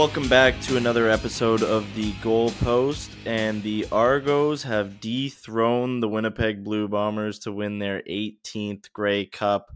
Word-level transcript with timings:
Welcome 0.00 0.30
back 0.30 0.58
to 0.62 0.78
another 0.78 1.10
episode 1.10 1.62
of 1.62 1.94
the 1.94 2.12
Goalpost, 2.22 3.10
and 3.26 3.62
the 3.62 3.86
Argos 3.92 4.62
have 4.62 4.98
dethroned 4.98 6.02
the 6.02 6.08
Winnipeg 6.08 6.64
Blue 6.64 6.88
Bombers 6.88 7.38
to 7.40 7.52
win 7.52 7.78
their 7.78 8.00
18th 8.08 8.90
Grey 8.94 9.26
Cup. 9.26 9.70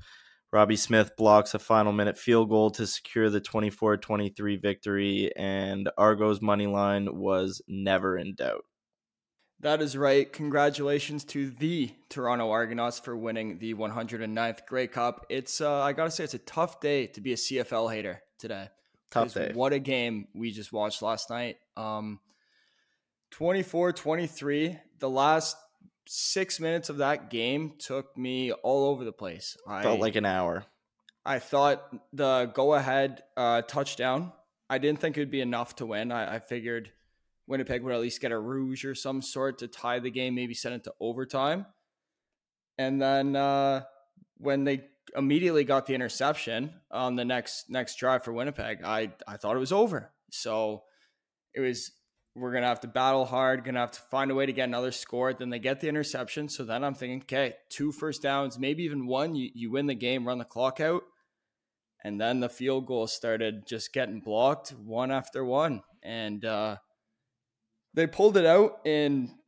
Robbie 0.51 0.77
Smith 0.77 1.15
blocks 1.19 1.53
a 1.53 1.59
final 1.59 1.93
minute 1.93 2.17
field 2.17 2.49
goal 2.49 2.71
to 2.71 2.87
secure 2.87 3.29
the 3.29 3.43
24 3.43 3.99
23 3.99 4.57
victory, 4.57 5.31
and 5.37 5.91
Argos' 5.99 6.41
money 6.41 6.67
line 6.67 7.07
was 7.13 7.61
never 7.69 8.17
in 8.17 8.35
doubt. 8.35 8.65
That 9.61 9.83
is 9.83 9.95
right. 9.95 10.33
Congratulations 10.33 11.25
to 11.27 11.51
the 11.51 11.91
Toronto 12.09 12.51
Argonauts 12.51 12.99
for 12.99 13.15
winning 13.15 13.59
the 13.59 13.75
109th 13.75 14.65
Grey 14.65 14.87
Cup. 14.87 15.27
It's 15.29 15.61
uh, 15.61 15.83
I 15.83 15.93
gotta 15.93 16.11
say 16.11 16.25
it's 16.25 16.33
a 16.33 16.39
tough 16.39 16.81
day 16.81 17.09
to 17.09 17.21
be 17.21 17.35
a 17.35 17.37
CFL 17.37 17.93
hater 17.93 18.23
today. 18.39 18.69
Tough 19.15 19.35
day. 19.35 19.53
What 19.55 19.73
a 19.73 19.79
game 19.79 20.29
we 20.35 20.51
just 20.51 20.73
watched 20.73 21.03
last 21.03 21.31
night. 21.31 21.57
Um 21.77 22.21
24-23. 23.33 24.79
The 25.01 25.11
last 25.11 25.57
six 26.07 26.61
minutes 26.61 26.89
of 26.89 26.99
that 26.99 27.31
game 27.31 27.73
took 27.79 28.17
me 28.17 28.53
all 28.53 28.91
over 28.91 29.05
the 29.05 29.13
place. 29.13 29.57
I 29.67 29.83
Felt 29.83 30.01
like 30.01 30.17
an 30.17 30.27
hour. 30.27 30.65
I 31.27 31.39
thought 31.39 31.83
the 32.13 32.51
go 32.55 32.75
ahead 32.75 33.23
uh, 33.37 33.63
touchdown, 33.63 34.33
I 34.69 34.79
didn't 34.79 35.01
think 35.01 35.17
it 35.17 35.21
would 35.21 35.31
be 35.31 35.41
enough 35.41 35.77
to 35.77 35.87
win. 35.87 36.13
I, 36.13 36.37
I 36.37 36.39
figured 36.39 36.91
Winnipeg 37.47 37.83
would 37.83 37.95
at 37.95 38.01
least 38.01 38.21
get 38.21 38.33
a 38.33 38.39
rouge 38.39 38.85
or 38.85 38.95
some 38.95 39.23
sort 39.23 39.59
to 39.59 39.69
tie 39.69 39.99
the 40.01 40.11
game, 40.11 40.35
maybe 40.35 40.55
send 40.55 40.75
it 40.75 40.85
to 40.85 40.95
overtime. 41.01 41.67
And 42.77 43.01
then 43.01 43.37
uh, 43.37 43.83
when 44.39 44.65
they 44.65 44.85
immediately 45.17 45.65
got 45.65 45.87
the 45.87 45.95
interception 45.95 46.75
on 46.91 47.17
the 47.17 47.25
next 47.25 47.71
next 47.71 47.97
drive 47.97 48.25
for 48.25 48.33
Winnipeg, 48.33 48.83
I 48.85 49.13
I 49.27 49.37
thought 49.37 49.57
it 49.57 49.61
was 49.61 49.73
over. 49.73 50.13
So 50.31 50.85
it 51.55 51.61
was 51.61 51.93
we're 52.35 52.53
gonna 52.53 52.67
have 52.67 52.81
to 52.81 52.89
battle 52.89 53.25
hard, 53.25 53.65
gonna 53.65 53.81
have 53.81 53.93
to 53.93 54.01
find 54.11 54.31
a 54.31 54.35
way 54.35 54.47
to 54.47 54.53
get 54.53 54.69
another 54.69 54.93
score. 54.93 55.33
Then 55.33 55.51
they 55.51 55.59
get 55.59 55.81
the 55.81 55.89
interception. 55.89 56.49
So 56.49 56.65
then 56.65 56.83
I'm 56.83 56.95
thinking, 56.95 57.23
okay, 57.23 57.55
two 57.69 57.93
first 57.93 58.23
downs, 58.23 58.59
maybe 58.59 58.83
even 58.85 59.07
one. 59.07 59.35
You 59.35 59.51
you 59.55 59.71
win 59.71 59.87
the 59.87 59.95
game, 59.95 60.27
run 60.27 60.39
the 60.39 60.45
clock 60.45 60.81
out. 60.81 61.03
And 62.03 62.21
then 62.21 62.41
the 62.41 62.51
field 62.51 62.87
goal 62.87 63.07
started 63.07 63.67
just 63.67 63.93
getting 63.93 64.21
blocked 64.21 64.71
one 64.71 65.11
after 65.11 65.45
one. 65.45 65.83
And 66.03 66.45
uh 66.45 66.77
they 67.95 68.07
pulled 68.09 68.37
it 68.37 68.45
out 68.45 68.81
in 68.85 69.39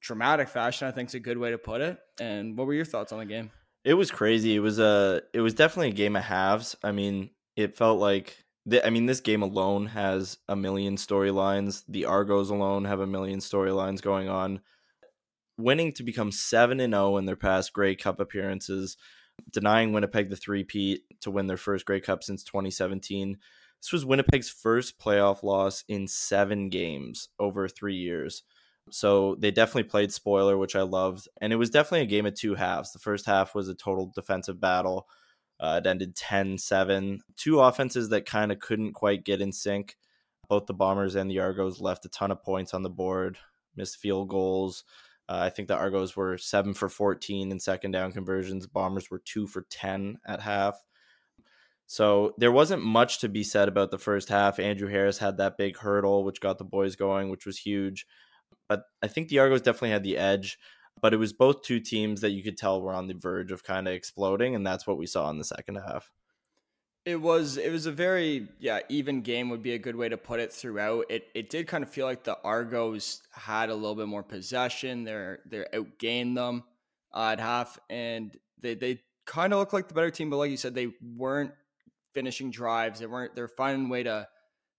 dramatic 0.00 0.48
fashion. 0.48 0.88
I 0.88 0.90
think 0.90 1.10
is 1.10 1.14
a 1.14 1.20
good 1.20 1.38
way 1.38 1.52
to 1.52 1.58
put 1.58 1.80
it. 1.80 1.98
And 2.20 2.58
what 2.58 2.66
were 2.66 2.74
your 2.74 2.84
thoughts 2.84 3.12
on 3.12 3.20
the 3.20 3.24
game? 3.24 3.52
It 3.84 3.94
was 3.94 4.10
crazy. 4.10 4.54
It 4.54 4.60
was 4.60 4.78
a. 4.78 5.22
It 5.32 5.40
was 5.40 5.54
definitely 5.54 5.88
a 5.88 5.94
game 5.94 6.16
of 6.16 6.22
halves. 6.22 6.76
I 6.82 6.92
mean, 6.92 7.30
it 7.56 7.76
felt 7.76 7.98
like. 8.00 8.36
The, 8.64 8.86
I 8.86 8.90
mean, 8.90 9.06
this 9.06 9.20
game 9.20 9.42
alone 9.42 9.86
has 9.86 10.38
a 10.48 10.54
million 10.54 10.96
storylines. 10.96 11.82
The 11.88 12.04
Argos 12.04 12.50
alone 12.50 12.84
have 12.84 13.00
a 13.00 13.06
million 13.06 13.40
storylines 13.40 14.00
going 14.00 14.28
on. 14.28 14.60
Winning 15.58 15.92
to 15.94 16.04
become 16.04 16.30
seven 16.30 16.78
and 16.78 16.92
zero 16.92 17.16
in 17.16 17.24
their 17.24 17.36
past 17.36 17.72
Grey 17.72 17.96
Cup 17.96 18.20
appearances, 18.20 18.96
denying 19.50 19.92
Winnipeg 19.92 20.30
the 20.30 20.36
three-peat 20.36 21.02
to 21.22 21.30
win 21.32 21.48
their 21.48 21.56
first 21.56 21.84
Grey 21.84 22.00
Cup 22.00 22.22
since 22.22 22.44
2017. 22.44 23.36
This 23.80 23.92
was 23.92 24.06
Winnipeg's 24.06 24.48
first 24.48 25.00
playoff 25.00 25.42
loss 25.42 25.82
in 25.88 26.06
seven 26.06 26.68
games 26.68 27.30
over 27.40 27.68
three 27.68 27.96
years. 27.96 28.44
So 28.92 29.36
they 29.38 29.50
definitely 29.50 29.84
played 29.84 30.12
spoiler, 30.12 30.58
which 30.58 30.76
I 30.76 30.82
loved. 30.82 31.26
And 31.40 31.52
it 31.52 31.56
was 31.56 31.70
definitely 31.70 32.02
a 32.02 32.10
game 32.10 32.26
of 32.26 32.34
two 32.34 32.54
halves. 32.54 32.92
The 32.92 32.98
first 32.98 33.24
half 33.24 33.54
was 33.54 33.68
a 33.68 33.74
total 33.74 34.12
defensive 34.14 34.60
battle. 34.60 35.08
Uh, 35.58 35.80
it 35.82 35.88
ended 35.88 36.14
10 36.14 36.58
7. 36.58 37.20
Two 37.36 37.60
offenses 37.60 38.10
that 38.10 38.26
kind 38.26 38.52
of 38.52 38.58
couldn't 38.58 38.92
quite 38.92 39.24
get 39.24 39.40
in 39.40 39.50
sync. 39.50 39.96
Both 40.48 40.66
the 40.66 40.74
Bombers 40.74 41.14
and 41.14 41.30
the 41.30 41.38
Argos 41.38 41.80
left 41.80 42.04
a 42.04 42.10
ton 42.10 42.30
of 42.30 42.42
points 42.42 42.74
on 42.74 42.82
the 42.82 42.90
board, 42.90 43.38
missed 43.76 43.96
field 43.96 44.28
goals. 44.28 44.84
Uh, 45.26 45.38
I 45.40 45.48
think 45.50 45.68
the 45.68 45.76
Argos 45.76 46.14
were 46.14 46.36
7 46.36 46.74
for 46.74 46.90
14 46.90 47.50
in 47.50 47.60
second 47.60 47.92
down 47.92 48.12
conversions. 48.12 48.66
Bombers 48.66 49.10
were 49.10 49.22
2 49.24 49.46
for 49.46 49.66
10 49.70 50.18
at 50.26 50.42
half. 50.42 50.76
So 51.86 52.34
there 52.36 52.52
wasn't 52.52 52.82
much 52.82 53.20
to 53.20 53.28
be 53.28 53.42
said 53.42 53.68
about 53.68 53.90
the 53.90 53.98
first 53.98 54.28
half. 54.28 54.58
Andrew 54.58 54.88
Harris 54.88 55.18
had 55.18 55.38
that 55.38 55.56
big 55.56 55.78
hurdle, 55.78 56.24
which 56.24 56.40
got 56.40 56.58
the 56.58 56.64
boys 56.64 56.96
going, 56.96 57.30
which 57.30 57.46
was 57.46 57.58
huge. 57.58 58.06
But 58.68 58.84
I 59.02 59.08
think 59.08 59.28
the 59.28 59.38
Argos 59.38 59.62
definitely 59.62 59.90
had 59.90 60.04
the 60.04 60.18
edge. 60.18 60.58
But 61.00 61.14
it 61.14 61.16
was 61.16 61.32
both 61.32 61.62
two 61.62 61.80
teams 61.80 62.20
that 62.20 62.30
you 62.30 62.42
could 62.42 62.56
tell 62.56 62.80
were 62.80 62.92
on 62.92 63.08
the 63.08 63.14
verge 63.14 63.50
of 63.50 63.64
kind 63.64 63.88
of 63.88 63.94
exploding, 63.94 64.54
and 64.54 64.66
that's 64.66 64.86
what 64.86 64.98
we 64.98 65.06
saw 65.06 65.30
in 65.30 65.38
the 65.38 65.44
second 65.44 65.76
half. 65.76 66.10
It 67.04 67.20
was 67.20 67.56
it 67.56 67.72
was 67.72 67.86
a 67.86 67.92
very 67.92 68.46
yeah 68.60 68.80
even 68.88 69.22
game 69.22 69.50
would 69.50 69.62
be 69.62 69.72
a 69.72 69.78
good 69.78 69.96
way 69.96 70.08
to 70.08 70.16
put 70.16 70.38
it 70.38 70.52
throughout. 70.52 71.06
It 71.08 71.26
it 71.34 71.50
did 71.50 71.66
kind 71.66 71.82
of 71.82 71.90
feel 71.90 72.06
like 72.06 72.22
the 72.22 72.38
Argos 72.44 73.22
had 73.32 73.70
a 73.70 73.74
little 73.74 73.96
bit 73.96 74.06
more 74.06 74.22
possession. 74.22 75.02
They're 75.02 75.40
they're 75.46 75.66
outgained 75.72 76.36
them 76.36 76.62
uh, 77.12 77.30
at 77.32 77.40
half, 77.40 77.78
and 77.90 78.36
they 78.60 78.74
they 78.74 79.00
kind 79.26 79.52
of 79.52 79.58
looked 79.58 79.72
like 79.72 79.88
the 79.88 79.94
better 79.94 80.12
team. 80.12 80.30
But 80.30 80.36
like 80.36 80.50
you 80.52 80.56
said, 80.56 80.74
they 80.76 80.92
weren't 81.16 81.52
finishing 82.14 82.52
drives. 82.52 83.00
They 83.00 83.06
weren't 83.06 83.34
they're 83.34 83.48
finding 83.48 83.86
a 83.86 83.90
way 83.90 84.04
to 84.04 84.28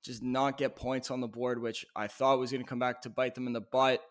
just 0.03 0.21
not 0.21 0.57
get 0.57 0.75
points 0.75 1.09
on 1.09 1.21
the 1.21 1.27
board, 1.27 1.61
which 1.61 1.85
I 1.95 2.07
thought 2.07 2.39
was 2.39 2.51
going 2.51 2.63
to 2.63 2.67
come 2.67 2.79
back 2.79 3.01
to 3.01 3.09
bite 3.09 3.35
them 3.35 3.47
in 3.47 3.53
the 3.53 3.61
butt. 3.61 4.01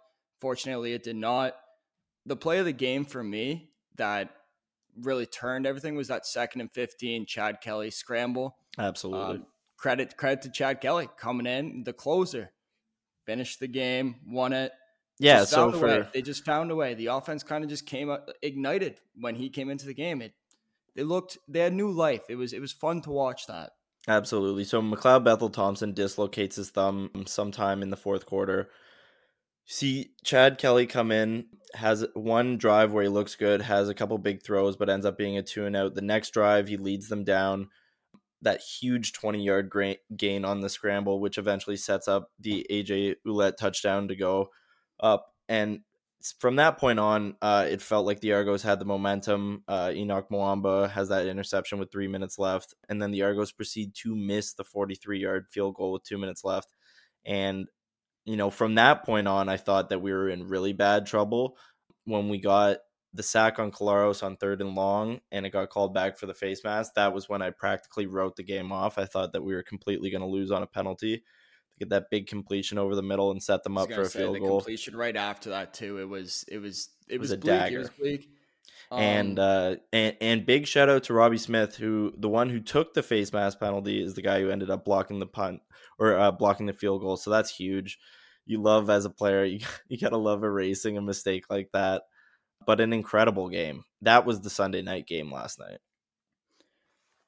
Fortunately, 0.41 0.93
it 0.93 1.03
did 1.03 1.17
not. 1.17 1.55
The 2.25 2.37
play 2.37 2.59
of 2.59 2.65
the 2.65 2.73
game 2.73 3.05
for 3.05 3.23
me 3.23 3.71
that 3.97 4.31
really 5.01 5.27
turned 5.27 5.67
everything 5.67 5.95
was 5.95 6.09
that 6.09 6.27
second 6.27 6.61
and 6.61 6.73
15 6.73 7.27
Chad 7.27 7.61
Kelly 7.61 7.91
scramble. 7.91 8.57
Absolutely. 8.79 9.37
Um, 9.37 9.47
credit 9.77 10.17
credit 10.17 10.43
to 10.43 10.51
Chad 10.51 10.81
Kelly 10.81 11.09
coming 11.19 11.47
in, 11.47 11.85
the 11.85 11.93
closer, 11.93 12.53
finished 13.27 13.61
the 13.61 13.69
game, 13.69 14.17
won 14.27 14.53
it. 14.53 14.73
Yeah, 15.19 15.41
Just 15.41 15.51
so 15.53 15.73
for 15.73 16.09
they 16.13 16.23
just 16.23 16.45
found 16.45 16.71
a 16.71 16.75
way. 16.75 16.95
The 16.95 17.07
offense 17.07 17.43
kind 17.43 17.63
of 17.63 17.71
just 17.71 17.87
came 17.87 18.11
up, 18.11 18.31
ignited 18.41 18.99
when 19.15 19.37
he 19.37 19.51
came 19.51 19.71
into 19.71 19.87
the 19.87 19.95
game. 19.95 20.23
It 20.23 20.33
they 20.97 21.03
looked 21.03 21.39
they 21.49 21.61
had 21.61 21.75
new 21.75 21.91
life. 21.91 22.23
It 22.29 22.37
was 22.37 22.53
it 22.53 22.61
was 22.61 22.73
fun 22.73 23.03
to 23.03 23.11
watch 23.11 23.47
that. 23.47 23.71
Absolutely. 24.09 24.65
So 24.65 24.83
McLeod 24.83 25.25
Bethel 25.25 25.51
Thompson 25.51 25.93
dislocates 25.93 26.57
his 26.57 26.71
thumb 26.71 27.11
sometime 27.27 27.83
in 27.83 27.91
the 27.91 27.97
fourth 27.97 28.27
quarter. 28.27 28.71
See 29.65 30.11
Chad 30.25 30.59
Kelly 30.59 30.87
come 30.87 31.13
in, 31.13 31.47
has 31.75 32.05
one 32.15 32.59
drive 32.59 32.93
where 32.93 33.05
he 33.05 33.09
looks 33.09 33.37
good, 33.37 33.63
has 33.63 33.89
a 33.89 33.95
couple 33.95 34.19
big 34.19 34.43
throws, 34.43 34.77
but 34.77 34.91
ends 34.91 35.07
up 35.07 35.17
being 35.17 35.37
a 35.39 35.43
two 35.43 35.67
and 35.67 35.77
out. 35.77 35.95
The 35.95 36.03
next 36.03 36.31
drive, 36.31 36.67
he 36.67 36.77
leads 36.77 37.09
them 37.09 37.23
down 37.23 37.69
that 38.43 38.61
huge 38.61 39.13
20 39.13 39.43
yard 39.43 39.73
gain 40.17 40.45
on 40.45 40.61
the 40.61 40.69
scramble, 40.69 41.21
which 41.21 41.39
eventually 41.39 41.77
sets 41.77 42.09
up 42.09 42.31
the 42.41 42.67
AJ 42.71 43.17
Ouellette 43.25 43.57
touchdown 43.57 44.09
to 44.09 44.17
go 44.17 44.49
up. 44.99 45.27
And 45.49 45.81
from 46.39 46.57
that 46.57 46.79
point 46.79 46.99
on, 46.99 47.37
uh, 47.43 47.67
it 47.69 47.81
felt 47.81 48.07
like 48.07 48.21
the 48.21 48.33
Argos 48.33 48.63
had 48.63 48.79
the 48.79 48.85
momentum. 48.85 49.63
Uh, 49.67 49.89
Henoc 49.89 50.29
Muamba 50.31 50.91
has 50.91 51.09
that 51.09 51.27
interception 51.27 51.79
with 51.79 51.91
three 51.91 52.09
minutes 52.09 52.39
left, 52.39 52.75
and 52.89 53.01
then 53.01 53.11
the 53.11 53.23
Argos 53.23 53.53
proceed 53.53 53.95
to 54.03 54.15
miss 54.15 54.55
the 54.55 54.65
43 54.65 55.21
yard 55.21 55.47
field 55.51 55.75
goal 55.75 55.93
with 55.93 56.05
two 56.05 56.19
minutes 56.19 56.45
left. 56.45 56.75
And, 57.25 57.67
you 58.25 58.37
know, 58.37 58.51
from 58.51 58.77
that 58.77 59.05
point 59.05 59.29
on, 59.29 59.49
I 59.49 59.57
thought 59.57 59.89
that 59.91 60.01
we 60.01 60.13
were 60.13 60.29
in 60.29 60.49
really 60.49 60.73
bad 60.73 61.07
trouble 61.07 61.57
when 62.05 62.29
we 62.29 62.39
got 62.39 62.79
the 63.15 63.23
sack 63.23 63.59
on 63.59 63.71
Collaros 63.71 64.23
on 64.23 64.37
third 64.37 64.61
and 64.61 64.75
long 64.75 65.21
and 65.31 65.45
it 65.45 65.51
got 65.51 65.69
called 65.69 65.93
back 65.93 66.19
for 66.19 66.27
the 66.27 66.35
face 66.35 66.65
mask. 66.65 66.95
That 66.95 67.13
was 67.13 67.29
when 67.29 67.43
I 67.43 67.51
practically 67.51 68.07
wrote 68.07 68.37
the 68.37 68.43
game 68.43 68.73
off. 68.73 68.97
I 68.97 69.05
thought 69.05 69.33
that 69.33 69.45
we 69.45 69.55
were 69.55 69.63
completely 69.63 70.11
going 70.11 70.23
to 70.23 70.27
lose 70.27 70.51
on 70.51 70.63
a 70.63 70.67
penalty 70.67 71.23
get 71.83 71.91
that 71.91 72.11
big 72.11 72.27
completion 72.27 72.79
over 72.79 72.95
the 72.95 73.03
middle 73.03 73.31
and 73.31 73.43
set 73.43 73.63
them 73.65 73.77
up 73.77 73.93
for 73.93 74.03
a 74.03 74.07
say, 74.07 74.21
field 74.21 74.37
the 74.37 74.41
goal. 74.41 74.61
completion 74.61 74.97
right 74.97 75.17
after 75.17 75.51
that 75.51 75.75
too. 75.75 75.99
It 75.99 76.09
was 76.09 76.45
it 76.49 76.59
was 76.59 76.91
it, 77.09 77.19
was 77.19 77.31
was, 77.31 77.33
a 77.33 77.39
bleak. 77.39 77.55
It 77.55 77.59
dagger. 77.59 77.79
was 77.81 77.91
bleak. 77.91 78.29
and 78.91 79.39
Um, 79.39 79.45
uh 79.45 79.75
and, 79.93 80.17
and 80.21 80.47
big 80.47 80.67
shout 80.67 80.89
out 80.89 81.05
to 81.05 81.15
Robbie 81.15 81.39
Smith 81.39 81.77
who 81.77 82.13
the 82.17 82.29
one 82.29 82.49
who 82.51 82.61
took 82.61 82.95
the 82.95 83.03
face 83.03 83.33
mask 83.33 83.59
penalty 83.59 84.03
is 84.03 84.15
the 84.15 84.23
guy 84.23 84.41
who 84.41 84.51
ended 84.51 84.71
up 84.71 84.85
blocking 84.85 85.19
the 85.19 85.27
punt 85.27 85.61
or 85.99 86.19
uh, 86.19 86.31
blocking 86.31 86.67
the 86.67 86.73
field 86.73 87.01
goal 87.01 87.17
so 87.17 87.31
that's 87.31 87.55
huge 87.55 87.99
you 88.45 88.61
love 88.61 88.91
as 88.91 89.05
a 89.05 89.11
player 89.11 89.45
you, 89.45 89.61
you 89.89 89.99
gotta 89.99 90.17
love 90.17 90.45
erasing 90.45 90.97
a 90.97 91.03
mistake 91.03 91.45
like 91.51 91.71
that 91.73 92.03
but 92.67 92.81
an 92.81 92.93
incredible 92.93 93.49
game 93.49 93.85
that 94.03 94.27
was 94.27 94.41
the 94.41 94.51
Sunday 94.51 94.83
night 94.83 95.07
game 95.07 95.33
last 95.33 95.59
night 95.59 95.79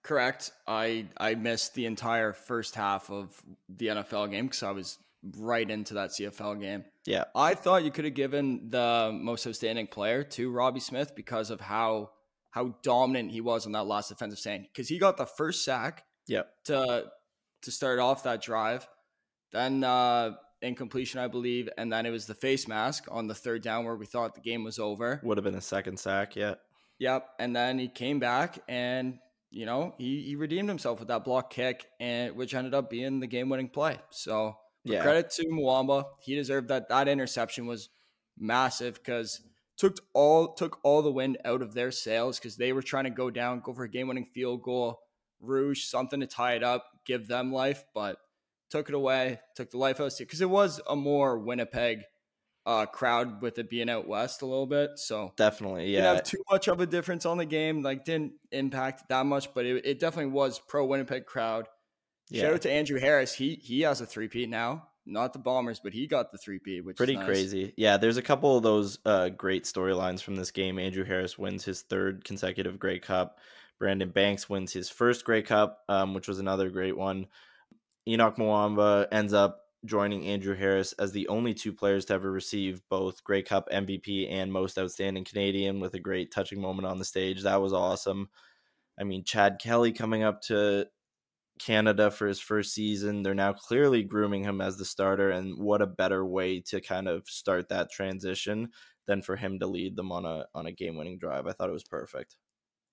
Correct. 0.04 0.52
I 0.66 1.06
I 1.16 1.34
missed 1.34 1.74
the 1.74 1.86
entire 1.86 2.32
first 2.32 2.74
half 2.74 3.10
of 3.10 3.42
the 3.68 3.88
NFL 3.88 4.30
game 4.30 4.46
because 4.46 4.62
I 4.62 4.70
was 4.70 4.98
right 5.38 5.68
into 5.68 5.94
that 5.94 6.10
CFL 6.10 6.60
game. 6.60 6.84
yeah 7.06 7.24
I 7.34 7.54
thought 7.54 7.82
you 7.82 7.90
could 7.90 8.04
have 8.04 8.12
given 8.12 8.68
the 8.68 9.10
most 9.12 9.46
outstanding 9.46 9.86
player 9.86 10.22
to 10.22 10.50
Robbie 10.50 10.80
Smith 10.80 11.16
because 11.16 11.50
of 11.50 11.60
how 11.60 12.10
how 12.50 12.74
dominant 12.82 13.32
he 13.32 13.40
was 13.40 13.64
on 13.66 13.72
that 13.72 13.86
last 13.86 14.10
defensive 14.10 14.38
stand. 14.38 14.66
Because 14.70 14.88
he 14.88 14.98
got 14.98 15.16
the 15.16 15.26
first 15.26 15.64
sack 15.64 16.04
yeah 16.26 16.42
to 16.64 17.06
to 17.62 17.70
start 17.70 17.98
off 17.98 18.24
that 18.24 18.42
drive, 18.42 18.86
then 19.52 19.82
uh, 19.82 20.32
incompletion, 20.60 21.18
I 21.18 21.28
believe, 21.28 21.70
and 21.78 21.90
then 21.90 22.04
it 22.04 22.10
was 22.10 22.26
the 22.26 22.34
face 22.34 22.68
mask 22.68 23.06
on 23.10 23.26
the 23.26 23.34
third 23.34 23.62
down 23.62 23.86
where 23.86 23.96
we 23.96 24.04
thought 24.04 24.34
the 24.34 24.42
game 24.42 24.64
was 24.64 24.78
over. 24.78 25.18
would 25.24 25.38
have 25.38 25.44
been 25.44 25.54
a 25.54 25.62
second 25.62 25.98
sack 25.98 26.36
yeah 26.36 26.56
Yep. 26.98 27.28
And 27.38 27.54
then 27.54 27.78
he 27.78 27.88
came 27.88 28.18
back 28.18 28.58
and 28.68 29.18
you 29.54 29.66
know, 29.66 29.94
he, 29.98 30.22
he 30.22 30.34
redeemed 30.34 30.68
himself 30.68 30.98
with 30.98 31.08
that 31.08 31.24
block 31.24 31.48
kick, 31.48 31.86
and 32.00 32.34
which 32.34 32.54
ended 32.54 32.74
up 32.74 32.90
being 32.90 33.20
the 33.20 33.26
game 33.28 33.48
winning 33.48 33.68
play. 33.68 33.96
So 34.10 34.56
yeah. 34.82 35.00
credit 35.00 35.30
to 35.30 35.46
Muamba. 35.46 36.06
He 36.20 36.34
deserved 36.34 36.68
that. 36.68 36.88
That 36.88 37.06
interception 37.06 37.66
was 37.66 37.88
massive 38.36 38.94
because 38.94 39.40
took 39.76 39.98
all 40.12 40.54
took 40.54 40.80
all 40.82 41.02
the 41.02 41.12
wind 41.12 41.38
out 41.44 41.62
of 41.62 41.72
their 41.72 41.92
sails 41.92 42.38
because 42.38 42.56
they 42.56 42.72
were 42.72 42.82
trying 42.82 43.04
to 43.04 43.10
go 43.10 43.30
down, 43.30 43.60
go 43.60 43.72
for 43.72 43.84
a 43.84 43.88
game 43.88 44.08
winning 44.08 44.26
field 44.26 44.62
goal, 44.62 44.98
Rouge, 45.40 45.84
something 45.84 46.18
to 46.18 46.26
tie 46.26 46.54
it 46.54 46.64
up, 46.64 46.86
give 47.06 47.28
them 47.28 47.52
life, 47.52 47.84
but 47.94 48.16
took 48.70 48.88
it 48.88 48.94
away, 48.94 49.38
took 49.54 49.70
the 49.70 49.78
life 49.78 50.00
out 50.00 50.08
of 50.08 50.12
it 50.14 50.18
because 50.18 50.40
it 50.40 50.50
was 50.50 50.80
a 50.88 50.96
more 50.96 51.38
Winnipeg 51.38 52.00
uh, 52.66 52.86
crowd 52.86 53.42
with 53.42 53.58
it 53.58 53.68
being 53.68 53.90
out 53.90 54.08
west 54.08 54.42
a 54.42 54.46
little 54.46 54.66
bit. 54.66 54.92
So 54.96 55.32
definitely, 55.36 55.92
yeah, 55.92 56.00
didn't 56.00 56.16
have 56.16 56.24
too 56.24 56.42
much 56.50 56.68
of 56.68 56.80
a 56.80 56.86
difference 56.86 57.26
on 57.26 57.36
the 57.36 57.44
game. 57.44 57.82
Like 57.82 58.04
didn't 58.04 58.32
impact 58.52 59.08
that 59.08 59.26
much, 59.26 59.52
but 59.54 59.66
it, 59.66 59.84
it 59.84 59.98
definitely 59.98 60.32
was 60.32 60.58
pro 60.58 60.84
Winnipeg 60.84 61.26
crowd. 61.26 61.66
Yeah. 62.30 62.42
Shout 62.42 62.54
out 62.54 62.62
to 62.62 62.70
Andrew 62.70 62.98
Harris. 62.98 63.34
He 63.34 63.56
he 63.62 63.82
has 63.82 64.00
a 64.00 64.06
three 64.06 64.28
P 64.28 64.46
now. 64.46 64.88
Not 65.06 65.34
the 65.34 65.38
Bombers, 65.38 65.80
but 65.80 65.92
he 65.92 66.06
got 66.06 66.32
the 66.32 66.38
three 66.38 66.58
P, 66.58 66.80
which 66.80 66.96
pretty 66.96 67.16
nice. 67.16 67.26
crazy. 67.26 67.74
Yeah, 67.76 67.98
there's 67.98 68.16
a 68.16 68.22
couple 68.22 68.56
of 68.56 68.62
those 68.62 68.98
uh, 69.04 69.28
great 69.28 69.64
storylines 69.64 70.22
from 70.22 70.34
this 70.34 70.50
game. 70.50 70.78
Andrew 70.78 71.04
Harris 71.04 71.36
wins 71.36 71.62
his 71.62 71.82
third 71.82 72.24
consecutive 72.24 72.78
Grey 72.78 73.00
Cup. 73.00 73.38
Brandon 73.78 74.08
Banks 74.08 74.48
wins 74.48 74.72
his 74.72 74.88
first 74.88 75.26
Grey 75.26 75.42
Cup, 75.42 75.80
um, 75.90 76.14
which 76.14 76.26
was 76.26 76.38
another 76.38 76.70
great 76.70 76.96
one. 76.96 77.26
Henoc 78.08 78.38
Muamba 78.38 79.06
ends 79.12 79.34
up 79.34 79.63
joining 79.84 80.26
Andrew 80.26 80.54
Harris 80.54 80.92
as 80.94 81.12
the 81.12 81.28
only 81.28 81.54
two 81.54 81.72
players 81.72 82.06
to 82.06 82.14
ever 82.14 82.30
receive 82.30 82.80
both 82.88 83.22
Grey 83.24 83.42
Cup 83.42 83.68
MVP 83.70 84.30
and 84.30 84.52
Most 84.52 84.78
Outstanding 84.78 85.24
Canadian 85.24 85.80
with 85.80 85.94
a 85.94 86.00
great 86.00 86.30
touching 86.32 86.60
moment 86.60 86.86
on 86.86 86.98
the 86.98 87.04
stage. 87.04 87.42
That 87.42 87.60
was 87.60 87.72
awesome. 87.72 88.28
I 88.98 89.04
mean, 89.04 89.24
Chad 89.24 89.58
Kelly 89.60 89.92
coming 89.92 90.22
up 90.22 90.42
to 90.42 90.86
Canada 91.58 92.10
for 92.10 92.26
his 92.26 92.40
first 92.40 92.72
season. 92.72 93.22
They're 93.22 93.34
now 93.34 93.52
clearly 93.52 94.02
grooming 94.02 94.44
him 94.44 94.60
as 94.60 94.76
the 94.76 94.84
starter, 94.84 95.30
and 95.30 95.58
what 95.58 95.82
a 95.82 95.86
better 95.86 96.24
way 96.24 96.60
to 96.60 96.80
kind 96.80 97.08
of 97.08 97.28
start 97.28 97.68
that 97.68 97.90
transition 97.90 98.70
than 99.06 99.22
for 99.22 99.36
him 99.36 99.58
to 99.58 99.66
lead 99.66 99.96
them 99.96 100.12
on 100.12 100.24
a 100.24 100.46
on 100.54 100.66
a 100.66 100.72
game 100.72 100.96
winning 100.96 101.18
drive. 101.18 101.46
I 101.46 101.52
thought 101.52 101.68
it 101.68 101.74
was 101.74 101.84
perfect. 101.84 102.36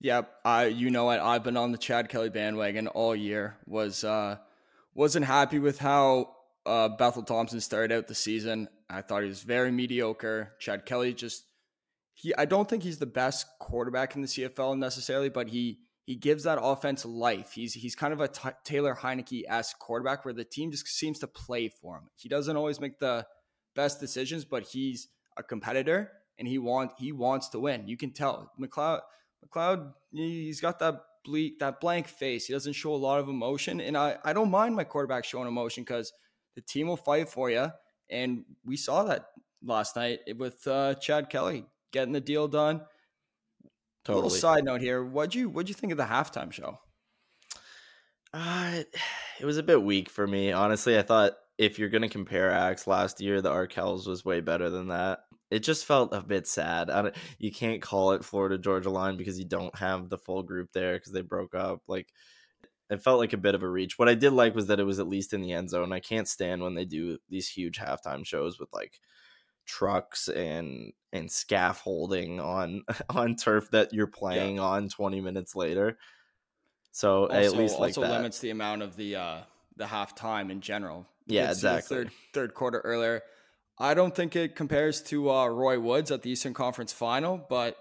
Yep, 0.02 0.32
I 0.44 0.66
you 0.66 0.90
know 0.90 1.06
what 1.06 1.20
I've 1.20 1.44
been 1.44 1.58
on 1.58 1.72
the 1.72 1.78
Chad 1.78 2.10
Kelly 2.10 2.30
bandwagon 2.30 2.88
all 2.88 3.16
year. 3.16 3.58
Was 3.66 4.04
uh 4.04 4.38
wasn't 4.94 5.26
happy 5.26 5.60
with 5.60 5.80
how 5.80 6.36
uh, 6.66 6.90
Bethel 6.90 7.24
Thompson 7.24 7.60
started 7.62 7.96
out 7.96 8.08
the 8.08 8.16
season. 8.16 8.68
I 8.90 9.02
thought 9.02 9.24
he 9.24 9.30
was 9.30 9.44
very 9.44 9.72
mediocre. 9.72 10.54
Chad 10.60 10.86
Kelly 10.86 11.14
just 11.14 11.44
he 12.14 12.34
I 12.36 12.46
don't 12.46 12.70
think 12.70 12.84
he's 12.84 13.00
the 13.00 13.06
best 13.06 13.48
quarterback 13.60 14.16
in 14.16 14.22
the 14.22 14.28
CFL 14.28 14.78
necessarily, 14.78 15.30
but 15.30 15.50
he 15.50 15.80
he 16.06 16.16
gives 16.16 16.44
that 16.44 16.60
offense 16.62 17.06
life. 17.06 17.54
He's 17.54 17.74
he's 17.74 17.96
kind 17.96 18.14
of 18.14 18.22
a 18.22 18.28
t- 18.28 18.50
Taylor 18.64 18.96
Heinicke 18.96 19.44
esque 19.48 19.80
quarterback 19.80 20.26
where 20.26 20.34
the 20.34 20.44
team 20.44 20.72
just 20.72 20.88
seems 20.88 21.20
to 21.20 21.28
play 21.28 21.70
for 21.70 21.98
him. 21.98 22.10
He 22.16 22.30
doesn't 22.30 22.58
always 22.58 22.80
make 22.80 23.00
the 23.00 23.26
best 23.76 24.00
decisions, 24.00 24.46
but 24.46 24.64
he's 24.64 25.08
a 25.38 25.44
competitor 25.44 26.12
and 26.38 26.48
he 26.48 26.58
want 26.58 26.92
he 26.98 27.12
wants 27.12 27.50
to 27.50 27.60
win. 27.60 27.88
You 27.88 27.98
can 27.98 28.12
tell 28.12 28.52
McLeod 28.60 29.02
McLeod 29.46 29.94
he's 30.12 30.62
got 30.62 30.80
that 30.80 31.02
bleak 31.24 31.60
that 31.60 31.80
blank 31.80 32.08
face. 32.08 32.46
He 32.46 32.54
doesn't 32.54 32.74
show 32.74 32.94
a 32.94 32.96
lot 32.96 33.20
of 33.20 33.30
emotion, 33.30 33.80
and 33.80 33.98
I 33.98 34.18
I 34.24 34.34
don't 34.34 34.52
mind 34.52 34.76
my 34.76 34.84
quarterback 34.84 35.24
showing 35.24 35.48
emotion 35.48 35.84
because 35.84 36.12
the 36.56 36.62
team 36.62 36.88
will 36.88 36.98
fight 36.98 37.30
for 37.30 37.50
you. 37.50 37.68
And 38.10 38.44
we 38.66 38.78
saw 38.78 39.04
that 39.04 39.28
last 39.64 39.96
night 39.96 40.20
with 40.38 40.66
uh, 40.68 40.96
Chad 40.96 41.30
Kelly 41.30 41.66
getting 41.92 42.14
the 42.14 42.22
deal 42.22 42.48
done. 42.48 42.82
Totally. 44.04 44.24
Little 44.24 44.38
side 44.38 44.64
note 44.66 44.82
here: 44.82 45.04
what'd 45.04 45.36
you 45.36 45.50
what'd 45.50 45.70
you 45.70 45.76
think 45.76 45.92
of 45.92 45.98
the 45.98 46.06
halftime 46.06 46.52
show? 46.52 46.80
Uh, 48.34 48.84
it 49.40 49.46
was 49.46 49.58
a 49.58 49.64
bit 49.64 49.82
weak 49.82 50.10
for 50.10 50.26
me, 50.26 50.52
honestly. 50.52 50.98
I 50.98 51.04
thought 51.04 51.34
if 51.58 51.78
you're 51.78 51.90
gonna 51.90 52.10
compare 52.10 52.50
acts 52.50 52.88
last 52.88 53.22
year, 53.22 53.42
the 53.42 53.52
Arkells 53.52 54.08
was 54.08 54.26
way 54.26 54.42
better 54.42 54.70
than 54.70 54.88
that. 54.88 55.20
It 55.52 55.60
just 55.60 55.86
felt 55.86 56.14
a 56.14 56.22
bit 56.22 56.48
sad. 56.48 56.90
you 57.38 57.52
can't 57.52 57.82
call 57.82 58.14
it 58.14 58.24
Florida 58.24 58.58
Georgia 58.58 58.90
Line 58.90 59.18
because 59.18 59.38
you 59.38 59.46
don't 59.46 59.76
have 59.78 60.10
the 60.10 60.18
full 60.18 60.44
group 60.44 60.70
there 60.74 60.94
because 60.94 61.12
they 61.12 61.22
broke 61.22 61.54
up. 61.54 61.82
Like 61.88 62.08
it 62.92 63.02
felt 63.02 63.20
like 63.20 63.32
a 63.32 63.38
bit 63.38 63.56
of 63.56 63.64
a 63.64 63.70
reach. 63.70 63.98
What 63.98 64.10
I 64.10 64.16
did 64.16 64.34
like 64.34 64.54
was 64.54 64.68
that 64.68 64.80
it 64.80 64.84
was 64.84 65.00
at 65.00 65.08
least 65.08 65.34
in 65.34 65.42
the 65.42 65.54
end 65.54 65.70
zone. 65.70 65.94
I 65.94 66.02
can't 66.02 66.28
stand 66.28 66.62
when 66.62 66.76
they 66.76 66.84
do 66.84 67.18
these 67.30 67.48
huge 67.48 67.80
halftime 67.80 68.26
shows 68.26 68.60
with 68.60 68.68
like 68.74 69.00
trucks 69.66 70.28
and 70.28 70.92
and 71.14 71.32
scaffolding 71.32 72.42
on 72.42 72.84
on 73.10 73.38
turf 73.38 73.72
that 73.72 73.94
you're 73.94 74.08
playing 74.08 74.58
yeah. 74.58 74.64
on 74.64 74.90
20 74.90 75.22
minutes 75.22 75.56
later. 75.56 75.98
So 76.92 77.28
also, 77.28 77.34
at 77.34 77.54
least 77.54 77.80
like 77.80 77.90
also 77.90 78.02
that. 78.02 78.12
limits 78.12 78.40
the 78.40 78.50
amount 78.50 78.82
of 78.82 78.98
the 78.98 79.16
uh 79.16 79.38
the 79.78 79.86
halftime 79.86 80.52
in 80.52 80.60
general. 80.60 81.08
Yeah, 81.28 81.50
exactly. 81.50 81.96
Third 81.96 82.12
third 82.34 82.54
quarter 82.54 82.82
earlier. 82.82 83.24
I 83.80 83.94
don't 83.94 84.14
think 84.14 84.36
it 84.36 84.56
compares 84.56 85.02
to 85.04 85.32
uh, 85.32 85.48
Roy 85.48 85.80
Woods 85.80 86.12
at 86.12 86.22
the 86.22 86.30
Eastern 86.30 86.54
Conference 86.54 86.92
Final, 86.92 87.44
but 87.50 87.78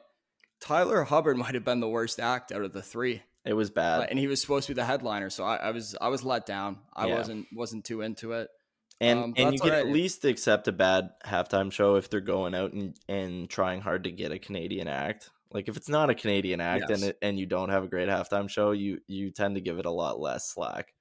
Tyler 0.61 1.03
Hubbard 1.03 1.37
might 1.37 1.55
have 1.55 1.65
been 1.65 1.81
the 1.81 1.89
worst 1.89 2.21
act 2.21 2.53
out 2.53 2.63
of 2.63 2.73
the 2.73 2.81
three. 2.81 3.23
It 3.45 3.55
was 3.55 3.71
bad, 3.71 4.09
and 4.11 4.19
he 4.19 4.27
was 4.27 4.41
supposed 4.41 4.67
to 4.67 4.75
be 4.75 4.77
the 4.77 4.85
headliner, 4.85 5.31
so 5.31 5.45
I, 5.45 5.57
I 5.57 5.71
was 5.71 5.97
I 6.01 6.09
was 6.09 6.23
let 6.25 6.45
down. 6.45 6.79
I 6.95 7.07
yeah. 7.07 7.17
wasn't 7.17 7.47
wasn't 7.55 7.85
too 7.85 8.03
into 8.03 8.33
it. 8.33 8.49
And 9.01 9.19
um, 9.19 9.35
and 9.37 9.55
you 9.55 9.61
can 9.61 9.71
right. 9.71 9.79
at 9.79 9.89
least 9.89 10.27
accept 10.27 10.69
a 10.69 10.73
bad 10.73 11.11
halftime 11.27 11.73
show 11.73 11.95
if 11.95 12.11
they're 12.11 12.21
going 12.21 12.55
out 12.55 12.75
and, 12.75 12.95
and 13.09 13.49
trying 13.49 13.81
hard 13.81 14.05
to 14.05 14.11
get 14.11 14.31
a 14.31 14.39
Canadian 14.39 14.89
act. 14.89 15.31
Like 15.53 15.69
if 15.69 15.77
it's 15.77 15.89
not 15.89 16.11
a 16.11 16.15
Canadian 16.15 16.61
act 16.61 16.87
yes. 16.89 17.01
and 17.01 17.11
it, 17.11 17.19
and 17.23 17.39
you 17.39 17.47
don't 17.47 17.71
have 17.71 17.83
a 17.83 17.89
great 17.89 18.09
halftime 18.09 18.49
show, 18.49 18.73
you 18.73 19.01
you 19.07 19.31
tend 19.31 19.55
to 19.55 19.63
give 19.63 19.79
it 19.79 19.87
a 19.87 19.91
lot 19.91 20.21
less 20.21 20.51
slack. 20.51 20.93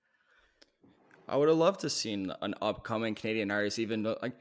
I 1.27 1.35
would 1.35 1.49
have 1.49 1.57
loved 1.57 1.81
to 1.81 1.89
seen 1.89 2.31
an 2.41 2.55
upcoming 2.61 3.15
Canadian 3.15 3.51
artist, 3.51 3.79
even 3.79 4.03
like 4.21 4.33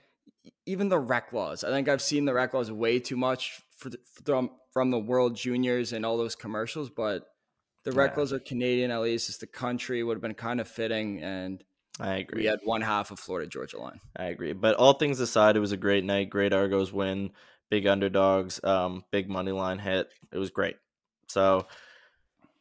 even 0.67 0.89
the 0.89 0.99
Laws. 1.33 1.65
I 1.65 1.71
think 1.71 1.89
I've 1.89 2.01
seen 2.01 2.25
the 2.27 2.33
Laws 2.33 2.71
way 2.71 3.01
too 3.01 3.17
much 3.17 3.61
for 3.77 3.91
from 4.25 4.51
from 4.73 4.91
the 4.91 4.99
World 4.99 5.35
Juniors 5.35 5.93
and 5.93 6.07
all 6.07 6.17
those 6.17 6.37
commercials, 6.37 6.91
but 6.91 7.27
the 7.91 7.97
yeah. 7.97 8.09
Reklaws 8.09 8.33
are 8.33 8.39
Canadian, 8.39 8.91
at 8.91 9.01
least 9.01 9.29
it's 9.29 9.39
the 9.39 9.47
country 9.47 10.03
would 10.03 10.15
have 10.15 10.23
been 10.23 10.35
kind 10.35 10.61
of 10.61 10.69
fitting. 10.69 11.23
And 11.23 11.63
I 12.01 12.17
agree. 12.17 12.43
We 12.43 12.47
had 12.47 12.61
one 12.65 12.81
half 12.81 13.11
of 13.11 13.19
Florida 13.19 13.49
Georgia 13.49 13.79
line. 13.79 14.01
I 14.17 14.27
agree. 14.27 14.53
But 14.53 14.77
all 14.77 14.95
things 14.95 15.21
aside, 15.21 15.57
it 15.57 15.61
was 15.61 15.73
a 15.73 15.77
great 15.77 16.05
night. 16.05 16.31
Great 16.31 16.53
Argos 16.53 16.93
win. 16.93 17.31
Big 17.71 17.87
underdogs. 17.87 18.63
Um, 18.63 19.05
big 19.11 19.29
money 19.29 19.53
line 19.53 19.79
hit. 19.79 20.09
It 20.33 20.39
was 20.39 20.51
great. 20.51 20.77
So 21.29 21.67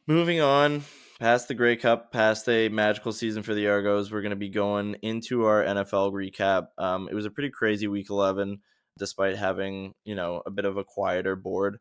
moving 0.06 0.40
on 0.40 0.84
past 1.18 1.48
the 1.48 1.54
Grey 1.54 1.76
Cup, 1.76 2.12
past 2.12 2.48
a 2.48 2.68
magical 2.68 3.12
season 3.12 3.42
for 3.42 3.54
the 3.54 3.68
Argos, 3.68 4.10
we're 4.10 4.22
going 4.22 4.30
to 4.30 4.36
be 4.36 4.48
going 4.48 4.96
into 5.02 5.44
our 5.44 5.64
NFL 5.64 6.12
recap. 6.12 6.68
Um, 6.78 7.08
it 7.10 7.14
was 7.14 7.26
a 7.26 7.30
pretty 7.30 7.50
crazy 7.50 7.88
week 7.88 8.10
11, 8.10 8.60
despite 8.98 9.36
having, 9.36 9.94
you 10.04 10.14
know, 10.14 10.42
a 10.46 10.50
bit 10.50 10.64
of 10.64 10.76
a 10.76 10.84
quieter 10.84 11.36
board. 11.36 11.78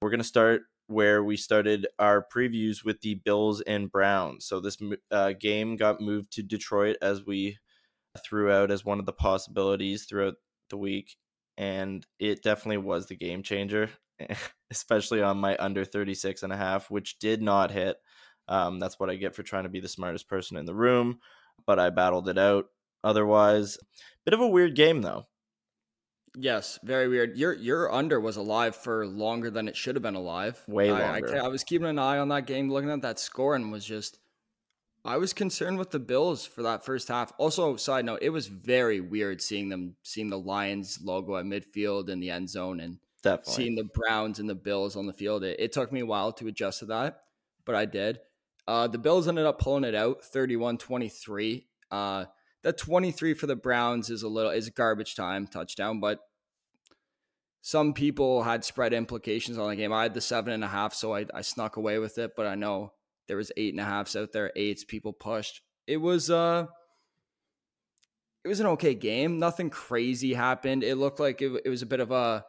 We're 0.00 0.10
going 0.10 0.20
to 0.20 0.24
start 0.24 0.62
where 0.86 1.22
we 1.22 1.36
started 1.36 1.86
our 1.98 2.24
previews 2.34 2.84
with 2.84 3.00
the 3.00 3.14
Bills 3.14 3.60
and 3.62 3.90
Browns. 3.90 4.46
So 4.46 4.60
this 4.60 4.78
uh, 5.10 5.32
game 5.38 5.76
got 5.76 6.00
moved 6.00 6.32
to 6.32 6.42
Detroit 6.42 6.96
as 7.02 7.24
we 7.26 7.58
threw 8.24 8.50
out 8.50 8.70
as 8.70 8.84
one 8.84 8.98
of 8.98 9.06
the 9.06 9.12
possibilities 9.12 10.04
throughout 10.04 10.34
the 10.70 10.76
week. 10.76 11.16
And 11.58 12.06
it 12.18 12.42
definitely 12.42 12.78
was 12.78 13.06
the 13.06 13.16
game 13.16 13.42
changer, 13.42 13.90
especially 14.70 15.22
on 15.22 15.38
my 15.38 15.56
under 15.58 15.84
36 15.84 16.42
and 16.42 16.52
a 16.52 16.56
half, 16.56 16.90
which 16.90 17.18
did 17.18 17.42
not 17.42 17.70
hit. 17.70 17.96
Um, 18.48 18.78
that's 18.78 19.00
what 19.00 19.10
I 19.10 19.16
get 19.16 19.34
for 19.34 19.42
trying 19.42 19.64
to 19.64 19.68
be 19.68 19.80
the 19.80 19.88
smartest 19.88 20.28
person 20.28 20.56
in 20.56 20.66
the 20.66 20.74
room, 20.74 21.18
but 21.66 21.80
I 21.80 21.90
battled 21.90 22.28
it 22.28 22.38
out. 22.38 22.66
Otherwise, 23.02 23.78
bit 24.24 24.34
of 24.34 24.40
a 24.40 24.48
weird 24.48 24.76
game 24.76 25.02
though. 25.02 25.26
Yes, 26.38 26.78
very 26.82 27.08
weird. 27.08 27.36
Your 27.38 27.54
your 27.54 27.92
under 27.92 28.20
was 28.20 28.36
alive 28.36 28.76
for 28.76 29.06
longer 29.06 29.50
than 29.50 29.68
it 29.68 29.76
should 29.76 29.96
have 29.96 30.02
been 30.02 30.14
alive. 30.14 30.62
Way 30.68 30.90
longer. 30.90 31.34
I, 31.34 31.38
I, 31.38 31.44
I 31.46 31.48
was 31.48 31.64
keeping 31.64 31.88
an 31.88 31.98
eye 31.98 32.18
on 32.18 32.28
that 32.28 32.46
game, 32.46 32.70
looking 32.70 32.90
at 32.90 33.00
that 33.02 33.18
score, 33.18 33.54
and 33.54 33.72
was 33.72 33.86
just 33.86 34.18
I 35.06 35.16
was 35.16 35.32
concerned 35.32 35.78
with 35.78 35.92
the 35.92 35.98
Bills 35.98 36.44
for 36.44 36.62
that 36.64 36.84
first 36.84 37.08
half. 37.08 37.32
Also, 37.38 37.76
side 37.76 38.04
note, 38.04 38.18
it 38.20 38.30
was 38.30 38.48
very 38.48 39.00
weird 39.00 39.40
seeing 39.40 39.70
them 39.70 39.96
seeing 40.02 40.28
the 40.28 40.38
Lions 40.38 40.98
logo 41.02 41.36
at 41.36 41.46
midfield 41.46 42.10
in 42.10 42.20
the 42.20 42.30
end 42.30 42.50
zone 42.50 42.80
and 42.80 42.98
Definitely. 43.22 43.54
seeing 43.54 43.74
the 43.76 43.84
Browns 43.84 44.38
and 44.38 44.48
the 44.48 44.54
Bills 44.54 44.94
on 44.94 45.06
the 45.06 45.12
field. 45.14 45.42
It, 45.42 45.58
it 45.58 45.72
took 45.72 45.90
me 45.90 46.00
a 46.00 46.06
while 46.06 46.32
to 46.32 46.48
adjust 46.48 46.80
to 46.80 46.86
that, 46.86 47.22
but 47.64 47.74
I 47.74 47.86
did. 47.86 48.18
Uh, 48.68 48.88
the 48.88 48.98
Bills 48.98 49.28
ended 49.28 49.46
up 49.46 49.60
pulling 49.60 49.84
it 49.84 49.94
out 49.94 50.24
31 50.24 50.76
23. 50.76 51.66
Uh, 51.90 52.24
that 52.62 52.76
23 52.76 53.34
for 53.34 53.46
the 53.46 53.54
Browns 53.54 54.10
is 54.10 54.24
a 54.24 54.28
little 54.28 54.50
is 54.50 54.68
garbage 54.70 55.14
time 55.14 55.46
touchdown, 55.46 56.00
but 56.00 56.18
some 57.66 57.94
people 57.94 58.44
had 58.44 58.64
spread 58.64 58.92
implications 58.92 59.58
on 59.58 59.68
the 59.68 59.74
game. 59.74 59.92
I 59.92 60.04
had 60.04 60.14
the 60.14 60.20
seven 60.20 60.52
and 60.52 60.62
a 60.62 60.68
half, 60.68 60.94
so 60.94 61.16
I, 61.16 61.26
I 61.34 61.42
snuck 61.42 61.76
away 61.76 61.98
with 61.98 62.16
it, 62.16 62.36
but 62.36 62.46
I 62.46 62.54
know 62.54 62.92
there 63.26 63.36
was 63.36 63.50
eight 63.56 63.74
and 63.74 63.80
a 63.80 63.84
halfs 63.84 64.14
out 64.14 64.30
there, 64.30 64.52
eights 64.54 64.84
people 64.84 65.12
pushed. 65.12 65.62
It 65.84 65.96
was 65.96 66.30
uh 66.30 66.66
it 68.44 68.48
was 68.48 68.60
an 68.60 68.66
okay 68.66 68.94
game. 68.94 69.40
Nothing 69.40 69.68
crazy 69.68 70.32
happened. 70.32 70.84
It 70.84 70.94
looked 70.94 71.18
like 71.18 71.42
it, 71.42 71.60
it 71.64 71.68
was 71.68 71.82
a 71.82 71.86
bit 71.86 71.98
of 71.98 72.12
a 72.12 72.44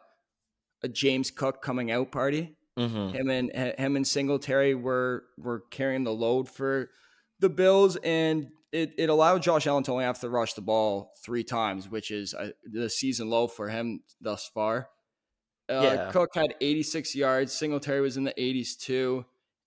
a 0.84 0.88
James 0.88 1.32
Cook 1.32 1.62
coming 1.62 1.90
out 1.90 2.12
party. 2.12 2.54
Mm-hmm. 2.78 3.16
Him 3.16 3.28
and 3.28 3.74
him 3.76 3.96
and 3.96 4.06
Singletary 4.06 4.76
were 4.76 5.24
were 5.36 5.64
carrying 5.72 6.04
the 6.04 6.14
load 6.14 6.48
for 6.48 6.90
the 7.40 7.48
Bills, 7.48 7.96
and 8.04 8.50
it, 8.70 8.92
it 8.96 9.10
allowed 9.10 9.42
Josh 9.42 9.66
Allen 9.66 9.82
to 9.82 9.90
only 9.90 10.04
have 10.04 10.20
to 10.20 10.30
rush 10.30 10.54
the 10.54 10.60
ball 10.60 11.12
three 11.24 11.42
times, 11.42 11.88
which 11.88 12.12
is 12.12 12.34
a, 12.34 12.52
the 12.62 12.88
season 12.88 13.28
low 13.28 13.48
for 13.48 13.68
him 13.68 14.04
thus 14.20 14.48
far. 14.54 14.90
Uh, 15.68 15.80
yeah. 15.82 16.10
Cook 16.10 16.30
had 16.34 16.54
86 16.60 17.14
yards. 17.14 17.52
Singletary 17.52 18.00
was 18.00 18.16
in 18.16 18.24
the 18.24 18.34
80s 18.38 18.76
too, 18.78 19.24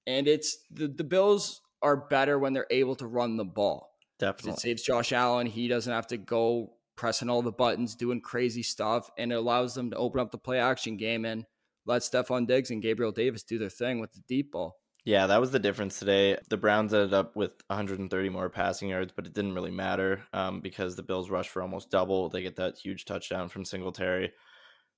and 0.08 0.28
it's 0.28 0.58
the 0.72 0.88
the 0.88 1.04
Bills 1.04 1.62
are 1.82 1.98
better 1.98 2.38
when 2.40 2.54
they're 2.54 2.68
able 2.72 2.96
to 2.96 3.08
run 3.08 3.38
the 3.38 3.46
ball. 3.46 3.92
Definitely, 4.20 4.54
it 4.54 4.60
saves 4.60 4.84
Josh 4.84 5.12
Allen. 5.12 5.48
He 5.48 5.68
doesn't 5.68 5.92
have 5.92 6.08
to 6.08 6.18
go 6.18 6.74
pressing 6.96 7.30
all 7.30 7.42
the 7.42 7.52
buttons, 7.52 7.96
doing 7.96 8.22
crazy 8.22 8.64
stuff, 8.64 9.10
and 9.18 9.32
it 9.32 9.36
allows 9.36 9.74
them 9.74 9.90
to 9.90 9.96
open 9.96 10.20
up 10.20 10.32
the 10.32 10.38
play 10.38 10.60
action 10.60 10.98
game 10.98 11.26
and 11.26 11.46
let 11.86 12.04
Stefon 12.04 12.48
Diggs 12.48 12.70
and 12.70 12.82
Gabriel 12.82 13.12
Davis 13.12 13.44
do 13.44 13.58
their 13.58 13.70
thing 13.70 14.00
with 14.00 14.14
the 14.14 14.22
deep 14.28 14.52
ball. 14.52 14.78
Yeah, 15.04 15.26
that 15.28 15.42
was 15.42 15.50
the 15.50 15.60
difference 15.60 15.98
today. 15.98 16.38
The 16.50 16.58
Browns 16.58 16.94
ended 16.94 17.14
up 17.14 17.36
with 17.36 17.54
130 17.68 18.30
more 18.30 18.50
passing 18.50 18.90
yards, 18.90 19.12
but 19.16 19.26
it 19.26 19.34
didn't 19.34 19.56
really 19.56 19.72
matter 19.72 20.22
um, 20.32 20.62
because 20.62 20.96
the 20.96 21.02
Bills 21.02 21.32
rushed 21.32 21.50
for 21.50 21.64
almost 21.64 21.90
double. 21.90 22.30
They 22.30 22.44
get 22.44 22.58
that 22.58 22.78
huge 22.78 23.06
touchdown 23.06 23.50
from 23.50 23.66
Singletary. 23.66 24.32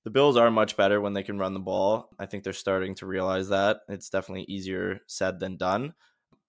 The 0.03 0.09
Bills 0.09 0.35
are 0.35 0.51
much 0.51 0.75
better 0.75 0.99
when 0.99 1.13
they 1.13 1.23
can 1.23 1.39
run 1.39 1.53
the 1.53 1.59
ball. 1.59 2.09
I 2.19 2.25
think 2.25 2.43
they're 2.43 2.53
starting 2.53 2.95
to 2.95 3.05
realize 3.05 3.49
that. 3.49 3.81
It's 3.87 4.09
definitely 4.09 4.45
easier 4.47 4.99
said 5.07 5.39
than 5.39 5.57
done. 5.57 5.93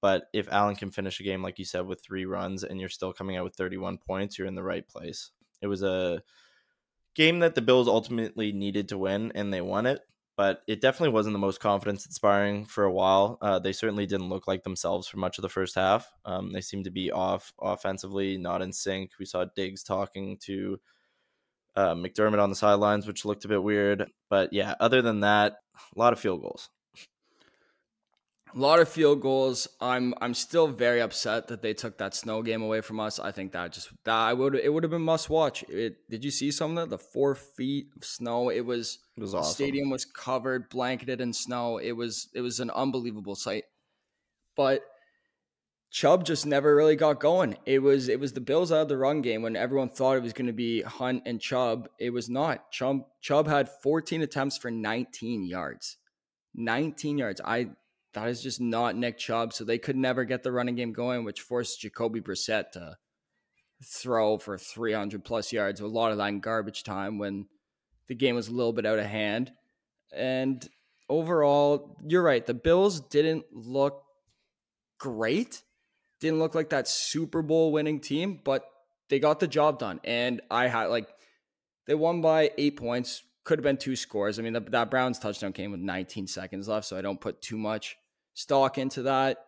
But 0.00 0.25
if 0.32 0.49
Allen 0.52 0.76
can 0.76 0.90
finish 0.90 1.20
a 1.20 1.23
game, 1.23 1.42
like 1.42 1.58
you 1.58 1.64
said, 1.64 1.87
with 1.87 2.02
three 2.02 2.26
runs 2.26 2.64
and 2.64 2.80
you're 2.80 2.88
still 2.88 3.12
coming 3.12 3.37
out 3.37 3.44
with 3.44 3.56
31 3.56 3.99
points, 3.99 4.38
you're 4.38 4.49
in 4.49 4.54
the 4.54 4.62
right 4.62 4.87
place. 4.87 5.30
It 5.62 5.66
was 5.68 5.82
a 5.82 6.23
game 7.14 7.38
that 7.38 7.54
the 7.54 7.62
Bills 7.62 7.88
ultimately 7.88 8.52
needed 8.52 8.88
to 8.88 8.99
win, 8.99 9.32
and 9.34 9.52
they 9.52 9.61
won 9.61 9.87
it 9.87 10.02
but 10.37 10.62
it 10.66 10.80
definitely 10.80 11.12
wasn't 11.12 11.32
the 11.32 11.38
most 11.38 11.61
confidence 11.61 12.06
inspiring 12.06 12.66
for 12.66 12.84
a 12.84 12.92
while. 12.92 13.38
Uh, 13.40 13.58
they 13.58 13.73
certainly 13.73 14.06
didn't 14.06 14.28
look 14.28 14.49
like 14.49 14.64
themselves 14.64 15.06
for 15.06 15.18
much 15.18 15.38
of 15.38 15.42
the 15.42 15.49
first 15.49 15.75
half. 15.75 16.11
Um, 16.25 16.52
they 16.52 16.61
seemed 16.61 16.84
to 16.84 16.90
be 16.90 17.12
off 17.12 17.52
offensively, 17.61 18.37
not 18.37 18.62
in 18.62 18.73
sync. 18.73 19.12
We 19.18 19.26
saw 19.26 19.44
Diggs 19.54 19.82
talking 19.84 20.38
to 20.42 20.80
uh, 21.76 21.95
McDermott 21.95 22.43
on 22.43 22.50
the 22.50 22.57
sidelines, 22.57 23.07
which 23.07 23.25
looked 23.25 23.45
a 23.45 23.49
bit 23.49 23.62
weird. 23.62 24.11
But 24.31 24.52
yeah, 24.52 24.75
other 24.81 25.02
than 25.02 25.21
that, 25.21 25.57
a 25.75 25.99
lot 25.99 26.12
of 26.12 26.21
field 26.21 26.43
goals 26.43 26.69
a 28.54 28.59
lot 28.59 28.78
of 28.78 28.88
field 28.88 29.21
goals. 29.21 29.66
I'm 29.81 30.14
I'm 30.21 30.35
still 30.35 30.69
very 30.69 31.00
upset 31.00 31.49
that 31.49 31.62
they 31.62 31.75
took 31.75 31.99
that 31.99 32.14
snow 32.14 32.43
game 32.43 32.62
away 32.62 32.81
from 32.81 33.00
us. 33.00 33.19
I 33.19 33.33
think 33.33 33.52
that 33.52 33.73
just 33.73 33.90
that 34.04 34.14
I 34.14 34.33
would 34.33 34.54
it 34.54 34.73
would 34.73 34.85
have 34.85 34.90
been 34.90 35.02
must 35.02 35.28
watch. 35.28 35.64
It, 35.64 35.97
did 36.09 36.25
you 36.25 36.31
see 36.31 36.50
some 36.50 36.71
of 36.71 36.76
that? 36.76 36.90
The 36.90 37.02
four 37.02 37.35
feet 37.35 37.88
of 37.97 38.04
snow. 38.04 38.50
It 38.50 38.61
was, 38.61 38.99
it 39.16 39.21
was 39.21 39.35
awesome. 39.35 39.50
The 39.50 39.54
stadium 39.54 39.90
was 39.90 40.04
covered, 40.04 40.69
blanketed 40.69 41.21
in 41.21 41.33
snow. 41.33 41.78
It 41.78 41.93
was 41.93 42.28
it 42.35 42.43
was 42.43 42.61
an 42.61 42.71
unbelievable 42.71 43.35
sight. 43.35 43.64
But 44.57 44.83
Chubb 45.94 46.24
just 46.24 46.44
never 46.44 46.74
really 46.74 46.96
got 46.96 47.20
going. 47.20 47.56
It 47.66 47.78
was 47.78 48.08
it 48.08 48.18
was 48.18 48.32
the 48.32 48.40
Bills 48.40 48.72
out 48.72 48.82
of 48.82 48.88
the 48.88 48.98
run 48.98 49.22
game 49.22 49.42
when 49.42 49.54
everyone 49.54 49.90
thought 49.90 50.16
it 50.16 50.24
was 50.24 50.32
going 50.32 50.48
to 50.48 50.52
be 50.52 50.82
Hunt 50.82 51.22
and 51.24 51.40
Chubb. 51.40 51.88
It 52.00 52.10
was 52.10 52.28
not. 52.28 52.72
Chubb 52.72 53.04
Chubb 53.20 53.46
had 53.46 53.68
14 53.68 54.20
attempts 54.20 54.58
for 54.58 54.72
19 54.72 55.46
yards. 55.46 55.98
19 56.56 57.16
yards. 57.16 57.40
I 57.44 57.68
that 58.12 58.28
is 58.28 58.42
just 58.42 58.60
not 58.60 58.96
Nick 58.96 59.18
Chubb. 59.18 59.52
So 59.52 59.62
they 59.62 59.78
could 59.78 59.94
never 59.94 60.24
get 60.24 60.42
the 60.42 60.50
running 60.50 60.74
game 60.74 60.92
going, 60.92 61.22
which 61.22 61.42
forced 61.42 61.80
Jacoby 61.80 62.20
Brissett 62.20 62.72
to 62.72 62.96
throw 63.84 64.36
for 64.38 64.58
300 64.58 65.24
plus 65.24 65.52
yards. 65.52 65.78
A 65.78 65.86
lot 65.86 66.10
of 66.10 66.18
that 66.18 66.26
in 66.26 66.40
garbage 66.40 66.82
time 66.82 67.18
when 67.18 67.46
the 68.08 68.16
game 68.16 68.34
was 68.34 68.48
a 68.48 68.52
little 68.52 68.72
bit 68.72 68.84
out 68.84 68.98
of 68.98 69.06
hand. 69.06 69.52
And 70.12 70.68
overall, 71.08 71.96
you're 72.04 72.20
right. 72.20 72.44
The 72.44 72.52
Bills 72.52 72.98
didn't 72.98 73.44
look 73.52 74.02
great. 74.98 75.62
Didn't 76.21 76.38
look 76.38 76.54
like 76.54 76.71
that 76.71 76.88
Super 76.88 77.42
Bowl 77.42 77.73
winning 77.73 78.00
team, 78.00 78.40
but 78.42 78.68
they 79.09 79.18
got 79.18 79.40
the 79.40 79.49
job 79.49 79.78
done. 79.78 80.00
And 80.04 80.40
I 80.50 80.68
had 80.68 80.87
like, 80.87 81.09
they 81.87 81.94
won 81.94 82.21
by 82.21 82.50
eight 82.56 82.76
points. 82.76 83.23
Could 83.44 83.59
have 83.59 83.64
been 83.64 83.76
two 83.76 83.97
scores. 83.97 84.38
I 84.38 84.42
mean, 84.42 84.54
the, 84.54 84.61
that 84.61 84.90
Browns 84.90 85.18
touchdown 85.18 85.52
came 85.52 85.71
with 85.71 85.80
19 85.80 86.26
seconds 86.26 86.66
left, 86.66 86.87
so 86.87 86.97
I 86.97 87.02
don't 87.02 87.21
put 87.21 87.42
too 87.42 87.59
much 87.59 87.97
stock 88.33 88.78
into 88.78 89.02
that. 89.02 89.38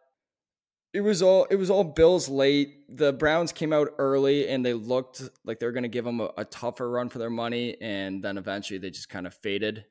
It 0.93 1.01
was 1.01 1.21
all 1.21 1.45
it 1.51 1.57
was 1.57 1.71
all 1.71 1.85
Bills 1.85 2.29
late. 2.29 2.85
The 2.95 3.13
Browns 3.13 3.53
came 3.53 3.73
out 3.73 3.89
early 3.99 4.49
and 4.49 4.65
they 4.65 4.73
looked 4.73 5.29
like 5.45 5.59
they 5.59 5.67
were 5.67 5.73
going 5.73 5.83
to 5.83 5.89
give 5.89 6.05
them 6.05 6.21
a, 6.21 6.31
a 6.39 6.45
tougher 6.45 6.89
run 6.89 7.09
for 7.09 7.19
their 7.19 7.31
money, 7.31 7.77
and 7.81 8.23
then 8.23 8.39
eventually 8.39 8.79
they 8.79 8.91
just 8.91 9.09
kind 9.09 9.27
of 9.27 9.35
faded. 9.35 9.85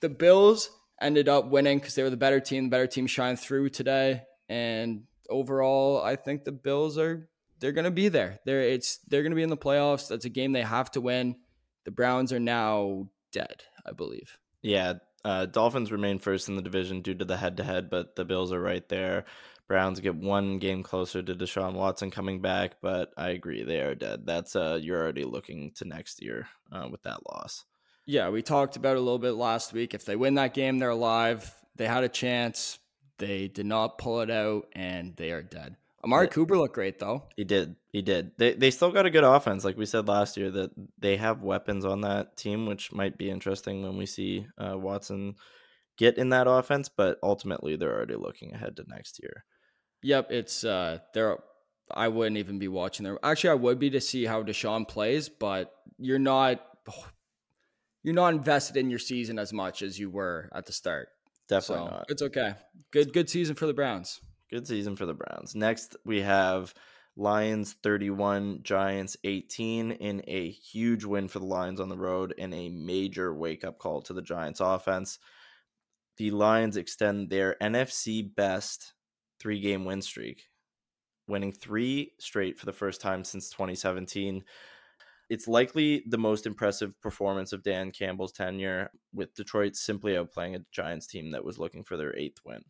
The 0.00 0.08
Bills 0.08 0.70
ended 1.00 1.28
up 1.28 1.46
winning 1.46 1.78
because 1.78 1.94
they 1.94 2.02
were 2.02 2.10
the 2.10 2.16
better 2.16 2.40
team. 2.40 2.64
The 2.64 2.70
better 2.70 2.86
team 2.86 3.06
shined 3.06 3.40
through 3.40 3.70
today, 3.70 4.22
and 4.48 5.04
overall, 5.28 6.02
I 6.02 6.16
think 6.16 6.44
the 6.44 6.52
Bills 6.52 6.98
are 6.98 7.28
they're 7.58 7.72
going 7.72 7.84
to 7.84 7.90
be 7.90 8.08
there. 8.08 8.40
They're 8.44 8.62
it's 8.62 8.98
they're 9.08 9.22
going 9.22 9.32
to 9.32 9.36
be 9.36 9.42
in 9.42 9.50
the 9.50 9.56
playoffs. 9.56 10.08
That's 10.08 10.24
a 10.24 10.30
game 10.30 10.52
they 10.52 10.62
have 10.62 10.90
to 10.92 11.00
win. 11.00 11.36
The 11.84 11.90
Browns 11.90 12.32
are 12.32 12.40
now 12.40 13.08
dead, 13.32 13.62
I 13.86 13.92
believe. 13.92 14.38
Yeah, 14.62 14.94
uh, 15.24 15.46
Dolphins 15.46 15.92
remain 15.92 16.18
first 16.18 16.48
in 16.48 16.56
the 16.56 16.62
division 16.62 17.02
due 17.02 17.14
to 17.14 17.24
the 17.24 17.36
head 17.36 17.56
to 17.56 17.64
head, 17.64 17.90
but 17.90 18.16
the 18.16 18.24
Bills 18.24 18.52
are 18.52 18.60
right 18.60 18.88
there. 18.88 19.24
Browns 19.68 20.00
get 20.00 20.14
one 20.14 20.58
game 20.58 20.82
closer 20.82 21.22
to 21.22 21.34
Deshaun 21.34 21.74
Watson 21.74 22.10
coming 22.10 22.42
back, 22.42 22.76
but 22.82 23.12
I 23.16 23.30
agree 23.30 23.62
they 23.62 23.80
are 23.80 23.94
dead. 23.94 24.26
That's 24.26 24.54
uh 24.56 24.78
you're 24.80 25.00
already 25.00 25.24
looking 25.24 25.72
to 25.76 25.84
next 25.84 26.22
year 26.22 26.48
uh, 26.70 26.88
with 26.90 27.02
that 27.02 27.24
loss. 27.26 27.64
Yeah, 28.04 28.30
we 28.30 28.42
talked 28.42 28.76
about 28.76 28.96
it 28.96 28.98
a 28.98 29.02
little 29.02 29.18
bit 29.18 29.32
last 29.32 29.72
week. 29.72 29.94
If 29.94 30.04
they 30.04 30.16
win 30.16 30.34
that 30.34 30.54
game, 30.54 30.78
they're 30.78 30.90
alive. 30.90 31.54
They 31.76 31.86
had 31.86 32.04
a 32.04 32.08
chance. 32.08 32.78
They 33.18 33.48
did 33.48 33.66
not 33.66 33.98
pull 33.98 34.20
it 34.20 34.30
out, 34.30 34.66
and 34.72 35.14
they 35.16 35.30
are 35.30 35.42
dead. 35.42 35.76
Amari. 36.04 36.28
Cooper 36.28 36.58
looked 36.58 36.74
great 36.74 36.98
though. 36.98 37.24
He 37.36 37.44
did. 37.44 37.76
He 37.92 38.02
did. 38.02 38.32
They 38.36 38.54
they 38.54 38.70
still 38.70 38.90
got 38.90 39.06
a 39.06 39.10
good 39.10 39.24
offense, 39.24 39.64
like 39.64 39.76
we 39.76 39.86
said 39.86 40.08
last 40.08 40.36
year. 40.36 40.50
That 40.50 40.70
they 40.98 41.16
have 41.16 41.42
weapons 41.42 41.84
on 41.84 42.00
that 42.00 42.36
team, 42.36 42.66
which 42.66 42.92
might 42.92 43.16
be 43.16 43.30
interesting 43.30 43.82
when 43.82 43.96
we 43.96 44.06
see 44.06 44.46
uh, 44.58 44.76
Watson 44.76 45.36
get 45.96 46.18
in 46.18 46.30
that 46.30 46.48
offense. 46.48 46.88
But 46.88 47.18
ultimately, 47.22 47.76
they're 47.76 47.94
already 47.94 48.16
looking 48.16 48.52
ahead 48.52 48.76
to 48.76 48.84
next 48.88 49.20
year. 49.22 49.44
Yep, 50.02 50.32
it's 50.32 50.64
uh, 50.64 50.98
there. 51.14 51.38
I 51.94 52.08
wouldn't 52.08 52.38
even 52.38 52.58
be 52.58 52.68
watching 52.68 53.04
there. 53.04 53.18
Actually, 53.22 53.50
I 53.50 53.54
would 53.54 53.78
be 53.78 53.90
to 53.90 54.00
see 54.00 54.24
how 54.24 54.42
Deshaun 54.42 54.88
plays, 54.88 55.28
but 55.28 55.72
you're 55.98 56.18
not 56.18 56.60
you're 58.02 58.14
not 58.14 58.34
invested 58.34 58.76
in 58.76 58.90
your 58.90 58.98
season 58.98 59.38
as 59.38 59.52
much 59.52 59.82
as 59.82 60.00
you 60.00 60.10
were 60.10 60.50
at 60.52 60.66
the 60.66 60.72
start. 60.72 61.10
Definitely 61.52 61.86
so 61.86 61.90
not. 61.90 62.06
It's 62.08 62.22
okay. 62.22 62.54
Good 62.90 63.12
good 63.12 63.28
season 63.28 63.54
for 63.54 63.66
the 63.66 63.74
Browns. 63.74 64.20
Good 64.50 64.66
season 64.66 64.96
for 64.96 65.06
the 65.06 65.14
Browns. 65.14 65.54
Next, 65.54 65.96
we 66.04 66.20
have 66.22 66.74
Lions 67.16 67.74
31, 67.82 68.60
Giants 68.62 69.16
18 69.24 69.92
in 69.92 70.22
a 70.26 70.50
huge 70.50 71.04
win 71.04 71.28
for 71.28 71.38
the 71.38 71.46
Lions 71.46 71.80
on 71.80 71.88
the 71.88 71.96
road 71.96 72.34
and 72.38 72.54
a 72.54 72.70
major 72.70 73.34
wake 73.34 73.64
up 73.64 73.78
call 73.78 74.00
to 74.02 74.14
the 74.14 74.22
Giants 74.22 74.60
offense. 74.60 75.18
The 76.16 76.30
Lions 76.30 76.76
extend 76.76 77.28
their 77.28 77.56
NFC 77.62 78.34
best 78.34 78.94
three 79.40 79.60
game 79.60 79.84
win 79.84 80.00
streak, 80.00 80.44
winning 81.26 81.52
three 81.52 82.12
straight 82.18 82.58
for 82.58 82.66
the 82.66 82.72
first 82.72 83.00
time 83.00 83.24
since 83.24 83.50
2017. 83.50 84.44
It's 85.32 85.48
likely 85.48 86.04
the 86.06 86.18
most 86.18 86.44
impressive 86.44 87.00
performance 87.00 87.54
of 87.54 87.62
Dan 87.62 87.90
Campbell's 87.90 88.32
tenure, 88.32 88.90
with 89.14 89.34
Detroit 89.34 89.76
simply 89.76 90.12
outplaying 90.12 90.56
a 90.56 90.64
Giants 90.70 91.06
team 91.06 91.30
that 91.30 91.42
was 91.42 91.58
looking 91.58 91.84
for 91.84 91.96
their 91.96 92.14
eighth 92.18 92.40
win. 92.44 92.62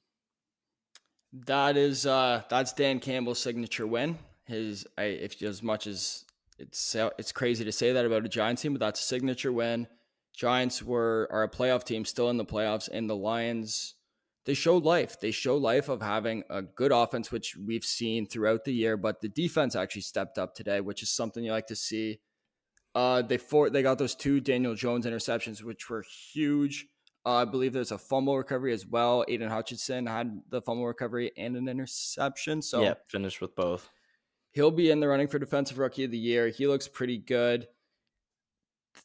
That 1.32 1.76
is 1.76 2.06
uh 2.06 2.42
that's 2.48 2.72
Dan 2.72 3.00
Campbell's 3.00 3.40
signature 3.40 3.84
win. 3.84 4.16
His 4.46 4.86
I, 4.96 5.06
if 5.06 5.42
as 5.42 5.60
much 5.60 5.88
as 5.88 6.24
it's 6.56 6.94
it's 7.18 7.32
crazy 7.32 7.64
to 7.64 7.72
say 7.72 7.94
that 7.94 8.06
about 8.06 8.26
a 8.26 8.28
Giants 8.28 8.62
team, 8.62 8.74
but 8.74 8.78
that's 8.78 9.00
a 9.00 9.04
signature 9.04 9.52
win. 9.52 9.88
Giants 10.32 10.84
were 10.84 11.26
are 11.32 11.42
a 11.42 11.50
playoff 11.50 11.82
team 11.82 12.04
still 12.04 12.30
in 12.30 12.36
the 12.36 12.44
playoffs, 12.44 12.88
and 12.88 13.10
the 13.10 13.16
Lions 13.16 13.96
they 14.44 14.54
showed 14.54 14.84
life. 14.84 15.18
They 15.18 15.32
show 15.32 15.56
life 15.56 15.88
of 15.88 16.00
having 16.00 16.44
a 16.48 16.62
good 16.62 16.92
offense, 16.92 17.32
which 17.32 17.56
we've 17.56 17.84
seen 17.84 18.28
throughout 18.28 18.64
the 18.64 18.72
year, 18.72 18.96
but 18.96 19.20
the 19.20 19.28
defense 19.28 19.74
actually 19.74 20.02
stepped 20.02 20.38
up 20.38 20.54
today, 20.54 20.80
which 20.80 21.02
is 21.02 21.10
something 21.10 21.42
you 21.42 21.50
like 21.50 21.66
to 21.66 21.74
see. 21.74 22.20
Uh, 22.94 23.22
they 23.22 23.38
for 23.38 23.70
they 23.70 23.82
got 23.82 23.98
those 23.98 24.14
two 24.14 24.40
Daniel 24.40 24.74
Jones 24.74 25.06
interceptions, 25.06 25.62
which 25.62 25.88
were 25.88 26.04
huge. 26.32 26.86
Uh, 27.24 27.36
I 27.36 27.44
believe 27.44 27.72
there's 27.72 27.92
a 27.92 27.98
fumble 27.98 28.36
recovery 28.36 28.72
as 28.72 28.84
well. 28.84 29.24
Aidan 29.28 29.48
Hutchinson 29.48 30.06
had 30.06 30.40
the 30.50 30.60
fumble 30.60 30.86
recovery 30.86 31.30
and 31.36 31.56
an 31.56 31.68
interception. 31.68 32.60
So 32.60 32.82
yeah, 32.82 32.94
finished 33.08 33.40
with 33.40 33.54
both. 33.54 33.88
He'll 34.50 34.70
be 34.70 34.90
in 34.90 35.00
the 35.00 35.08
running 35.08 35.28
for 35.28 35.38
defensive 35.38 35.78
rookie 35.78 36.04
of 36.04 36.10
the 36.10 36.18
year. 36.18 36.48
He 36.48 36.66
looks 36.66 36.88
pretty 36.88 37.16
good. 37.16 37.66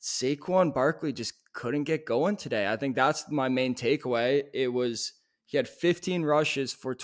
Saquon 0.01 0.73
Barkley 0.73 1.13
just 1.13 1.33
couldn't 1.53 1.85
get 1.85 2.05
going 2.05 2.35
today. 2.35 2.67
I 2.67 2.75
think 2.75 2.95
that's 2.95 3.31
my 3.31 3.47
main 3.47 3.73
takeaway. 3.73 4.43
It 4.53 4.67
was 4.67 5.13
he 5.45 5.55
had 5.55 5.69
15 5.69 6.23
rushes 6.23 6.73
for 6.73 6.95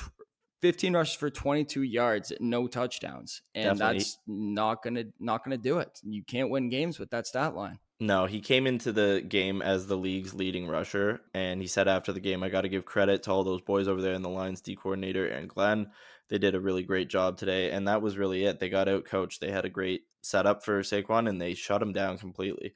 15 0.63 0.95
rushes 0.95 1.15
for 1.15 1.29
22 1.29 1.81
yards, 1.81 2.31
no 2.39 2.67
touchdowns, 2.67 3.41
and 3.53 3.77
Definitely. 3.77 3.97
that's 3.97 4.17
not 4.25 4.81
gonna 4.81 5.03
not 5.19 5.43
gonna 5.43 5.57
do 5.57 5.79
it. 5.79 5.99
You 6.03 6.23
can't 6.23 6.49
win 6.49 6.69
games 6.69 6.97
with 6.97 7.09
that 7.09 7.27
stat 7.27 7.53
line. 7.53 7.79
No, 7.99 8.27
he 8.27 8.39
came 8.39 8.65
into 8.65 8.93
the 8.93 9.21
game 9.27 9.61
as 9.61 9.87
the 9.87 9.97
league's 9.97 10.33
leading 10.33 10.65
rusher, 10.67 11.19
and 11.33 11.59
he 11.59 11.67
said 11.67 11.89
after 11.89 12.13
the 12.13 12.21
game, 12.21 12.43
"I 12.43 12.49
got 12.49 12.61
to 12.61 12.69
give 12.69 12.85
credit 12.85 13.23
to 13.23 13.31
all 13.31 13.43
those 13.43 13.59
boys 13.59 13.89
over 13.89 14.01
there 14.01 14.13
in 14.13 14.21
the 14.21 14.29
Lions 14.29 14.61
D 14.61 14.73
coordinator 14.77 15.27
and 15.27 15.49
Glenn. 15.49 15.91
They 16.29 16.37
did 16.37 16.55
a 16.55 16.61
really 16.61 16.83
great 16.83 17.09
job 17.09 17.37
today, 17.37 17.71
and 17.71 17.85
that 17.89 18.01
was 18.01 18.17
really 18.17 18.45
it. 18.45 18.59
They 18.59 18.69
got 18.69 18.87
out 18.87 19.03
coached. 19.03 19.41
They 19.41 19.51
had 19.51 19.65
a 19.65 19.69
great 19.69 20.03
setup 20.21 20.63
for 20.63 20.79
Saquon, 20.79 21.27
and 21.27 21.41
they 21.41 21.55
shut 21.55 21.81
him 21.81 21.91
down 21.91 22.17
completely." 22.17 22.73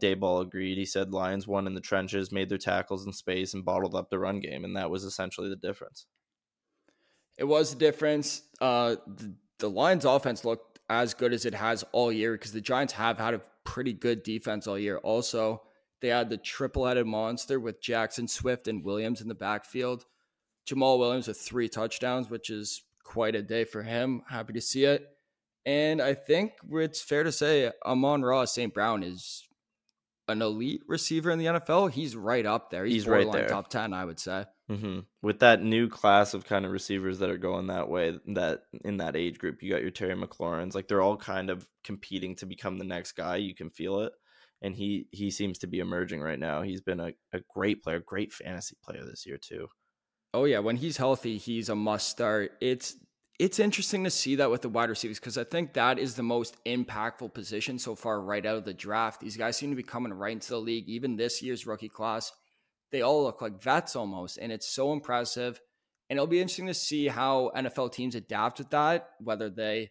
Daboll 0.00 0.40
agreed. 0.40 0.78
He 0.78 0.86
said 0.86 1.12
Lions 1.12 1.48
won 1.48 1.66
in 1.66 1.74
the 1.74 1.80
trenches, 1.80 2.30
made 2.30 2.48
their 2.48 2.58
tackles 2.58 3.04
in 3.04 3.12
space, 3.12 3.54
and 3.54 3.64
bottled 3.64 3.96
up 3.96 4.08
the 4.08 4.20
run 4.20 4.38
game, 4.38 4.64
and 4.64 4.76
that 4.76 4.90
was 4.90 5.02
essentially 5.02 5.48
the 5.48 5.56
difference. 5.56 6.06
It 7.38 7.44
was 7.44 7.70
the 7.70 7.78
difference. 7.78 8.42
Uh, 8.60 8.96
the, 9.06 9.34
the 9.58 9.70
Lions' 9.70 10.04
offense 10.04 10.44
looked 10.44 10.78
as 10.88 11.14
good 11.14 11.32
as 11.32 11.46
it 11.46 11.54
has 11.54 11.84
all 11.92 12.12
year 12.12 12.32
because 12.32 12.52
the 12.52 12.60
Giants 12.60 12.92
have 12.94 13.18
had 13.18 13.34
a 13.34 13.42
pretty 13.64 13.92
good 13.92 14.22
defense 14.22 14.66
all 14.66 14.78
year. 14.78 14.98
Also, 14.98 15.62
they 16.00 16.08
had 16.08 16.28
the 16.28 16.36
triple-headed 16.36 17.06
monster 17.06 17.58
with 17.58 17.80
Jackson 17.80 18.28
Swift 18.28 18.68
and 18.68 18.84
Williams 18.84 19.20
in 19.20 19.28
the 19.28 19.34
backfield. 19.34 20.04
Jamaal 20.68 20.98
Williams 20.98 21.28
with 21.28 21.38
three 21.38 21.68
touchdowns, 21.68 22.30
which 22.30 22.50
is 22.50 22.82
quite 23.02 23.34
a 23.34 23.42
day 23.42 23.64
for 23.64 23.82
him. 23.82 24.22
Happy 24.28 24.52
to 24.52 24.60
see 24.60 24.84
it. 24.84 25.06
And 25.66 26.00
I 26.02 26.14
think 26.14 26.52
it's 26.70 27.00
fair 27.00 27.22
to 27.22 27.32
say 27.32 27.72
Amon-Ra 27.84 28.44
St. 28.44 28.72
Brown 28.72 29.02
is 29.02 29.48
an 30.28 30.42
elite 30.42 30.82
receiver 30.86 31.30
in 31.30 31.38
the 31.38 31.46
NFL. 31.46 31.90
He's 31.90 32.16
right 32.16 32.44
up 32.44 32.70
there. 32.70 32.84
He's, 32.84 32.94
He's 32.94 33.06
right 33.06 33.30
there. 33.30 33.48
top 33.48 33.68
10, 33.68 33.92
I 33.92 34.04
would 34.04 34.20
say. 34.20 34.44
Mm-hmm. 34.70 35.00
With 35.22 35.40
that 35.40 35.62
new 35.62 35.88
class 35.88 36.32
of 36.32 36.46
kind 36.46 36.64
of 36.64 36.72
receivers 36.72 37.18
that 37.18 37.28
are 37.28 37.36
going 37.36 37.66
that 37.66 37.88
way, 37.88 38.18
that 38.28 38.62
in 38.84 38.96
that 38.96 39.14
age 39.14 39.38
group, 39.38 39.62
you 39.62 39.70
got 39.70 39.82
your 39.82 39.90
Terry 39.90 40.14
McLaurin's, 40.14 40.74
like 40.74 40.88
they're 40.88 41.02
all 41.02 41.18
kind 41.18 41.50
of 41.50 41.68
competing 41.82 42.34
to 42.36 42.46
become 42.46 42.78
the 42.78 42.84
next 42.84 43.12
guy. 43.12 43.36
You 43.36 43.54
can 43.54 43.68
feel 43.68 44.00
it, 44.00 44.12
and 44.62 44.74
he 44.74 45.06
he 45.10 45.30
seems 45.30 45.58
to 45.58 45.66
be 45.66 45.80
emerging 45.80 46.22
right 46.22 46.38
now. 46.38 46.62
He's 46.62 46.80
been 46.80 47.00
a, 47.00 47.12
a 47.32 47.40
great 47.54 47.82
player, 47.82 48.00
great 48.00 48.32
fantasy 48.32 48.76
player 48.82 49.04
this 49.04 49.26
year 49.26 49.36
too. 49.36 49.68
Oh 50.32 50.44
yeah, 50.44 50.60
when 50.60 50.76
he's 50.76 50.96
healthy, 50.96 51.36
he's 51.36 51.68
a 51.68 51.74
must 51.74 52.08
start. 52.08 52.52
It's 52.62 52.96
it's 53.38 53.58
interesting 53.58 54.04
to 54.04 54.10
see 54.10 54.36
that 54.36 54.50
with 54.50 54.62
the 54.62 54.68
wide 54.68 54.88
receivers 54.88 55.18
because 55.18 55.36
I 55.36 55.44
think 55.44 55.74
that 55.74 55.98
is 55.98 56.14
the 56.14 56.22
most 56.22 56.56
impactful 56.64 57.34
position 57.34 57.78
so 57.78 57.94
far 57.94 58.20
right 58.20 58.46
out 58.46 58.56
of 58.56 58.64
the 58.64 58.72
draft. 58.72 59.20
These 59.20 59.36
guys 59.36 59.56
seem 59.56 59.70
to 59.70 59.76
be 59.76 59.82
coming 59.82 60.12
right 60.12 60.32
into 60.32 60.50
the 60.50 60.60
league. 60.60 60.88
Even 60.88 61.16
this 61.16 61.42
year's 61.42 61.66
rookie 61.66 61.88
class 61.88 62.32
they 62.92 63.02
all 63.02 63.24
look 63.24 63.42
like 63.42 63.62
vets 63.62 63.96
almost, 63.96 64.38
and 64.38 64.52
it's 64.52 64.68
so 64.68 64.92
impressive. 64.92 65.60
And 66.08 66.16
it'll 66.16 66.26
be 66.26 66.40
interesting 66.40 66.66
to 66.66 66.74
see 66.74 67.08
how 67.08 67.50
NFL 67.56 67.92
teams 67.92 68.14
adapt 68.14 68.58
with 68.58 68.70
that, 68.70 69.10
whether 69.20 69.48
they 69.48 69.90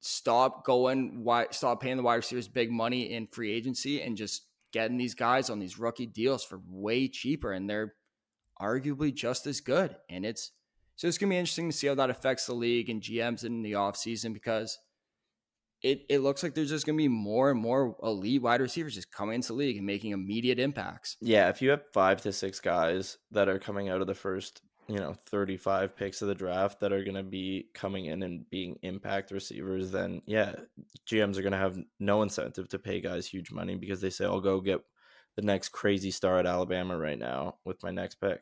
stop 0.00 0.64
going, 0.64 1.24
why, 1.24 1.46
stop 1.50 1.80
paying 1.80 1.96
the 1.96 2.02
wide 2.02 2.16
receivers 2.16 2.46
big 2.46 2.70
money 2.70 3.12
in 3.12 3.26
free 3.26 3.52
agency 3.52 4.02
and 4.02 4.18
just 4.18 4.46
getting 4.72 4.98
these 4.98 5.14
guys 5.14 5.48
on 5.48 5.58
these 5.58 5.78
rookie 5.78 6.06
deals 6.06 6.44
for 6.44 6.60
way 6.68 7.08
cheaper, 7.08 7.52
and 7.52 7.70
they're 7.70 7.94
arguably 8.60 9.14
just 9.14 9.46
as 9.46 9.60
good. 9.60 9.96
And 10.10 10.26
it's 10.26 10.52
so 10.96 11.08
it's 11.08 11.18
gonna 11.18 11.30
be 11.30 11.38
interesting 11.38 11.70
to 11.70 11.76
see 11.76 11.86
how 11.86 11.94
that 11.94 12.10
affects 12.10 12.46
the 12.46 12.54
league 12.54 12.90
and 12.90 13.00
GMs 13.02 13.44
in 13.44 13.62
the 13.62 13.72
offseason 13.72 14.32
because 14.32 14.78
it, 15.84 16.06
it 16.08 16.20
looks 16.20 16.42
like 16.42 16.54
there's 16.54 16.70
just 16.70 16.86
going 16.86 16.96
to 16.96 17.02
be 17.02 17.08
more 17.08 17.50
and 17.50 17.60
more 17.60 17.94
elite 18.02 18.40
wide 18.40 18.62
receivers 18.62 18.94
just 18.94 19.12
coming 19.12 19.34
into 19.34 19.48
the 19.48 19.52
league 19.52 19.76
and 19.76 19.84
making 19.84 20.12
immediate 20.12 20.58
impacts. 20.58 21.18
Yeah, 21.20 21.50
if 21.50 21.60
you 21.60 21.68
have 21.70 21.82
five 21.92 22.22
to 22.22 22.32
six 22.32 22.58
guys 22.58 23.18
that 23.32 23.50
are 23.50 23.58
coming 23.58 23.90
out 23.90 24.00
of 24.00 24.06
the 24.06 24.14
first, 24.14 24.62
you 24.88 24.96
know, 24.96 25.14
35 25.26 25.94
picks 25.94 26.22
of 26.22 26.28
the 26.28 26.34
draft 26.34 26.80
that 26.80 26.94
are 26.94 27.04
going 27.04 27.16
to 27.16 27.22
be 27.22 27.68
coming 27.74 28.06
in 28.06 28.22
and 28.22 28.48
being 28.48 28.78
impact 28.80 29.30
receivers, 29.30 29.90
then 29.90 30.22
yeah, 30.24 30.54
GMs 31.06 31.36
are 31.36 31.42
going 31.42 31.52
to 31.52 31.58
have 31.58 31.78
no 32.00 32.22
incentive 32.22 32.66
to 32.70 32.78
pay 32.78 33.02
guys 33.02 33.26
huge 33.26 33.52
money 33.52 33.76
because 33.76 34.00
they 34.00 34.10
say, 34.10 34.24
I'll 34.24 34.40
go 34.40 34.62
get 34.62 34.80
the 35.36 35.42
next 35.42 35.68
crazy 35.68 36.10
star 36.10 36.38
at 36.38 36.46
Alabama 36.46 36.96
right 36.96 37.18
now 37.18 37.56
with 37.66 37.82
my 37.82 37.90
next 37.90 38.14
pick. 38.22 38.40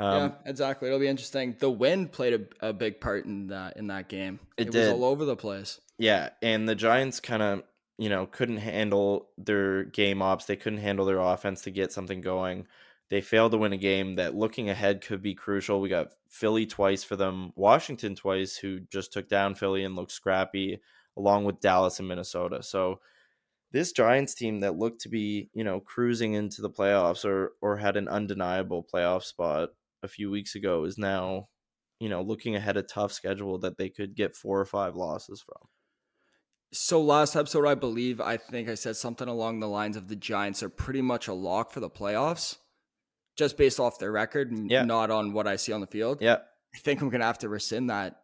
Um, 0.00 0.16
yeah, 0.16 0.30
exactly. 0.46 0.88
It'll 0.88 0.98
be 0.98 1.08
interesting. 1.08 1.54
The 1.58 1.70
wind 1.70 2.10
played 2.10 2.48
a, 2.62 2.68
a 2.68 2.72
big 2.72 3.00
part 3.00 3.26
in 3.26 3.48
that 3.48 3.76
in 3.76 3.88
that 3.88 4.08
game. 4.08 4.40
It, 4.56 4.74
it 4.74 4.78
was 4.78 4.88
all 4.88 5.04
over 5.04 5.26
the 5.26 5.36
place. 5.36 5.78
Yeah, 5.98 6.30
and 6.40 6.66
the 6.66 6.74
Giants 6.74 7.20
kind 7.20 7.42
of 7.42 7.62
you 7.98 8.08
know 8.08 8.24
couldn't 8.24 8.56
handle 8.56 9.28
their 9.36 9.84
game 9.84 10.22
ops. 10.22 10.46
They 10.46 10.56
couldn't 10.56 10.78
handle 10.78 11.04
their 11.04 11.20
offense 11.20 11.62
to 11.62 11.70
get 11.70 11.92
something 11.92 12.22
going. 12.22 12.66
They 13.10 13.20
failed 13.20 13.52
to 13.52 13.58
win 13.58 13.72
a 13.72 13.76
game 13.76 14.14
that, 14.14 14.36
looking 14.36 14.70
ahead, 14.70 15.02
could 15.02 15.20
be 15.20 15.34
crucial. 15.34 15.80
We 15.80 15.88
got 15.88 16.12
Philly 16.28 16.64
twice 16.64 17.02
for 17.02 17.16
them, 17.16 17.52
Washington 17.56 18.14
twice, 18.14 18.56
who 18.56 18.80
just 18.80 19.12
took 19.12 19.28
down 19.28 19.56
Philly 19.56 19.84
and 19.84 19.96
looked 19.96 20.12
scrappy, 20.12 20.80
along 21.16 21.44
with 21.44 21.60
Dallas 21.60 21.98
and 21.98 22.08
Minnesota. 22.08 22.62
So 22.62 23.00
this 23.72 23.92
Giants 23.92 24.34
team 24.34 24.60
that 24.60 24.76
looked 24.76 25.02
to 25.02 25.08
be, 25.10 25.50
you 25.52 25.64
know, 25.64 25.80
cruising 25.80 26.34
into 26.34 26.62
the 26.62 26.70
playoffs 26.70 27.24
or 27.24 27.52
or 27.60 27.76
had 27.76 27.98
an 27.98 28.08
undeniable 28.08 28.86
playoff 28.90 29.24
spot 29.24 29.70
a 30.02 30.08
few 30.08 30.30
weeks 30.30 30.54
ago 30.54 30.84
is 30.84 30.98
now, 30.98 31.48
you 31.98 32.08
know, 32.08 32.22
looking 32.22 32.56
ahead 32.56 32.76
a 32.76 32.82
tough 32.82 33.12
schedule 33.12 33.58
that 33.58 33.78
they 33.78 33.88
could 33.88 34.14
get 34.14 34.34
four 34.34 34.60
or 34.60 34.64
five 34.64 34.96
losses 34.96 35.42
from. 35.42 35.68
So 36.72 37.02
last 37.02 37.34
episode, 37.34 37.66
I 37.66 37.74
believe 37.74 38.20
I 38.20 38.36
think 38.36 38.68
I 38.68 38.74
said 38.74 38.96
something 38.96 39.26
along 39.26 39.60
the 39.60 39.68
lines 39.68 39.96
of 39.96 40.08
the 40.08 40.16
Giants 40.16 40.62
are 40.62 40.68
pretty 40.68 41.02
much 41.02 41.26
a 41.26 41.34
lock 41.34 41.72
for 41.72 41.80
the 41.80 41.90
playoffs, 41.90 42.58
just 43.36 43.56
based 43.56 43.80
off 43.80 43.98
their 43.98 44.12
record, 44.12 44.52
yeah. 44.70 44.84
not 44.84 45.10
on 45.10 45.32
what 45.32 45.48
I 45.48 45.56
see 45.56 45.72
on 45.72 45.80
the 45.80 45.88
field. 45.88 46.18
Yeah, 46.20 46.38
I 46.74 46.78
think 46.78 47.00
I'm 47.00 47.08
gonna 47.08 47.24
have 47.24 47.38
to 47.38 47.48
rescind 47.48 47.90
that. 47.90 48.22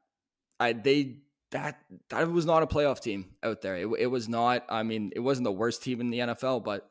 I 0.61 0.75
they 0.75 1.19
that 1.51 1.81
that 2.11 2.31
was 2.31 2.47
not 2.47 2.63
a 2.63 2.67
playoff 2.67 3.01
team 3.01 3.35
out 3.43 3.63
there. 3.63 3.77
It, 3.77 3.89
it 3.99 4.07
was 4.07 4.29
not. 4.29 4.65
I 4.69 4.85
mean, 4.85 5.11
it 5.17 5.21
wasn't 5.21 5.45
the 5.45 5.53
worst 5.53 5.83
team 5.83 6.01
in 6.01 6.11
the 6.11 6.21
NFL, 6.21 6.65
but 6.65 6.89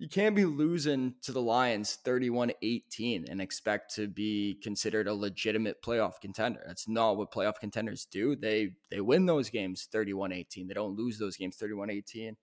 you 0.00 0.08
can't 0.08 0.34
be 0.34 0.46
losing 0.46 1.14
to 1.20 1.30
the 1.30 1.42
Lions 1.42 1.98
31 2.06 2.52
18 2.62 3.26
and 3.28 3.38
expect 3.38 3.94
to 3.96 4.08
be 4.08 4.58
considered 4.62 5.06
a 5.06 5.12
legitimate 5.12 5.82
playoff 5.82 6.22
contender. 6.22 6.62
That's 6.66 6.88
not 6.88 7.18
what 7.18 7.30
playoff 7.30 7.60
contenders 7.60 8.06
do. 8.06 8.34
They 8.34 8.70
they 8.90 9.02
win 9.02 9.26
those 9.26 9.50
games 9.50 9.86
31 9.92 10.32
18. 10.32 10.68
They 10.68 10.74
don't 10.74 10.96
lose 10.96 11.18
those 11.18 11.36
games 11.36 11.56
31 11.56 11.90
18. 11.90 12.34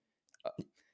Uh, 0.46 0.50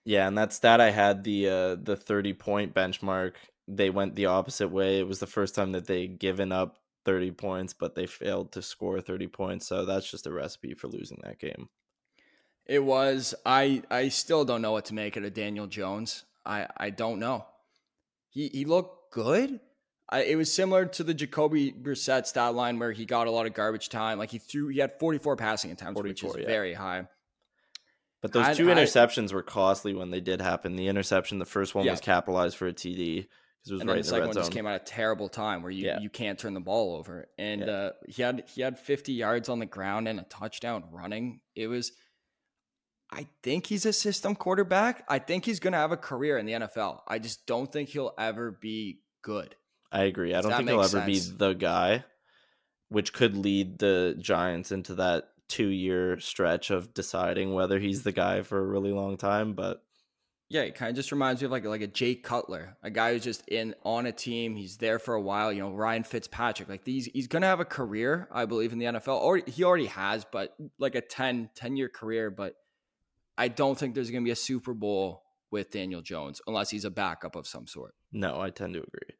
yeah, 0.06 0.26
and 0.26 0.38
that 0.38 0.54
stat 0.54 0.80
I 0.80 0.92
had 0.92 1.26
the 1.26 1.50
uh, 1.50 1.76
the 1.84 1.98
30 1.98 2.34
point 2.34 2.74
benchmark. 2.74 3.34
They 3.68 3.90
went 3.90 4.16
the 4.16 4.28
opposite 4.28 4.70
way. 4.70 5.00
It 5.00 5.08
was 5.08 5.20
the 5.20 5.28
first 5.28 5.56
time 5.56 5.74
that 5.74 5.86
they 5.86 6.08
given 6.08 6.54
up 6.54 6.78
30 7.04 7.32
points, 7.32 7.74
but 7.74 7.94
they 7.94 8.06
failed 8.06 8.54
to 8.54 8.62
score 8.62 9.02
30 9.02 9.28
points. 9.28 9.68
So 9.68 9.84
that's 9.84 10.10
just 10.10 10.28
a 10.28 10.32
recipe 10.32 10.76
for 10.76 10.88
losing 10.88 11.20
that 11.24 11.40
game. 11.40 11.68
It 12.66 12.86
was. 12.86 13.36
I 13.46 13.84
I 13.92 14.08
still 14.08 14.46
don't 14.46 14.62
know 14.62 14.72
what 14.72 14.86
to 14.86 14.94
make 14.94 15.18
of 15.18 15.34
Daniel 15.34 15.68
Jones. 15.68 16.24
I 16.46 16.68
I 16.78 16.90
don't 16.90 17.20
know. 17.20 17.46
He 18.30 18.48
he 18.50 18.66
looked 18.66 19.14
good. 19.14 19.60
I, 20.10 20.24
it 20.24 20.36
was 20.36 20.52
similar 20.52 20.86
to 20.86 21.04
the 21.04 21.14
Jacoby 21.14 21.72
Brissett 21.72 22.28
stat 22.28 22.54
line 22.54 22.78
where 22.78 22.92
he 22.92 23.06
got 23.06 23.28
a 23.28 23.32
lot 23.32 23.46
of 23.46 23.54
garbage 23.54 23.90
time. 23.90 24.20
Like 24.20 24.32
he 24.32 24.38
threw, 24.38 24.68
he 24.68 24.80
had 24.80 25.00
44 25.00 25.38
passing 25.38 25.72
attempts, 25.72 26.00
44, 26.00 26.04
which 26.04 26.24
is 26.24 26.42
yeah. 26.42 26.48
very 26.48 26.74
high. 26.74 27.08
But 28.22 28.32
those 28.32 28.56
two 28.56 28.70
I, 28.72 28.76
interceptions 28.76 29.32
I, 29.32 29.36
were 29.36 29.44
costly 29.44 29.94
when 29.94 30.12
they 30.12 30.22
did 30.22 30.40
happen. 30.40 30.76
The 30.76 30.88
interception, 30.88 31.40
the 31.40 31.46
first 31.46 31.74
one 31.74 31.86
yeah. 31.86 31.92
was 31.92 32.00
capitalized 32.00 32.58
for 32.58 32.68
a 32.68 32.74
TD 32.74 33.28
because 33.64 33.72
it 33.72 33.74
was 33.74 33.82
and 33.82 33.90
right 33.90 33.96
the, 33.96 34.02
the 34.02 34.08
second 34.08 34.26
one 34.28 34.34
zone. 34.34 34.42
just 34.44 34.52
came 34.52 34.68
at 34.68 34.82
a 34.82 34.84
terrible 34.84 35.30
time 35.30 35.62
where 35.62 35.72
you, 35.72 35.88
yeah. 35.88 36.00
you 36.00 36.10
can't 36.10 36.38
turn 36.38 36.54
the 36.54 36.60
ball 36.60 36.96
over. 36.96 37.28
And 37.38 37.68
uh, 37.68 37.92
he 38.08 38.22
had 38.22 38.44
he 38.48 38.62
had 38.62 38.78
50 38.78 39.14
yards 39.14 39.50
on 39.50 39.60
the 39.60 39.66
ground 39.66 40.08
and 40.08 40.20
a 40.20 40.24
touchdown 40.24 40.86
running. 40.92 41.40
It 41.56 41.68
was 41.68 41.92
I 43.14 43.28
think 43.44 43.68
he's 43.68 43.86
a 43.86 43.94
system 43.94 44.36
quarterback. 44.36 45.04
I 45.08 45.20
think 45.20 45.46
he's 45.46 45.60
going 45.60 45.74
to 45.74 45.78
have 45.78 45.92
a 45.92 45.98
career 45.98 46.38
in 46.38 46.46
the 46.46 46.54
NFL. 46.54 47.02
I 47.08 47.20
just 47.20 47.46
don't 47.46 47.72
think 47.72 47.90
he'll 47.90 48.14
ever 48.18 48.52
be 48.52 49.02
good. 49.22 49.56
I 49.92 50.04
agree. 50.04 50.34
I 50.34 50.42
don't 50.42 50.52
think 50.52 50.70
he'll 50.70 50.80
ever 50.80 51.02
sense? 51.02 51.30
be 51.30 51.38
the 51.38 51.54
guy, 51.54 52.04
which 52.90 53.14
could 53.14 53.38
lead 53.38 53.78
the 53.78 54.16
Giants 54.20 54.72
into 54.72 54.96
that 54.96 55.30
two 55.48 55.68
year 55.68 56.20
stretch 56.20 56.72
of 56.72 56.96
deciding 56.96 57.54
whether 57.54 57.80
he's 57.80 58.02
the 58.02 58.12
guy 58.12 58.42
for 58.42 58.58
a 58.58 58.66
really 58.66 58.92
long 58.92 59.18
time. 59.18 59.54
But 59.54 59.84
yeah, 60.50 60.62
it 60.62 60.74
kind 60.74 60.90
of 60.90 60.96
just 60.96 61.12
reminds 61.12 61.42
me 61.42 61.46
of 61.46 61.52
like 61.52 61.66
like 61.66 61.82
a 61.82 61.88
Jay 61.88 62.16
Cutler, 62.16 62.78
a 62.82 62.90
guy 62.90 63.14
who's 63.14 63.24
just 63.24 63.48
in 63.48 63.76
on 63.84 64.08
a 64.08 64.12
team. 64.12 64.56
He's 64.56 64.78
there 64.78 64.98
for 64.98 65.14
a 65.14 65.22
while. 65.22 65.54
You 65.54 65.62
know, 65.62 65.72
Ryan 65.72 66.04
Fitzpatrick. 66.04 66.70
Like 66.70 66.84
these, 66.84 67.06
he's 67.14 67.28
gonna 67.28 67.46
have 67.46 67.60
a 67.60 67.66
career, 67.66 68.28
I 68.32 68.46
believe, 68.46 68.74
in 68.74 68.80
the 68.80 68.86
NFL. 68.86 69.22
Or 69.22 69.42
he 69.46 69.64
already 69.64 69.86
has, 69.88 70.26
but 70.26 70.56
like 70.80 70.96
a 70.96 71.02
10, 71.02 71.52
10 71.54 71.78
year 71.78 71.90
career. 71.90 72.32
But 72.32 72.56
I 73.38 73.48
don't 73.48 73.78
think 73.78 73.96
there's 73.96 74.12
going 74.12 74.24
to 74.24 74.28
be 74.28 74.32
a 74.32 74.36
Super 74.36 74.74
Bowl 74.74 75.24
with 75.52 75.72
Daniel 75.72 76.02
Jones 76.02 76.42
unless 76.48 76.70
he's 76.70 76.86
a 76.86 76.92
backup 76.92 77.36
of 77.36 77.48
some 77.48 77.68
sort. 77.68 77.94
No, 78.12 78.42
I 78.42 78.50
tend 78.50 78.74
to 78.74 78.80
agree. 78.80 79.16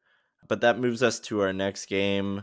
But 0.48 0.60
that 0.60 0.78
moves 0.78 1.02
us 1.02 1.20
to 1.20 1.40
our 1.40 1.52
next 1.52 1.86
game. 1.86 2.42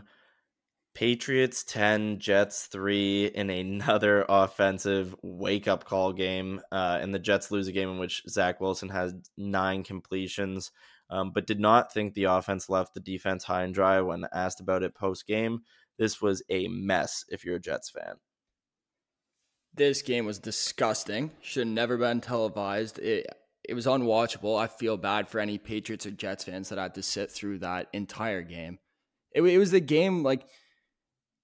Patriots 0.94 1.64
10, 1.64 2.18
Jets 2.18 2.66
3 2.66 3.26
in 3.26 3.48
another 3.48 4.26
offensive 4.28 5.14
wake 5.22 5.68
up 5.68 5.84
call 5.84 6.12
game. 6.12 6.60
Uh, 6.70 6.98
and 7.00 7.14
the 7.14 7.18
Jets 7.18 7.50
lose 7.50 7.68
a 7.68 7.72
game 7.72 7.88
in 7.88 7.98
which 7.98 8.22
Zach 8.28 8.60
Wilson 8.60 8.90
has 8.90 9.14
nine 9.36 9.84
completions, 9.84 10.70
um, 11.08 11.30
but 11.34 11.46
did 11.46 11.60
not 11.60 11.92
think 11.92 12.12
the 12.14 12.24
offense 12.24 12.68
left 12.68 12.94
the 12.94 13.00
defense 13.00 13.44
high 13.44 13.62
and 13.62 13.74
dry 13.74 14.00
when 14.00 14.26
asked 14.32 14.60
about 14.60 14.82
it 14.82 14.94
post 14.94 15.26
game. 15.26 15.60
This 15.98 16.20
was 16.20 16.42
a 16.50 16.68
mess 16.68 17.24
if 17.28 17.44
you're 17.44 17.56
a 17.56 17.60
Jets 17.60 17.90
fan. 17.90 18.16
This 19.74 20.02
game 20.02 20.26
was 20.26 20.38
disgusting. 20.38 21.30
Should 21.40 21.66
have 21.66 21.74
never 21.74 21.96
been 21.96 22.20
televised. 22.20 22.98
It 22.98 23.26
it 23.64 23.74
was 23.74 23.86
unwatchable. 23.86 24.58
I 24.58 24.66
feel 24.66 24.96
bad 24.96 25.28
for 25.28 25.38
any 25.40 25.56
Patriots 25.56 26.04
or 26.04 26.10
Jets 26.10 26.44
fans 26.44 26.68
that 26.68 26.78
had 26.78 26.94
to 26.94 27.02
sit 27.02 27.30
through 27.30 27.60
that 27.60 27.88
entire 27.92 28.42
game. 28.42 28.78
It, 29.34 29.42
it 29.42 29.58
was 29.58 29.70
the 29.70 29.80
game 29.80 30.22
like 30.22 30.42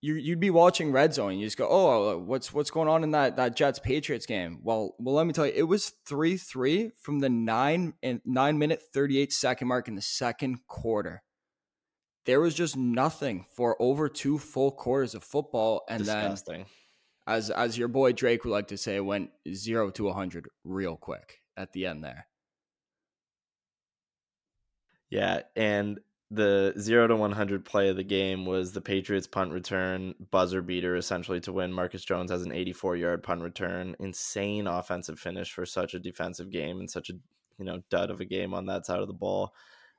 you 0.01 0.15
you'd 0.15 0.41
be 0.41 0.51
watching 0.51 0.93
Red 0.93 1.15
Zone. 1.15 1.39
You 1.39 1.47
just 1.47 1.57
go, 1.57 1.67
oh, 1.69 2.11
uh, 2.11 2.19
what's 2.19 2.53
what's 2.53 2.71
going 2.71 2.89
on 2.89 3.03
in 3.03 3.13
that 3.13 3.37
that 3.37 3.57
Jets 3.57 3.79
Patriots 3.79 4.27
game? 4.27 4.61
Well, 4.63 4.95
well, 4.99 5.15
let 5.15 5.27
me 5.27 5.33
tell 5.33 5.47
you, 5.47 5.53
it 5.55 5.63
was 5.65 5.93
three 6.07 6.37
three 6.37 6.93
from 7.01 7.21
the 7.21 7.29
nine 7.29 7.95
and 8.03 8.21
nine 8.25 8.59
minute 8.59 8.83
thirty 8.93 9.19
eight 9.19 9.33
second 9.33 9.69
mark 9.69 9.89
in 9.89 9.95
the 9.95 10.03
second 10.03 10.59
quarter. 10.67 11.23
There 12.27 12.41
was 12.41 12.55
just 12.55 12.77
nothing 12.77 13.47
for 13.57 13.81
over 13.81 14.09
two 14.09 14.39
full 14.39 14.71
quarters 14.71 15.15
of 15.15 15.25
football, 15.25 15.83
and 15.89 16.01
Disgusting. 16.05 16.55
then 16.59 16.67
as 17.29 17.51
as 17.51 17.79
your 17.79 17.89
boy 17.89 18.13
Drake 18.13 18.45
would 18.45 18.51
like 18.51 18.69
to 18.69 18.79
say, 18.79 18.99
went 18.99 19.31
zero 19.53 19.91
to 19.91 20.11
hundred 20.11 20.49
real 20.65 20.97
quick 20.97 21.43
at 21.57 21.73
the 21.73 21.87
end 21.87 22.03
there. 22.03 22.27
Yeah, 25.11 25.43
and 25.55 26.01
the 26.31 26.75
0 26.79 27.07
to 27.07 27.17
100 27.17 27.65
play 27.65 27.89
of 27.89 27.97
the 27.97 28.03
game 28.03 28.45
was 28.45 28.73
the 28.73 28.83
Patriots 28.83 29.27
punt 29.27 29.51
return 29.51 30.15
buzzer 30.31 30.61
beater 30.61 30.97
essentially 30.97 31.41
to 31.41 31.53
win. 31.53 31.73
Marcus 31.73 32.05
Jones 32.05 32.31
has 32.31 32.43
an 32.43 32.51
84-yard 32.51 33.23
punt 33.23 33.41
return. 33.41 33.97
Insane 33.99 34.67
offensive 34.67 35.19
finish 35.19 35.51
for 35.51 35.65
such 35.65 35.95
a 35.95 35.99
defensive 35.99 36.51
game 36.51 36.81
and 36.81 36.91
such 36.91 37.09
a, 37.09 37.15
you 37.59 37.65
know, 37.65 37.83
dud 37.89 38.11
of 38.11 38.21
a 38.21 38.27
game 38.27 38.53
on 38.53 38.67
that 38.67 38.85
side 38.85 39.01
of 39.01 39.07
the 39.07 39.15
ball. 39.15 39.55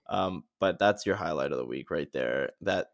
Um, 0.08 0.44
but 0.60 0.78
that's 0.78 1.06
your 1.08 1.16
highlight 1.16 1.52
of 1.52 1.58
the 1.58 1.66
week 1.66 1.90
right 1.90 2.12
there. 2.12 2.52
That 2.62 2.92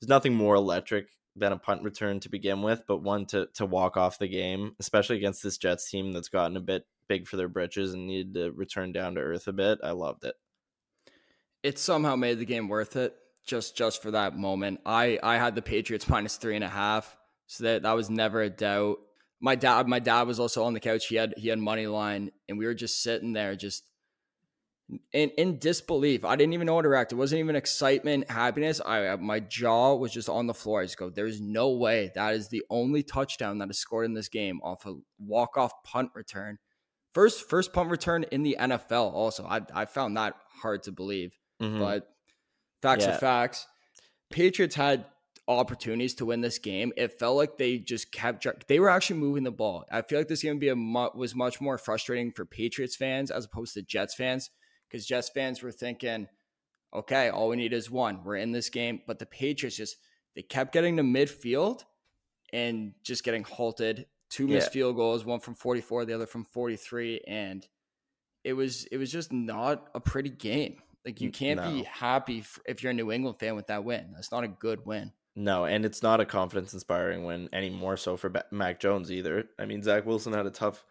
there's 0.00 0.08
nothing 0.08 0.34
more 0.34 0.54
electric 0.54 1.08
than 1.36 1.52
a 1.52 1.58
punt 1.58 1.82
return 1.82 2.20
to 2.20 2.28
begin 2.28 2.62
with, 2.62 2.82
but 2.86 3.02
one 3.02 3.26
to 3.26 3.48
to 3.54 3.66
walk 3.66 3.96
off 3.96 4.18
the 4.18 4.28
game, 4.28 4.74
especially 4.80 5.16
against 5.16 5.42
this 5.42 5.58
Jets 5.58 5.90
team 5.90 6.12
that's 6.12 6.28
gotten 6.28 6.56
a 6.56 6.60
bit 6.60 6.86
big 7.08 7.28
for 7.28 7.36
their 7.36 7.48
britches 7.48 7.94
and 7.94 8.06
needed 8.06 8.34
to 8.34 8.52
return 8.52 8.92
down 8.92 9.14
to 9.14 9.20
earth 9.20 9.46
a 9.46 9.52
bit. 9.52 9.78
I 9.82 9.92
loved 9.92 10.24
it. 10.24 10.34
It 11.62 11.78
somehow 11.78 12.16
made 12.16 12.38
the 12.38 12.44
game 12.44 12.68
worth 12.68 12.96
it 12.96 13.14
just 13.46 13.76
just 13.76 14.02
for 14.02 14.10
that 14.10 14.36
moment. 14.36 14.80
I 14.84 15.18
I 15.22 15.36
had 15.36 15.54
the 15.54 15.62
Patriots 15.62 16.08
minus 16.08 16.36
three 16.36 16.56
and 16.56 16.64
a 16.64 16.68
half, 16.68 17.16
so 17.46 17.64
that 17.64 17.82
that 17.82 17.92
was 17.92 18.10
never 18.10 18.42
a 18.42 18.50
doubt. 18.50 18.98
My 19.40 19.54
dad 19.54 19.86
my 19.88 20.00
dad 20.00 20.26
was 20.26 20.40
also 20.40 20.64
on 20.64 20.74
the 20.74 20.80
couch. 20.80 21.06
He 21.06 21.16
had 21.16 21.34
he 21.36 21.48
had 21.48 21.58
money 21.58 21.86
line, 21.86 22.32
and 22.48 22.58
we 22.58 22.66
were 22.66 22.74
just 22.74 23.02
sitting 23.02 23.32
there 23.32 23.54
just 23.56 23.84
in 25.12 25.30
in 25.30 25.58
disbelief. 25.58 26.24
I 26.24 26.36
didn't 26.36 26.54
even 26.54 26.66
know 26.66 26.76
how 26.76 26.82
to 26.82 26.88
react. 26.88 27.12
It 27.12 27.16
wasn't 27.16 27.40
even 27.40 27.56
excitement, 27.56 28.30
happiness. 28.30 28.80
I 28.84 29.16
my 29.16 29.40
jaw 29.40 29.94
was 29.96 30.12
just 30.12 30.28
on 30.28 30.46
the 30.46 30.54
floor. 30.54 30.80
I 30.80 30.84
just 30.84 30.96
go, 30.96 31.10
"There's 31.10 31.40
no 31.40 31.70
way 31.70 32.12
that 32.14 32.34
is 32.34 32.48
the 32.48 32.62
only 32.70 33.02
touchdown 33.02 33.58
that 33.58 33.70
is 33.70 33.78
scored 33.78 34.04
in 34.04 34.14
this 34.14 34.28
game 34.28 34.60
off 34.62 34.86
a 34.86 34.94
walk 35.18 35.56
off 35.56 35.72
punt 35.82 36.10
return." 36.14 36.58
First 37.14 37.48
first 37.48 37.72
punt 37.72 37.90
return 37.90 38.24
in 38.30 38.42
the 38.42 38.56
NFL. 38.58 39.10
Also, 39.12 39.44
I 39.44 39.62
I 39.74 39.86
found 39.86 40.16
that 40.16 40.34
hard 40.62 40.82
to 40.84 40.92
believe, 40.92 41.36
Mhm. 41.60 41.80
but 41.80 42.14
facts 42.82 43.04
Yeah. 43.04 43.16
are 43.16 43.18
facts. 43.18 43.66
Patriots 44.30 44.74
had 44.76 45.06
opportunities 45.48 46.14
to 46.16 46.26
win 46.26 46.40
this 46.40 46.58
game. 46.58 46.92
It 46.96 47.18
felt 47.18 47.36
like 47.36 47.56
they 47.56 47.78
just 47.78 48.12
kept 48.12 48.46
they 48.68 48.78
were 48.80 48.88
actually 48.90 49.18
moving 49.20 49.44
the 49.44 49.52
ball. 49.52 49.84
I 49.90 50.02
feel 50.02 50.18
like 50.18 50.28
this 50.28 50.42
game 50.42 50.54
would 50.56 50.60
be 50.60 50.68
a 50.68 50.76
was 50.76 51.34
much 51.34 51.60
more 51.60 51.78
frustrating 51.78 52.30
for 52.32 52.44
Patriots 52.44 52.96
fans 52.96 53.30
as 53.30 53.44
opposed 53.46 53.74
to 53.74 53.82
Jets 53.82 54.14
fans 54.14 54.50
because 54.88 55.06
Jets 55.06 55.28
fans 55.28 55.62
were 55.62 55.72
thinking, 55.72 56.28
okay, 56.94 57.28
all 57.30 57.48
we 57.48 57.56
need 57.56 57.72
is 57.72 57.90
one. 57.90 58.22
We're 58.24 58.36
in 58.36 58.52
this 58.52 58.70
game, 58.70 59.00
but 59.06 59.18
the 59.18 59.26
Patriots 59.26 59.76
just 59.76 59.96
they 60.34 60.42
kept 60.42 60.72
getting 60.72 60.96
to 60.98 61.02
midfield 61.02 61.82
and 62.52 62.92
just 63.02 63.24
getting 63.24 63.42
halted. 63.44 64.06
Two 64.28 64.46
missed 64.46 64.68
Yeah. 64.68 64.72
field 64.72 64.96
goals, 64.96 65.24
one 65.24 65.40
from 65.40 65.54
44, 65.54 66.04
the 66.04 66.14
other 66.14 66.26
from 66.26 66.44
43 66.44 67.22
and 67.26 67.66
it 68.44 68.52
was 68.52 68.84
it 68.86 68.96
was 68.98 69.10
just 69.10 69.32
not 69.32 69.88
a 69.94 70.00
pretty 70.00 70.30
game. 70.30 70.82
Like 71.04 71.20
you 71.20 71.30
can't 71.30 71.62
be 71.62 71.82
happy 71.84 72.44
if 72.66 72.82
you're 72.82 72.90
a 72.90 72.94
New 72.94 73.10
England 73.12 73.38
fan 73.38 73.56
with 73.56 73.68
that 73.68 73.84
win. 73.84 74.12
That's 74.14 74.30
not 74.32 74.44
a 74.44 74.48
good 74.48 74.84
win. 74.84 75.12
No, 75.36 75.64
and 75.66 75.84
it's 75.84 76.02
not 76.02 76.20
a 76.20 76.24
confidence 76.24 76.72
inspiring 76.72 77.24
win 77.24 77.48
any 77.52 77.70
more 77.70 77.96
so 77.96 78.16
for 78.16 78.32
Mac 78.50 78.80
Jones 78.80 79.12
either. 79.12 79.48
I 79.58 79.66
mean, 79.66 79.82
Zach 79.82 80.06
Wilson 80.06 80.32
had 80.32 80.46
a 80.46 80.50
tough 80.50 80.84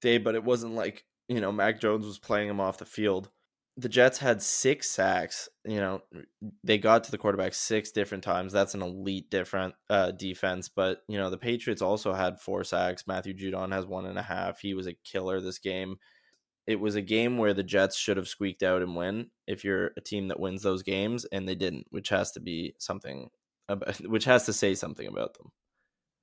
day, 0.00 0.16
but 0.18 0.34
it 0.34 0.44
wasn't 0.44 0.74
like, 0.74 1.04
you 1.30 1.40
know, 1.40 1.52
Mac 1.52 1.80
Jones 1.80 2.04
was 2.04 2.18
playing 2.18 2.48
him 2.48 2.60
off 2.60 2.78
the 2.78 2.84
field. 2.84 3.30
The 3.76 3.88
Jets 3.88 4.18
had 4.18 4.42
six 4.42 4.90
sacks. 4.90 5.48
You 5.64 5.76
know, 5.76 6.02
they 6.64 6.76
got 6.76 7.04
to 7.04 7.12
the 7.12 7.18
quarterback 7.18 7.54
six 7.54 7.92
different 7.92 8.24
times. 8.24 8.52
That's 8.52 8.74
an 8.74 8.82
elite 8.82 9.30
different 9.30 9.74
uh, 9.88 10.10
defense. 10.10 10.68
But, 10.68 11.02
you 11.08 11.18
know, 11.18 11.30
the 11.30 11.38
Patriots 11.38 11.82
also 11.82 12.12
had 12.12 12.40
four 12.40 12.64
sacks. 12.64 13.06
Matthew 13.06 13.32
Judon 13.32 13.72
has 13.72 13.86
one 13.86 14.06
and 14.06 14.18
a 14.18 14.22
half. 14.22 14.58
He 14.58 14.74
was 14.74 14.88
a 14.88 14.96
killer 15.04 15.40
this 15.40 15.60
game. 15.60 15.96
It 16.66 16.80
was 16.80 16.96
a 16.96 17.00
game 17.00 17.38
where 17.38 17.54
the 17.54 17.62
Jets 17.62 17.96
should 17.96 18.16
have 18.16 18.28
squeaked 18.28 18.64
out 18.64 18.82
and 18.82 18.96
win 18.96 19.30
if 19.46 19.64
you're 19.64 19.92
a 19.96 20.00
team 20.00 20.28
that 20.28 20.40
wins 20.40 20.62
those 20.62 20.82
games, 20.82 21.24
and 21.26 21.48
they 21.48 21.54
didn't, 21.54 21.86
which 21.90 22.08
has 22.08 22.32
to 22.32 22.40
be 22.40 22.74
something 22.78 23.30
about, 23.68 23.96
which 24.04 24.24
has 24.24 24.46
to 24.46 24.52
say 24.52 24.74
something 24.74 25.06
about 25.06 25.34
them. 25.34 25.52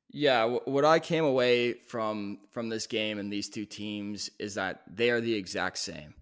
Yeah, 0.10 0.46
what 0.66 0.86
I 0.86 1.00
came 1.00 1.26
away 1.26 1.74
from 1.74 2.40
from 2.52 2.70
this 2.70 2.88
game 2.88 3.20
and 3.20 3.32
these 3.32 3.50
two 3.50 3.66
teams 3.66 4.30
is 4.40 4.56
that 4.56 4.82
they 4.90 5.10
are 5.10 5.22
the 5.22 5.36
exact 5.36 5.78
same. 5.78 6.16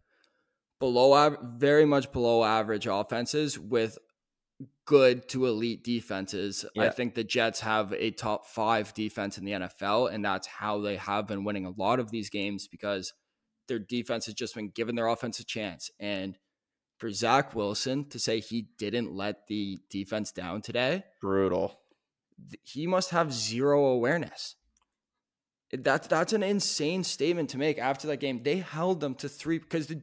Below 0.79 1.37
very 1.57 1.85
much 1.85 2.11
below 2.11 2.43
average 2.43 2.87
offenses 2.87 3.57
with 3.59 3.97
good 4.85 5.27
to 5.29 5.45
elite 5.45 5.83
defenses. 5.83 6.65
I 6.77 6.89
think 6.89 7.15
the 7.15 7.23
Jets 7.23 7.61
have 7.61 7.93
a 7.93 8.11
top 8.11 8.45
5 8.45 8.93
defense 8.93 9.37
in 9.37 9.45
the 9.45 9.51
NFL 9.53 10.13
and 10.13 10.23
that's 10.23 10.47
how 10.47 10.79
they 10.81 10.95
have 10.97 11.27
been 11.27 11.43
winning 11.43 11.65
a 11.65 11.71
lot 11.71 11.99
of 11.99 12.11
these 12.11 12.29
games 12.29 12.67
because 12.67 13.13
their 13.67 13.79
defense 13.79 14.27
has 14.27 14.35
just 14.35 14.53
been 14.55 14.69
giving 14.69 14.95
their 14.95 15.07
offense 15.07 15.39
a 15.39 15.45
chance 15.45 15.89
and 15.99 16.37
for 16.97 17.11
Zach 17.11 17.55
Wilson 17.55 18.07
to 18.09 18.19
say 18.19 18.39
he 18.39 18.67
didn't 18.77 19.13
let 19.13 19.47
the 19.47 19.79
defense 19.89 20.31
down 20.31 20.61
today, 20.61 21.03
Brutal. 21.21 21.77
He 22.63 22.87
must 22.87 23.11
have 23.11 23.31
zero 23.33 23.85
awareness. 23.85 24.55
That's 25.71 26.07
that's 26.07 26.31
an 26.33 26.43
insane 26.43 27.03
statement 27.03 27.49
to 27.51 27.57
make 27.57 27.77
after 27.79 28.07
that 28.07 28.17
game. 28.17 28.43
They 28.43 28.57
held 28.57 28.99
them 29.01 29.15
to 29.15 29.27
three 29.29 29.57
because 29.59 29.87
the 29.87 30.01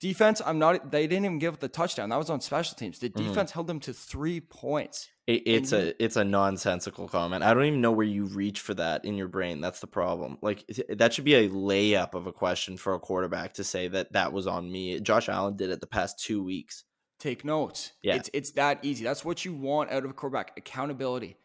defense. 0.00 0.40
I'm 0.44 0.58
not. 0.58 0.90
They 0.90 1.06
didn't 1.06 1.24
even 1.24 1.38
give 1.38 1.54
up 1.54 1.60
the 1.60 1.68
touchdown. 1.68 2.08
That 2.10 2.16
was 2.16 2.30
on 2.30 2.40
special 2.40 2.76
teams. 2.76 2.98
The 2.98 3.10
Mhm. 3.10 3.28
defense 3.28 3.50
held 3.50 3.66
them 3.66 3.80
to 3.80 3.92
three 3.92 4.40
points. 4.40 5.08
It, 5.26 5.42
it's 5.44 5.72
you- 5.72 5.78
a 5.78 5.94
it's 5.98 6.16
a 6.16 6.24
nonsensical 6.24 7.08
comment. 7.08 7.42
I 7.42 7.52
don't 7.52 7.64
even 7.64 7.80
know 7.80 7.90
where 7.92 8.06
you 8.06 8.26
reach 8.26 8.60
for 8.60 8.74
that 8.74 9.04
in 9.04 9.16
your 9.16 9.28
brain. 9.28 9.60
That's 9.60 9.80
the 9.80 9.86
problem. 9.88 10.38
Like 10.40 10.64
that 10.88 11.12
should 11.12 11.24
be 11.24 11.34
a 11.34 11.48
layup 11.48 12.14
of 12.14 12.26
a 12.28 12.32
question 12.32 12.76
for 12.76 12.94
a 12.94 13.00
quarterback 13.00 13.54
to 13.54 13.64
say 13.64 13.88
that 13.88 14.12
that 14.12 14.32
was 14.32 14.46
on 14.46 14.70
me. 14.70 15.00
Josh 15.00 15.28
Allen 15.28 15.56
did 15.56 15.70
it 15.70 15.80
the 15.80 15.86
past 15.88 16.20
two 16.20 16.42
weeks. 16.44 16.84
Take 17.18 17.44
notes. 17.44 17.92
Yeah. 18.02 18.14
It's 18.14 18.30
it's 18.32 18.50
that 18.52 18.78
easy. 18.84 19.02
That's 19.04 19.24
what 19.24 19.44
you 19.44 19.52
want 19.52 19.90
out 19.90 20.04
of 20.04 20.10
a 20.10 20.14
quarterback. 20.14 20.52
Accountability. 20.56 21.36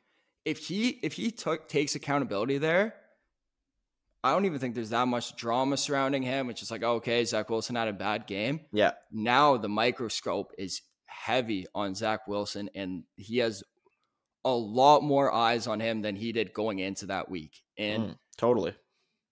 If 0.46 0.58
he 0.68 0.90
if 1.04 1.14
he 1.14 1.32
took 1.32 1.68
takes 1.68 1.96
accountability 1.96 2.58
there, 2.58 2.96
I 4.24 4.34
don't 4.34 4.46
even 4.46 4.60
think 4.60 4.76
there's 4.76 4.90
that 4.92 5.08
much 5.08 5.36
drama 5.36 5.78
surrounding 5.78 6.24
him. 6.24 6.50
It's 6.50 6.60
just 6.60 6.72
like, 6.72 6.84
okay, 6.84 7.24
Zach 7.26 7.50
Wilson 7.50 7.76
had 7.76 7.88
a 7.88 7.94
bad 7.94 8.28
game. 8.28 8.62
Yeah, 8.72 8.92
now 9.12 9.58
the 9.58 9.70
microscope 9.70 10.54
is 10.58 10.82
heavy 11.06 11.68
on 11.76 11.94
Zach 11.96 12.28
Wilson, 12.28 12.70
and 12.76 13.04
he 13.16 13.38
has 13.40 13.64
a 14.44 14.52
lot 14.52 15.02
more 15.04 15.32
eyes 15.32 15.68
on 15.68 15.80
him 15.80 16.02
than 16.02 16.16
he 16.16 16.32
did 16.32 16.54
going 16.54 16.80
into 16.80 17.06
that 17.08 17.30
week. 17.30 17.62
And 17.78 18.04
Mm, 18.04 18.18
totally. 18.38 18.74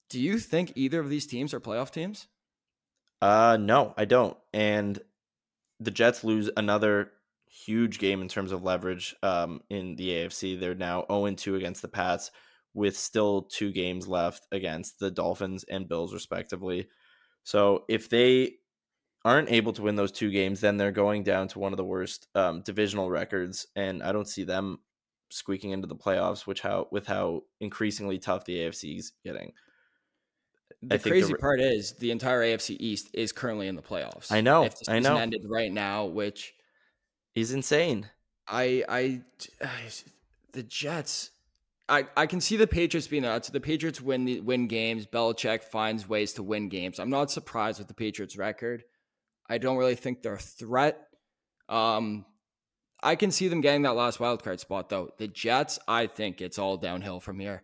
do 0.09 0.19
you 0.19 0.37
think 0.37 0.73
either 0.75 0.99
of 0.99 1.09
these 1.09 1.25
teams 1.25 1.53
are 1.53 1.59
playoff 1.59 1.89
teams? 1.91 2.27
Uh 3.21 3.57
no, 3.59 3.93
I 3.97 4.05
don't. 4.05 4.37
And 4.53 4.99
the 5.79 5.91
Jets 5.91 6.23
lose 6.23 6.49
another 6.55 7.11
huge 7.49 7.99
game 7.99 8.21
in 8.21 8.27
terms 8.27 8.51
of 8.51 8.63
leverage 8.63 9.15
um 9.23 9.61
in 9.69 9.95
the 9.95 10.09
AFC. 10.09 10.59
They're 10.59 10.75
now 10.75 11.05
0 11.09 11.33
2 11.35 11.55
against 11.55 11.81
the 11.81 11.87
Pats 11.87 12.31
with 12.73 12.95
still 12.95 13.43
two 13.43 13.71
games 13.71 14.07
left 14.07 14.47
against 14.51 14.99
the 14.99 15.11
Dolphins 15.11 15.63
and 15.65 15.87
Bills 15.87 16.13
respectively. 16.13 16.87
So 17.43 17.85
if 17.89 18.09
they 18.09 18.53
aren't 19.25 19.51
able 19.51 19.73
to 19.73 19.81
win 19.81 19.95
those 19.95 20.11
two 20.11 20.31
games, 20.31 20.61
then 20.61 20.77
they're 20.77 20.91
going 20.91 21.23
down 21.23 21.47
to 21.49 21.59
one 21.59 21.73
of 21.73 21.77
the 21.77 21.83
worst 21.85 22.27
um, 22.35 22.61
divisional 22.61 23.09
records, 23.09 23.67
and 23.75 24.01
I 24.03 24.11
don't 24.11 24.27
see 24.27 24.43
them 24.43 24.79
squeaking 25.31 25.71
into 25.71 25.87
the 25.87 25.95
playoffs, 25.95 26.47
which 26.47 26.61
how 26.61 26.87
with 26.91 27.07
how 27.07 27.41
increasingly 27.59 28.19
tough 28.19 28.45
the 28.45 28.57
AFC 28.59 28.97
is 28.99 29.11
getting. 29.23 29.53
The 30.81 30.97
think 30.97 31.03
the 31.03 31.09
crazy 31.09 31.33
part 31.33 31.59
is 31.59 31.93
the 31.93 32.11
entire 32.11 32.41
AFC 32.41 32.77
East 32.79 33.09
is 33.13 33.31
currently 33.31 33.67
in 33.67 33.75
the 33.75 33.81
playoffs. 33.81 34.31
I 34.31 34.41
know, 34.41 34.63
If 34.63 34.79
the 34.79 34.91
I 34.91 34.99
know. 34.99 35.17
ended 35.17 35.41
right 35.49 35.71
now, 35.71 36.05
which 36.05 36.53
He's 37.33 37.51
insane. 37.53 38.09
I 38.47 38.83
I 38.89 39.21
the 40.53 40.63
Jets. 40.63 41.31
I, 41.87 42.05
I 42.15 42.27
can 42.27 42.39
see 42.39 42.55
the 42.55 42.67
Patriots 42.67 43.07
being 43.07 43.23
there. 43.23 43.41
So 43.41 43.51
the 43.51 43.59
Patriots 43.59 43.99
win 43.99 44.25
the, 44.25 44.41
win 44.41 44.67
games. 44.67 45.07
Belichick 45.07 45.63
finds 45.63 46.07
ways 46.07 46.33
to 46.33 46.43
win 46.43 46.69
games. 46.69 46.99
I'm 46.99 47.09
not 47.09 47.31
surprised 47.31 47.79
with 47.79 47.87
the 47.87 47.95
Patriots 47.95 48.37
record. 48.37 48.83
I 49.49 49.57
don't 49.57 49.77
really 49.77 49.95
think 49.95 50.21
they're 50.21 50.35
a 50.35 50.37
threat. 50.37 51.07
Um, 51.67 52.25
I 53.01 53.15
can 53.15 53.31
see 53.31 53.47
them 53.47 53.61
getting 53.61 53.81
that 53.83 53.95
last 53.95 54.19
wild 54.19 54.43
card 54.43 54.59
spot 54.59 54.89
though. 54.89 55.09
The 55.17 55.27
Jets, 55.27 55.79
I 55.87 56.05
think 56.05 56.41
it's 56.41 56.59
all 56.59 56.77
downhill 56.77 57.19
from 57.19 57.39
here. 57.39 57.63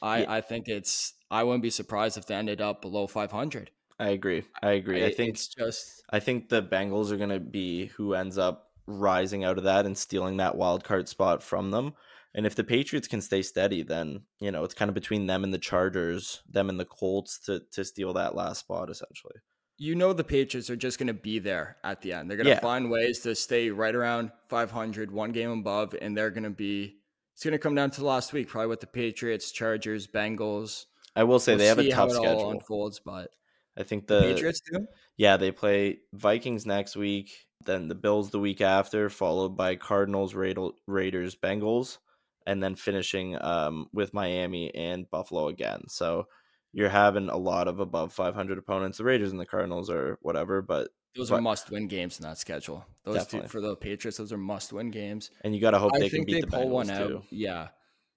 I 0.00 0.20
Yeah. 0.22 0.32
I 0.32 0.40
think 0.42 0.68
it's 0.68 1.14
I 1.30 1.42
wouldn't 1.42 1.62
be 1.62 1.70
surprised 1.70 2.16
if 2.18 2.26
they 2.26 2.34
ended 2.36 2.60
up 2.60 2.82
below 2.82 3.08
500. 3.08 3.70
I 3.98 4.10
agree. 4.10 4.44
I 4.62 4.72
agree. 4.72 5.02
I 5.02 5.06
It- 5.06 5.16
think 5.16 5.30
it's 5.30 5.48
just 5.48 6.04
I 6.10 6.20
think 6.20 6.48
the 6.50 6.62
Bengals 6.62 7.10
are 7.10 7.16
going 7.16 7.30
to 7.30 7.40
be 7.40 7.86
who 7.86 8.14
ends 8.14 8.38
up 8.38 8.65
rising 8.86 9.44
out 9.44 9.58
of 9.58 9.64
that 9.64 9.86
and 9.86 9.96
stealing 9.96 10.36
that 10.38 10.56
wild 10.56 10.84
card 10.84 11.08
spot 11.08 11.42
from 11.42 11.70
them. 11.70 11.94
And 12.34 12.44
if 12.46 12.54
the 12.54 12.64
Patriots 12.64 13.08
can 13.08 13.20
stay 13.22 13.42
steady, 13.42 13.82
then 13.82 14.22
you 14.40 14.50
know 14.50 14.62
it's 14.64 14.74
kind 14.74 14.88
of 14.88 14.94
between 14.94 15.26
them 15.26 15.42
and 15.44 15.54
the 15.54 15.58
Chargers, 15.58 16.42
them 16.48 16.68
and 16.68 16.78
the 16.78 16.84
Colts 16.84 17.38
to 17.40 17.60
to 17.72 17.84
steal 17.84 18.12
that 18.14 18.34
last 18.34 18.60
spot 18.60 18.90
essentially. 18.90 19.36
you 19.78 19.94
know 19.94 20.12
the 20.14 20.24
Patriots 20.24 20.70
are 20.70 20.76
just 20.76 20.98
going 20.98 21.06
to 21.08 21.14
be 21.14 21.38
there 21.38 21.76
at 21.84 22.00
the 22.02 22.12
end. 22.12 22.30
They're 22.30 22.36
going 22.38 22.46
to 22.46 22.52
Yeah. 22.52 22.60
find 22.60 22.90
ways 22.90 23.20
to 23.20 23.34
stay 23.34 23.70
right 23.70 23.94
around 23.94 24.32
500, 24.48 25.10
one 25.10 25.32
game 25.32 25.50
above, 25.50 25.94
and 26.00 26.16
they're 26.16 26.30
going 26.30 26.44
to 26.44 26.50
be. 26.50 26.96
It's 27.34 27.44
going 27.44 27.52
to 27.52 27.58
come 27.58 27.74
down 27.74 27.90
to 27.92 28.04
last 28.04 28.32
week, 28.32 28.48
probably 28.48 28.68
with 28.68 28.80
the 28.80 28.86
Patriots, 28.86 29.52
Chargers, 29.52 30.06
Bengals. 30.06 30.86
I 31.14 31.24
will 31.24 31.38
say 31.38 31.52
We'll 31.52 31.58
they 31.58 31.66
have 31.66 31.78
a 31.78 31.90
tough 31.90 32.12
schedule. 32.12 32.50
unfolds, 32.52 33.00
but 33.00 33.30
I 33.76 33.82
think 33.82 34.06
the 34.06 34.20
the 34.20 34.32
Patriots 34.34 34.60
do. 34.70 34.86
Yeah, 35.18 35.36
they 35.38 35.52
play 35.52 36.00
Vikings 36.12 36.64
next 36.66 36.96
week, 36.96 37.45
then 37.66 37.88
the 37.88 37.94
Bills 37.94 38.30
the 38.30 38.38
week 38.38 38.60
after, 38.60 39.08
followed 39.10 39.56
by 39.56 39.76
Cardinals, 39.76 40.34
Raiders, 40.34 41.36
Bengals, 41.36 41.98
and 42.46 42.62
then 42.62 42.74
finishing 42.76 43.36
um, 43.42 43.88
with 43.92 44.14
Miami 44.14 44.74
and 44.74 45.10
Buffalo 45.10 45.48
again. 45.48 45.82
So 45.88 46.26
you're 46.72 46.88
having 46.88 47.28
a 47.28 47.36
lot 47.36 47.68
of 47.68 47.80
above 47.80 48.12
500 48.12 48.58
opponents. 48.58 48.98
The 48.98 49.04
Raiders 49.04 49.30
and 49.32 49.40
the 49.40 49.46
Cardinals 49.46 49.90
are 49.90 50.18
whatever, 50.22 50.62
but 50.62 50.88
Those 51.16 51.30
but- 51.30 51.38
are 51.38 51.42
must-win 51.42 51.88
games 51.88 52.18
in 52.20 52.24
that 52.24 52.38
schedule. 52.38 52.84
Those 53.04 53.26
two 53.26 53.42
for 53.44 53.60
the 53.60 53.74
Patriots, 53.76 54.18
those 54.18 54.32
are 54.32 54.38
must-win 54.38 54.90
games. 54.90 55.30
and 55.42 55.54
you 55.54 55.60
got 55.60 55.72
to 55.72 55.78
hope 55.78 55.92
I 55.94 55.98
they 56.00 56.08
can 56.10 56.24
beat 56.24 56.34
they 56.34 56.40
the 56.42 56.46
pull 56.48 56.66
Bengals 56.66 56.70
one 56.72 56.90
out. 56.90 57.08
too. 57.08 57.22
Yeah, 57.30 57.68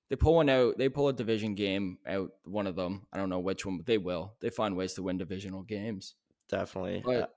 they 0.09 0.15
pull 0.15 0.35
one 0.35 0.49
out. 0.49 0.77
They 0.77 0.89
pull 0.89 1.07
a 1.07 1.13
division 1.13 1.55
game 1.55 1.99
out. 2.07 2.31
One 2.43 2.67
of 2.67 2.75
them. 2.75 3.05
I 3.13 3.17
don't 3.17 3.29
know 3.29 3.39
which 3.39 3.65
one, 3.65 3.77
but 3.77 3.85
they 3.85 3.97
will. 3.99 4.33
They 4.41 4.49
find 4.49 4.75
ways 4.75 4.93
to 4.95 5.03
win 5.03 5.17
divisional 5.17 5.61
games. 5.63 6.15
Definitely. 6.49 7.01
But 7.05 7.15
Uh, 7.23 7.27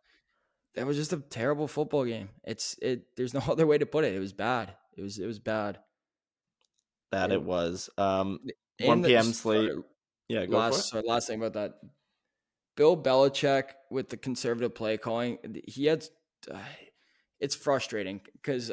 that 0.74 0.86
was 0.86 0.96
just 0.96 1.12
a 1.12 1.18
terrible 1.18 1.68
football 1.68 2.04
game. 2.04 2.28
It's 2.44 2.76
it. 2.82 3.04
There's 3.16 3.34
no 3.34 3.40
other 3.48 3.66
way 3.66 3.78
to 3.78 3.86
put 3.86 4.04
it. 4.04 4.14
It 4.14 4.18
was 4.20 4.32
bad. 4.32 4.74
It 4.96 5.02
was 5.02 5.18
it 5.18 5.26
was 5.26 5.38
bad. 5.38 5.78
that 7.10 7.30
it- 7.30 7.34
it 7.36 7.42
was. 7.42 7.90
Um, 7.98 8.40
And 8.78 8.88
1 8.88 9.02
the- 9.02 9.08
p.m. 9.08 9.22
sorry, 9.32 9.66
slate. 9.66 9.70
Yeah, 10.28 10.46
go 10.46 10.56
last 10.58 10.88
sorry, 10.90 11.04
last 11.06 11.26
thing 11.28 11.38
about 11.38 11.52
that. 11.54 11.74
Bill 12.76 12.96
Belichick 12.96 13.64
with 13.90 14.08
the 14.08 14.16
conservative 14.16 14.74
play 14.74 14.96
calling, 14.96 15.38
he 15.66 15.86
had. 15.86 16.04
Uh, 16.50 16.58
it's 17.38 17.54
frustrating 17.54 18.20
because 18.32 18.72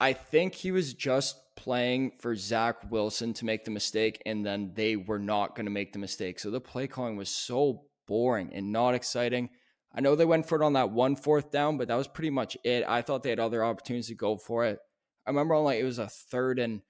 I 0.00 0.12
think 0.14 0.54
he 0.54 0.70
was 0.72 0.94
just 0.94 1.36
playing 1.56 2.12
for 2.20 2.34
Zach 2.34 2.90
Wilson 2.90 3.34
to 3.34 3.44
make 3.44 3.64
the 3.64 3.70
mistake, 3.70 4.20
and 4.26 4.44
then 4.46 4.72
they 4.74 4.96
were 4.96 5.18
not 5.18 5.54
going 5.54 5.66
to 5.66 5.70
make 5.72 5.92
the 5.92 5.98
mistake. 5.98 6.38
So 6.40 6.50
the 6.50 6.60
play 6.60 6.86
calling 6.86 7.16
was 7.16 7.28
so 7.28 7.84
boring 8.08 8.50
and 8.54 8.72
not 8.72 8.94
exciting. 8.94 9.50
I 9.94 10.00
know 10.00 10.14
they 10.14 10.24
went 10.24 10.46
for 10.46 10.60
it 10.60 10.64
on 10.64 10.72
that 10.72 10.90
one 10.90 11.16
fourth 11.16 11.50
down, 11.50 11.76
but 11.76 11.88
that 11.88 11.96
was 11.96 12.08
pretty 12.08 12.30
much 12.30 12.56
it. 12.64 12.84
I 12.86 13.02
thought 13.02 13.22
they 13.22 13.30
had 13.30 13.40
other 13.40 13.64
opportunities 13.64 14.08
to 14.08 14.14
go 14.14 14.36
for 14.36 14.64
it. 14.64 14.78
I 15.26 15.30
remember 15.30 15.54
on 15.54 15.64
like 15.64 15.78
it 15.78 15.84
was 15.84 15.98
a 15.98 16.08
third 16.08 16.58
and 16.58 16.80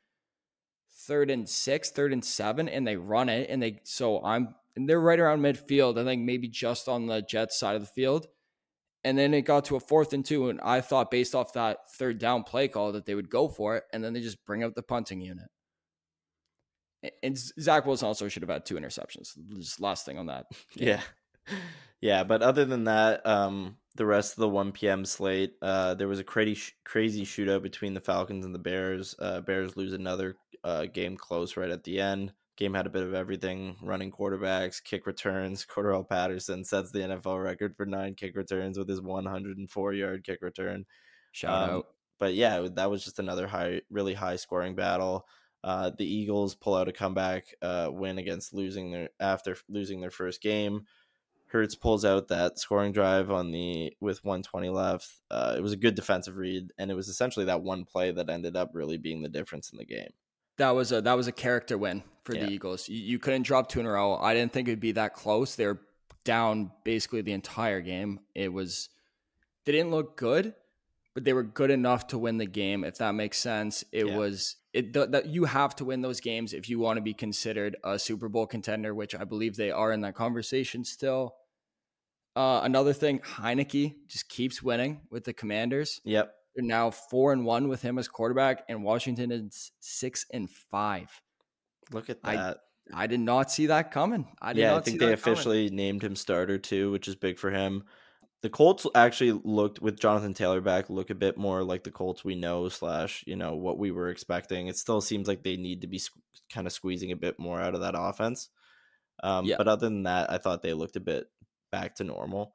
third 1.07 1.31
and 1.31 1.49
six, 1.49 1.91
third 1.91 2.13
and 2.13 2.25
seven, 2.25 2.69
and 2.69 2.87
they 2.87 2.97
run 2.97 3.29
it, 3.29 3.51
and 3.51 3.63
they 3.63 3.81
so 3.85 4.23
I'm 4.25 4.55
and 4.77 4.89
they're 4.89 5.01
right 5.01 5.19
around 5.19 5.41
midfield. 5.41 5.99
I 5.99 6.05
think 6.05 6.23
maybe 6.23 6.49
just 6.49 6.89
on 6.89 7.07
the 7.07 7.23
Jets 7.23 7.59
side 7.59 7.77
of 7.77 7.83
the 7.83 7.89
field. 7.89 8.27
And 9.05 9.19
then 9.19 9.35
it 9.35 9.43
got 9.43 9.65
to 9.65 9.75
a 9.75 9.81
fourth 9.81 10.13
and 10.13 10.25
two, 10.25 10.49
and 10.49 10.61
I 10.61 10.81
thought 10.81 11.11
based 11.11 11.35
off 11.35 11.55
that 11.55 11.91
third 11.91 12.19
down 12.19 12.45
play 12.45 12.69
call 12.69 12.93
that 12.93 13.05
they 13.05 13.17
would 13.17 13.31
go 13.31 13.49
for 13.49 13.77
it, 13.77 13.85
and 13.93 14.03
then 14.05 14.13
they 14.13 14.21
just 14.21 14.45
bring 14.47 14.63
out 14.63 14.77
the 14.77 14.83
punting 14.83 15.21
unit. 15.21 15.49
And 17.21 17.37
Zach 17.37 17.85
Wilson 17.85 18.07
also 18.07 18.29
should 18.29 18.43
have 18.43 18.51
had 18.51 18.65
two 18.65 18.77
interceptions. 18.77 19.37
Just 19.57 19.81
last 19.81 20.07
thing 20.07 20.19
on 20.19 20.27
that. 20.27 20.47
Yeah. 20.77 21.01
Yeah, 22.01 22.25
but 22.25 22.43
other 22.43 22.65
than 22.65 22.85
that, 22.85 23.25
um, 23.27 23.77
the 23.95 24.07
rest 24.07 24.33
of 24.33 24.41
the 24.41 24.49
1 24.49 24.73
p.m. 24.73 25.05
slate, 25.05 25.55
uh, 25.63 25.95
there 25.95 26.09
was 26.09 26.19
a 26.19 26.25
crazy, 26.25 26.55
sh- 26.55 26.73
crazy 26.85 27.25
shootout 27.25 27.63
between 27.63 27.95
the 27.95 28.01
Falcons 28.01 28.45
and 28.45 28.55
the 28.55 28.59
Bears. 28.59 29.15
Uh, 29.19 29.41
Bears 29.41 29.77
lose 29.77 29.93
another 29.93 30.37
uh, 30.65 30.87
game 30.87 31.17
close 31.17 31.57
right 31.57 31.71
at 31.71 31.85
the 31.85 32.01
end. 32.01 32.33
Game 32.57 32.75
had 32.75 32.87
a 32.87 32.91
bit 32.91 33.03
of 33.05 33.15
everything: 33.15 33.77
running 33.83 34.11
quarterbacks, 34.11 34.83
kick 34.83 35.07
returns. 35.07 35.65
Cordarrelle 35.71 36.09
Patterson 36.09 36.65
sets 36.65 36.91
the 36.91 37.03
NFL 37.03 37.43
record 37.43 37.77
for 37.77 37.87
nine 37.87 38.15
kick 38.15 38.37
returns 38.37 38.79
with 38.79 38.89
his 38.89 39.01
104-yard 39.01 40.25
kick 40.25 40.43
return. 40.43 40.85
Shout 41.33 41.69
Um, 41.71 41.71
out. 41.71 41.87
But 42.19 42.35
yeah, 42.35 42.69
that 42.75 42.91
was 42.91 43.05
just 43.05 43.19
another 43.19 43.47
high, 43.47 43.83
really 43.91 44.15
high 44.15 44.37
scoring 44.37 44.75
battle. 44.77 45.27
Uh, 45.65 45.91
the 45.97 46.05
Eagles 46.05 46.55
pull 46.55 46.75
out 46.75 46.89
a 46.89 46.93
comeback 46.93 47.55
uh, 47.63 47.89
win 47.93 48.19
against 48.19 48.53
losing 48.53 48.91
their 48.91 49.11
after 49.21 49.57
losing 49.69 50.01
their 50.01 50.11
first 50.11 50.41
game. 50.43 50.87
Hurts 51.53 51.75
pulls 51.75 52.05
out 52.05 52.29
that 52.29 52.59
scoring 52.59 52.93
drive 52.93 53.31
on 53.31 53.53
the 53.53 53.95
with 54.01 54.25
120 54.25 54.71
left. 54.71 55.07
Uh, 55.31 55.55
it 55.57 55.61
was 55.61 55.73
a 55.73 55.77
good 55.77 55.95
defensive 55.95 56.37
read, 56.37 56.73
and 56.79 56.91
it 56.91 56.95
was 56.95 57.09
essentially 57.09 57.45
that 57.47 57.63
one 57.63 57.85
play 57.85 58.11
that 58.11 58.31
ended 58.31 58.57
up 58.57 58.71
really 58.73 58.97
being 58.97 59.23
the 59.23 59.29
difference 59.29 59.71
in 59.71 59.79
the 59.79 59.85
game. 59.85 60.11
That 60.59 60.71
was 60.71 60.93
a 60.93 61.01
that 61.03 61.15
was 61.15 61.29
a 61.29 61.33
character 61.33 61.77
win 61.79 62.03
for 62.25 62.35
Yeah. 62.35 62.47
the 62.47 62.53
Eagles. 62.53 62.89
You, 62.89 62.97
you 63.03 63.19
couldn't 63.19 63.43
drop 63.43 63.69
two 63.69 63.81
in 63.81 63.87
a 63.87 63.91
row. 63.91 64.17
I 64.17 64.35
didn't 64.35 64.53
think 64.53 64.69
it'd 64.69 64.81
be 64.81 64.93
that 64.93 65.15
close. 65.15 65.55
They're 65.55 65.81
down 66.25 66.71
basically 66.85 67.21
the 67.23 67.33
entire 67.33 67.81
game. 67.81 68.21
It 68.35 68.53
was 68.53 68.89
they 69.65 69.73
didn't 69.73 69.91
look 69.91 70.17
good, 70.17 70.55
but 71.15 71.25
they 71.25 71.33
were 71.33 71.43
good 71.43 71.71
enough 71.71 72.07
to 72.09 72.19
win 72.19 72.39
the 72.39 72.47
game. 72.47 72.85
If 72.85 72.99
that 72.99 73.13
makes 73.15 73.39
sense, 73.39 73.85
it 73.93 74.07
Yeah. 74.07 74.17
was 74.17 74.57
it 74.73 74.95
th- 74.95 75.11
that 75.11 75.27
you 75.27 75.45
have 75.45 75.77
to 75.77 75.85
win 75.85 76.01
those 76.01 76.21
games 76.21 76.55
if 76.55 76.69
you 76.71 76.79
want 76.79 76.97
to 76.97 77.03
be 77.03 77.13
considered 77.13 77.77
a 77.85 77.99
Super 77.99 78.29
Bowl 78.31 78.47
contender, 78.47 78.95
which 78.95 79.15
I 79.15 79.25
believe 79.25 79.57
they 79.57 79.71
are 79.71 79.93
in 79.93 80.01
that 80.03 80.15
conversation 80.15 80.85
still. 80.85 81.35
Uh, 82.35 82.61
another 82.65 82.93
thing, 82.93 83.19
Heinicke 83.21 83.95
just 84.09 84.29
keeps 84.29 84.63
winning 84.63 85.03
with 85.11 85.25
the 85.25 85.33
Commanders. 85.33 86.01
Yep. 86.05 86.35
They're 86.55 86.65
now 86.65 86.91
four 86.91 87.33
and 87.33 87.45
one 87.45 87.69
with 87.69 87.83
him 87.83 87.99
as 87.99 88.09
quarterback, 88.09 88.65
and 88.69 88.83
Washington 88.85 89.31
is 89.31 89.73
six 89.81 90.27
and 90.33 90.51
five. 90.71 91.09
Look 91.93 92.11
at 92.11 92.23
that. 92.23 92.59
I 92.93 93.07
did 93.07 93.21
not 93.21 93.51
see 93.51 93.67
that 93.67 93.91
coming. 93.91 94.27
I 94.41 94.53
did 94.53 94.63
yeah, 94.63 94.77
I 94.77 94.81
think 94.81 94.99
they 94.99 95.07
that 95.07 95.23
coming. 95.23 95.33
officially 95.35 95.71
named 95.71 96.03
him 96.03 96.17
starter 96.17 96.59
too, 96.59 96.91
which 96.91 97.09
is 97.09 97.15
big 97.17 97.39
for 97.39 97.51
him. 97.51 97.85
The 98.43 98.51
Colts 98.51 98.87
actually 98.95 99.41
looked 99.45 99.81
with 99.81 100.01
Jonathan 100.01 100.35
Taylor 100.35 100.61
back, 100.61 100.91
look 100.91 101.11
a 101.11 101.15
bit 101.15 101.39
more 101.39 101.63
like 101.63 101.85
the 101.85 101.93
Colts 101.93 102.25
we 102.25 102.35
know 102.35 102.69
slash 102.69 103.23
you 103.27 103.37
know 103.37 103.55
what 103.55 103.79
we 103.79 103.91
were 103.93 104.09
expecting. 104.09 104.67
It 104.67 104.77
still 104.77 105.01
seems 105.01 105.29
like 105.29 105.43
they 105.43 105.57
need 105.57 105.83
to 105.83 105.87
be 105.87 105.99
squ- 105.99 106.19
kind 106.53 106.67
of 106.67 106.73
squeezing 106.73 107.13
a 107.13 107.17
bit 107.17 107.39
more 107.39 107.61
out 107.61 107.75
of 107.75 107.83
that 107.83 107.95
offense. 107.97 108.49
Um, 109.23 109.45
Yeah. 109.47 109.57
But 109.59 109.69
other 109.69 109.87
than 109.87 110.03
that, 110.03 110.31
I 110.31 110.39
thought 110.39 110.63
they 110.63 110.75
looked 110.75 110.97
a 110.97 111.01
bit 111.01 111.31
back 111.73 111.97
to 111.97 112.05
normal. 112.05 112.55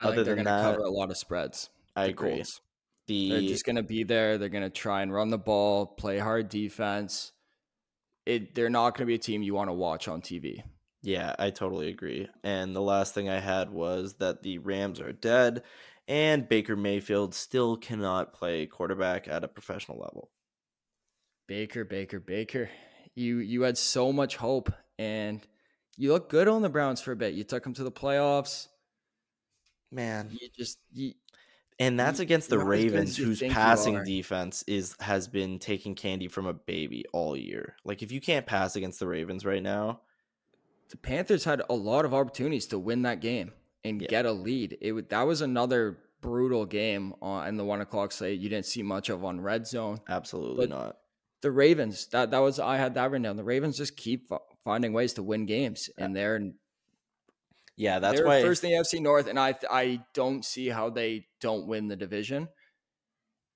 I 0.00 0.04
think 0.04 0.14
other 0.14 0.24
they're 0.24 0.34
than 0.36 0.44
going 0.44 0.56
to 0.56 0.62
that, 0.62 0.72
cover 0.72 0.84
a 0.84 0.90
lot 0.90 1.10
of 1.10 1.18
spreads. 1.18 1.68
I 1.94 2.06
agree. 2.06 2.36
Colts. 2.36 2.60
The 3.08 3.30
They're 3.30 3.40
just 3.42 3.64
going 3.64 3.76
to 3.76 3.82
be 3.82 4.04
there. 4.04 4.38
They're 4.38 4.48
going 4.48 4.64
to 4.64 4.70
try 4.70 5.02
and 5.02 5.12
run 5.12 5.28
the 5.28 5.38
ball, 5.38 5.86
play 5.86 6.18
hard 6.18 6.48
defense. 6.48 7.32
It. 8.24 8.54
They're 8.54 8.70
not 8.70 8.90
going 8.96 9.06
to 9.06 9.10
be 9.10 9.14
a 9.14 9.18
team 9.18 9.42
you 9.42 9.54
want 9.54 9.68
to 9.68 9.74
watch 9.74 10.08
on 10.08 10.22
TV. 10.22 10.62
Yeah, 11.02 11.34
I 11.38 11.50
totally 11.50 11.88
agree. 11.88 12.28
And 12.42 12.74
the 12.74 12.80
last 12.80 13.14
thing 13.14 13.28
I 13.28 13.38
had 13.38 13.70
was 13.70 14.14
that 14.14 14.42
the 14.42 14.58
Rams 14.58 15.00
are 15.00 15.12
dead 15.12 15.62
and 16.08 16.48
Baker 16.48 16.76
Mayfield 16.76 17.34
still 17.34 17.76
cannot 17.76 18.32
play 18.32 18.66
quarterback 18.66 19.28
at 19.28 19.44
a 19.44 19.48
professional 19.48 19.98
level. 19.98 20.30
Baker, 21.48 21.84
Baker, 21.84 22.20
Baker. 22.20 22.70
You 23.14 23.38
you 23.38 23.62
had 23.62 23.78
so 23.78 24.12
much 24.12 24.36
hope, 24.36 24.72
and 24.98 25.40
you 25.96 26.12
look 26.12 26.28
good 26.28 26.48
on 26.48 26.62
the 26.62 26.68
Browns 26.68 27.00
for 27.00 27.12
a 27.12 27.16
bit. 27.16 27.34
You 27.34 27.44
took 27.44 27.62
them 27.62 27.74
to 27.74 27.84
the 27.84 27.92
playoffs. 27.92 28.68
Man. 29.90 30.30
You 30.32 30.48
just 30.56 30.78
you, 30.92 31.14
And 31.78 31.98
that's 31.98 32.18
You- 32.18 32.24
against 32.24 32.48
the 32.48 32.56
you're 32.56 32.64
not 32.64 32.72
as 32.74 32.80
good 32.80 32.86
as 32.86 32.92
Ravens, 32.94 33.16
whose 33.16 33.52
passing 33.52 34.02
defense 34.04 34.64
is 34.66 34.94
has 35.00 35.28
been 35.28 35.58
taking 35.58 35.94
candy 35.94 36.28
from 36.28 36.46
a 36.46 36.52
baby 36.54 37.04
all 37.12 37.36
year. 37.36 37.76
Like 37.84 38.02
if 38.02 38.10
you 38.12 38.20
can't 38.20 38.46
pass 38.46 38.76
against 38.76 38.98
the 38.98 39.06
Ravens 39.06 39.44
right 39.44 39.62
now, 39.62 40.00
the 40.88 40.96
Panthers 40.96 41.44
had 41.44 41.62
a 41.68 41.74
lot 41.74 42.04
of 42.04 42.14
opportunities 42.14 42.66
to 42.68 42.78
win 42.78 43.02
that 43.02 43.20
game 43.20 43.52
and 43.84 44.00
Yeah. 44.00 44.08
get 44.08 44.26
a 44.26 44.32
lead. 44.32 44.78
It 44.80 44.92
would, 44.92 45.08
that 45.10 45.22
was 45.22 45.40
another 45.40 45.98
brutal 46.20 46.64
game 46.66 47.14
on 47.20 47.46
in 47.48 47.56
the 47.56 47.64
one 47.64 47.80
o'clock 47.80 48.10
slate. 48.10 48.40
You 48.40 48.48
didn't 48.48 48.66
see 48.66 48.82
much 48.82 49.08
of 49.08 49.24
on 49.24 49.40
red 49.40 49.66
zone. 49.66 50.00
absolutely 50.08 50.66
But- 50.66 50.70
not. 50.70 50.98
The 51.42 51.50
Ravens 51.52 52.06
that 52.08 52.30
that 52.32 52.38
was 52.38 52.58
I 52.58 52.76
had 52.78 52.94
that 52.94 53.10
written 53.10 53.22
down. 53.22 53.36
The 53.36 53.44
Ravens 53.44 53.76
just 53.76 53.96
keep 53.96 54.32
finding 54.66 54.92
ways 54.92 55.14
to 55.14 55.22
win 55.22 55.46
games, 55.46 55.88
and 55.96 56.14
they're 56.14 56.40
Yeah, 57.76 58.00
that's 58.00 58.18
they're 58.18 58.26
why 58.26 58.42
first 58.42 58.64
in 58.64 58.70
the 58.70 58.76
AFC 58.76 59.00
North, 59.00 59.28
and 59.28 59.40
I 59.40 59.54
I 59.70 60.02
don't 60.12 60.44
see 60.44 60.68
how 60.68 60.90
they 60.90 61.28
don't 61.40 61.66
win 61.66 61.88
the 61.88 61.96
division. 61.96 62.48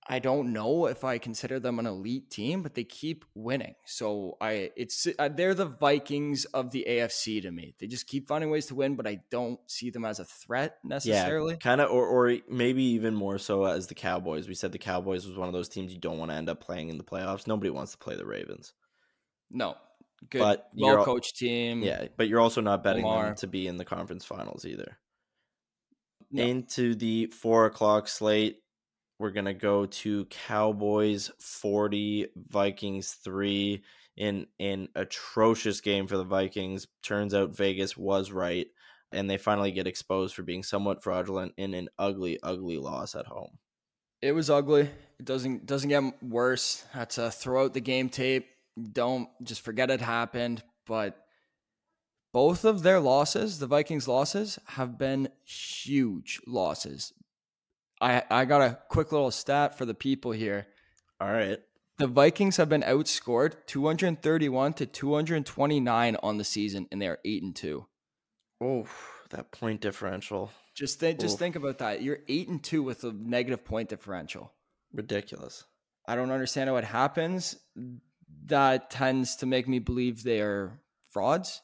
I 0.08 0.18
don't 0.18 0.52
know 0.52 0.86
if 0.86 1.04
I 1.04 1.18
consider 1.18 1.60
them 1.60 1.78
an 1.78 1.86
elite 1.86 2.30
team, 2.30 2.62
but 2.62 2.74
they 2.74 2.84
keep 2.84 3.24
winning. 3.34 3.74
So 3.86 4.36
I 4.40 4.70
it's 4.76 5.06
uh, 5.18 5.28
they're 5.28 5.54
the 5.54 5.66
Vikings 5.66 6.46
of 6.46 6.70
the 6.70 6.86
AFC 6.88 7.42
to 7.42 7.50
me. 7.50 7.74
They 7.78 7.86
just 7.86 8.06
keep 8.06 8.26
finding 8.26 8.50
ways 8.50 8.66
to 8.66 8.74
win, 8.74 8.94
but 8.96 9.06
I 9.06 9.20
don't 9.30 9.60
see 9.68 9.90
them 9.90 10.04
as 10.04 10.18
a 10.18 10.24
threat 10.24 10.78
necessarily. 10.84 11.54
Yeah, 11.54 11.58
kind 11.58 11.80
of, 11.80 11.90
or 11.90 12.06
or 12.06 12.38
maybe 12.48 12.82
even 12.82 13.14
more 13.14 13.38
so 13.38 13.64
as 13.64 13.88
the 13.88 13.94
Cowboys. 13.94 14.48
We 14.48 14.54
said 14.54 14.72
the 14.72 14.78
Cowboys 14.78 15.26
was 15.26 15.36
one 15.36 15.48
of 15.48 15.54
those 15.54 15.68
teams 15.68 15.92
you 15.92 16.00
don't 16.00 16.18
want 16.18 16.30
to 16.30 16.36
end 16.36 16.48
up 16.48 16.60
playing 16.60 16.88
in 16.88 16.98
the 16.98 17.04
playoffs. 17.04 17.46
Nobody 17.46 17.70
wants 17.70 17.92
to 17.92 17.98
play 17.98 18.16
the 18.16 18.26
Ravens. 18.26 18.72
No, 19.50 19.76
Good, 20.28 20.40
But 20.40 20.68
well 20.74 21.04
coached 21.04 21.36
team. 21.36 21.82
Yeah, 21.82 22.06
but 22.16 22.28
you're 22.28 22.40
also 22.40 22.60
not 22.60 22.84
betting 22.84 23.04
Lamar. 23.04 23.26
them 23.26 23.34
to 23.36 23.46
be 23.46 23.66
in 23.66 23.76
the 23.78 23.84
conference 23.84 24.24
finals 24.24 24.64
either. 24.66 24.98
No. 26.30 26.42
Into 26.42 26.94
the 26.94 27.26
four 27.26 27.66
o'clock 27.66 28.06
slate, 28.06 28.58
we're 29.18 29.30
gonna 29.30 29.54
go 29.54 29.86
to 29.86 30.26
Cowboys 30.26 31.30
forty, 31.40 32.28
Vikings 32.36 33.12
three 33.12 33.82
in 34.16 34.46
an 34.60 34.88
atrocious 34.94 35.80
game 35.80 36.06
for 36.06 36.16
the 36.16 36.24
Vikings. 36.24 36.86
Turns 37.02 37.34
out 37.34 37.56
Vegas 37.56 37.96
was 37.96 38.30
right, 38.30 38.66
and 39.10 39.28
they 39.28 39.38
finally 39.38 39.72
get 39.72 39.86
exposed 39.86 40.34
for 40.34 40.42
being 40.42 40.62
somewhat 40.62 41.02
fraudulent 41.02 41.54
in 41.56 41.74
an 41.74 41.88
ugly, 41.98 42.38
ugly 42.42 42.76
loss 42.78 43.14
at 43.14 43.26
home. 43.26 43.58
It 44.22 44.32
was 44.32 44.50
ugly. 44.50 44.82
It 45.18 45.24
doesn't 45.24 45.66
doesn't 45.66 45.88
get 45.88 46.22
worse. 46.22 46.84
Had 46.92 47.10
to 47.10 47.30
throw 47.30 47.64
out 47.64 47.74
the 47.74 47.80
game 47.80 48.10
tape. 48.10 48.46
Don't 48.92 49.28
just 49.42 49.60
forget 49.62 49.90
it 49.90 50.00
happened. 50.00 50.62
But 50.86 51.16
both 52.32 52.64
of 52.64 52.82
their 52.82 53.00
losses, 53.00 53.58
the 53.58 53.66
Vikings' 53.66 54.08
losses, 54.08 54.58
have 54.66 54.98
been 54.98 55.28
huge 55.44 56.40
losses. 56.46 57.12
I 58.00 58.22
I 58.30 58.44
got 58.44 58.62
a 58.62 58.78
quick 58.88 59.12
little 59.12 59.30
stat 59.30 59.76
for 59.76 59.84
the 59.84 59.94
people 59.94 60.32
here. 60.32 60.66
All 61.20 61.30
right. 61.30 61.58
The 61.98 62.06
Vikings 62.06 62.56
have 62.56 62.70
been 62.70 62.80
outscored 62.82 63.66
231 63.66 64.72
to 64.74 64.86
229 64.86 66.16
on 66.22 66.38
the 66.38 66.44
season, 66.44 66.88
and 66.90 67.02
they 67.02 67.08
are 67.08 67.18
eight 67.26 67.42
and 67.42 67.54
two. 67.54 67.86
Oh, 68.58 68.86
that 69.28 69.50
point 69.50 69.82
differential. 69.82 70.50
Just 70.74 70.98
think, 70.98 71.20
just 71.20 71.38
think 71.38 71.56
about 71.56 71.78
that. 71.78 72.00
You're 72.00 72.20
eight 72.26 72.48
and 72.48 72.62
two 72.62 72.82
with 72.82 73.04
a 73.04 73.12
negative 73.12 73.66
point 73.66 73.90
differential. 73.90 74.50
Ridiculous. 74.94 75.64
I 76.06 76.16
don't 76.16 76.30
understand 76.30 76.70
how 76.70 76.76
it 76.76 76.84
happens. 76.84 77.56
That 78.46 78.90
tends 78.90 79.36
to 79.36 79.46
make 79.46 79.68
me 79.68 79.78
believe 79.78 80.22
they 80.22 80.40
are 80.40 80.80
frauds. 81.10 81.62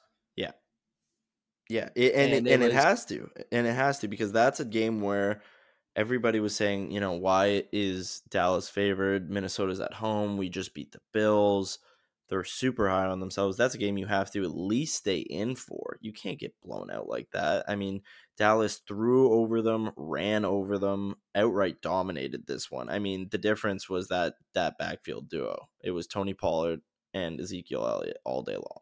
Yeah, 1.69 1.89
it, 1.95 2.15
and 2.15 2.33
And 2.35 2.47
it, 2.47 2.53
and 2.53 2.63
it 2.63 2.73
has 2.73 3.05
to, 3.07 3.31
and 3.51 3.67
it 3.67 3.75
has 3.75 3.99
to 4.01 4.09
because 4.09 4.33
that's 4.33 4.61
a 4.61 4.65
game 4.65 5.01
where 5.01 5.43
everybody 5.97 6.39
was 6.39 6.55
saying, 6.55 6.93
you 6.93 7.01
know, 7.01 7.13
why 7.13 7.65
is 7.73 8.23
Dallas 8.29 8.69
favored? 8.69 9.31
Minnesota's 9.31 9.81
at 9.81 9.95
home. 9.95 10.37
We 10.37 10.49
just 10.49 10.75
beat 10.75 10.93
the 10.93 11.01
Bills. 11.13 11.79
They're 12.29 12.45
super 12.45 12.89
high 12.89 13.07
on 13.07 13.21
themselves. 13.21 13.57
That's 13.57 13.75
a 13.75 13.79
game 13.79 13.99
you 13.99 14.07
have 14.07 14.31
to 14.33 14.43
at 14.43 14.57
least 14.57 14.97
stay 14.97 15.19
in 15.19 15.55
for. 15.55 15.99
You 16.01 16.13
can't 16.13 16.39
get 16.39 16.61
blown 16.61 16.91
out 16.91 17.09
like 17.09 17.31
that. 17.33 17.65
I 17.69 17.77
mean, 17.77 18.03
Dallas 18.37 18.81
threw 18.87 19.33
over 19.33 19.63
them, 19.63 19.93
ran 19.97 20.45
over 20.45 20.79
them, 20.79 21.17
outright 21.35 21.81
dominated 21.81 22.47
this 22.47 22.71
one. 22.71 22.89
I 22.89 22.99
mean, 22.99 23.29
the 23.31 23.39
difference 23.39 23.89
was 23.89 24.09
that 24.09 24.35
that 24.55 24.79
backfield 24.79 25.29
duo. 25.29 25.69
It 25.83 25.93
was 25.93 26.07
Tony 26.07 26.35
Pollard 26.35 26.81
and 27.15 27.41
Ezekiel 27.41 27.87
Elliott 27.87 28.19
all 28.25 28.43
day 28.43 28.57
long. 28.57 28.81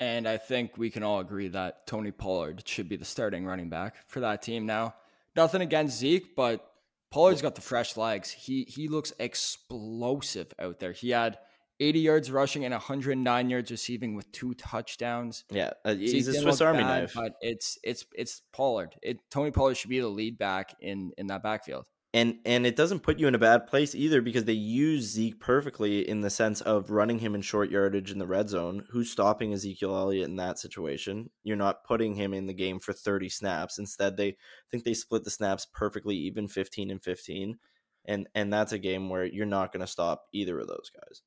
And 0.00 0.28
I 0.28 0.36
think 0.36 0.76
we 0.76 0.90
can 0.90 1.02
all 1.02 1.20
agree 1.20 1.48
that 1.48 1.86
Tony 1.86 2.10
Pollard 2.10 2.62
should 2.66 2.88
be 2.88 2.96
the 2.96 3.04
starting 3.04 3.46
running 3.46 3.70
back 3.70 3.96
for 4.08 4.20
that 4.20 4.42
team 4.42 4.66
now. 4.66 4.94
Nothing 5.36 5.62
against 5.62 5.98
Zeke, 5.98 6.36
but 6.36 6.68
Pollard's 7.10 7.42
got 7.42 7.54
the 7.54 7.60
fresh 7.60 7.96
legs. 7.96 8.30
He 8.30 8.64
he 8.64 8.88
looks 8.88 9.12
explosive 9.18 10.52
out 10.58 10.80
there. 10.80 10.92
He 10.92 11.10
had 11.10 11.38
80 11.80 11.98
yards 12.00 12.30
rushing 12.30 12.64
and 12.64 12.72
109 12.72 13.50
yards 13.50 13.70
receiving 13.70 14.14
with 14.14 14.30
two 14.32 14.54
touchdowns. 14.54 15.44
Yeah, 15.50 15.70
uh, 15.84 15.94
he's 15.94 16.28
a 16.28 16.34
Swiss 16.34 16.60
Army 16.60 16.80
bad, 16.80 17.00
knife. 17.02 17.12
but 17.14 17.32
it's 17.40 17.78
it's 17.82 18.04
it's 18.14 18.42
Pollard. 18.52 18.94
It, 19.02 19.18
Tony 19.30 19.50
Pollard 19.50 19.76
should 19.76 19.90
be 19.90 20.00
the 20.00 20.08
lead 20.08 20.38
back 20.38 20.74
in 20.80 21.12
in 21.18 21.26
that 21.28 21.42
backfield. 21.42 21.84
and 22.12 22.36
and 22.46 22.64
it 22.64 22.76
doesn't 22.76 23.00
put 23.02 23.18
you 23.18 23.26
in 23.26 23.34
a 23.34 23.38
bad 23.38 23.66
place 23.66 23.92
either 23.94 24.22
because 24.22 24.44
they 24.44 24.52
use 24.52 25.10
Zeke 25.10 25.40
perfectly 25.40 26.08
in 26.08 26.20
the 26.20 26.30
sense 26.30 26.60
of 26.60 26.90
running 26.90 27.18
him 27.18 27.34
in 27.34 27.42
short 27.42 27.70
yardage 27.70 28.12
in 28.12 28.18
the 28.18 28.26
red 28.26 28.48
zone. 28.48 28.84
Who's 28.90 29.10
stopping 29.10 29.52
Ezekiel 29.52 29.96
Elliott 29.96 30.28
in 30.28 30.36
that 30.36 30.60
situation? 30.60 31.30
You're 31.42 31.56
not 31.56 31.82
putting 31.82 32.14
him 32.14 32.32
in 32.32 32.46
the 32.46 32.54
game 32.54 32.78
for 32.78 32.92
30 32.92 33.28
snaps. 33.28 33.78
Instead, 33.78 34.16
they 34.16 34.36
think 34.70 34.84
they 34.84 34.94
split 34.94 35.24
the 35.24 35.30
snaps 35.30 35.66
perfectly 35.72 36.14
even 36.14 36.46
15 36.46 36.92
and 36.92 37.02
15. 37.02 37.58
And 38.06 38.28
and 38.34 38.52
that's 38.52 38.72
a 38.72 38.78
game 38.78 39.08
where 39.08 39.24
you're 39.24 39.44
not 39.46 39.72
going 39.72 39.80
to 39.80 39.86
stop 39.86 40.26
either 40.32 40.60
of 40.60 40.68
those 40.68 40.90
guys. 40.94 41.22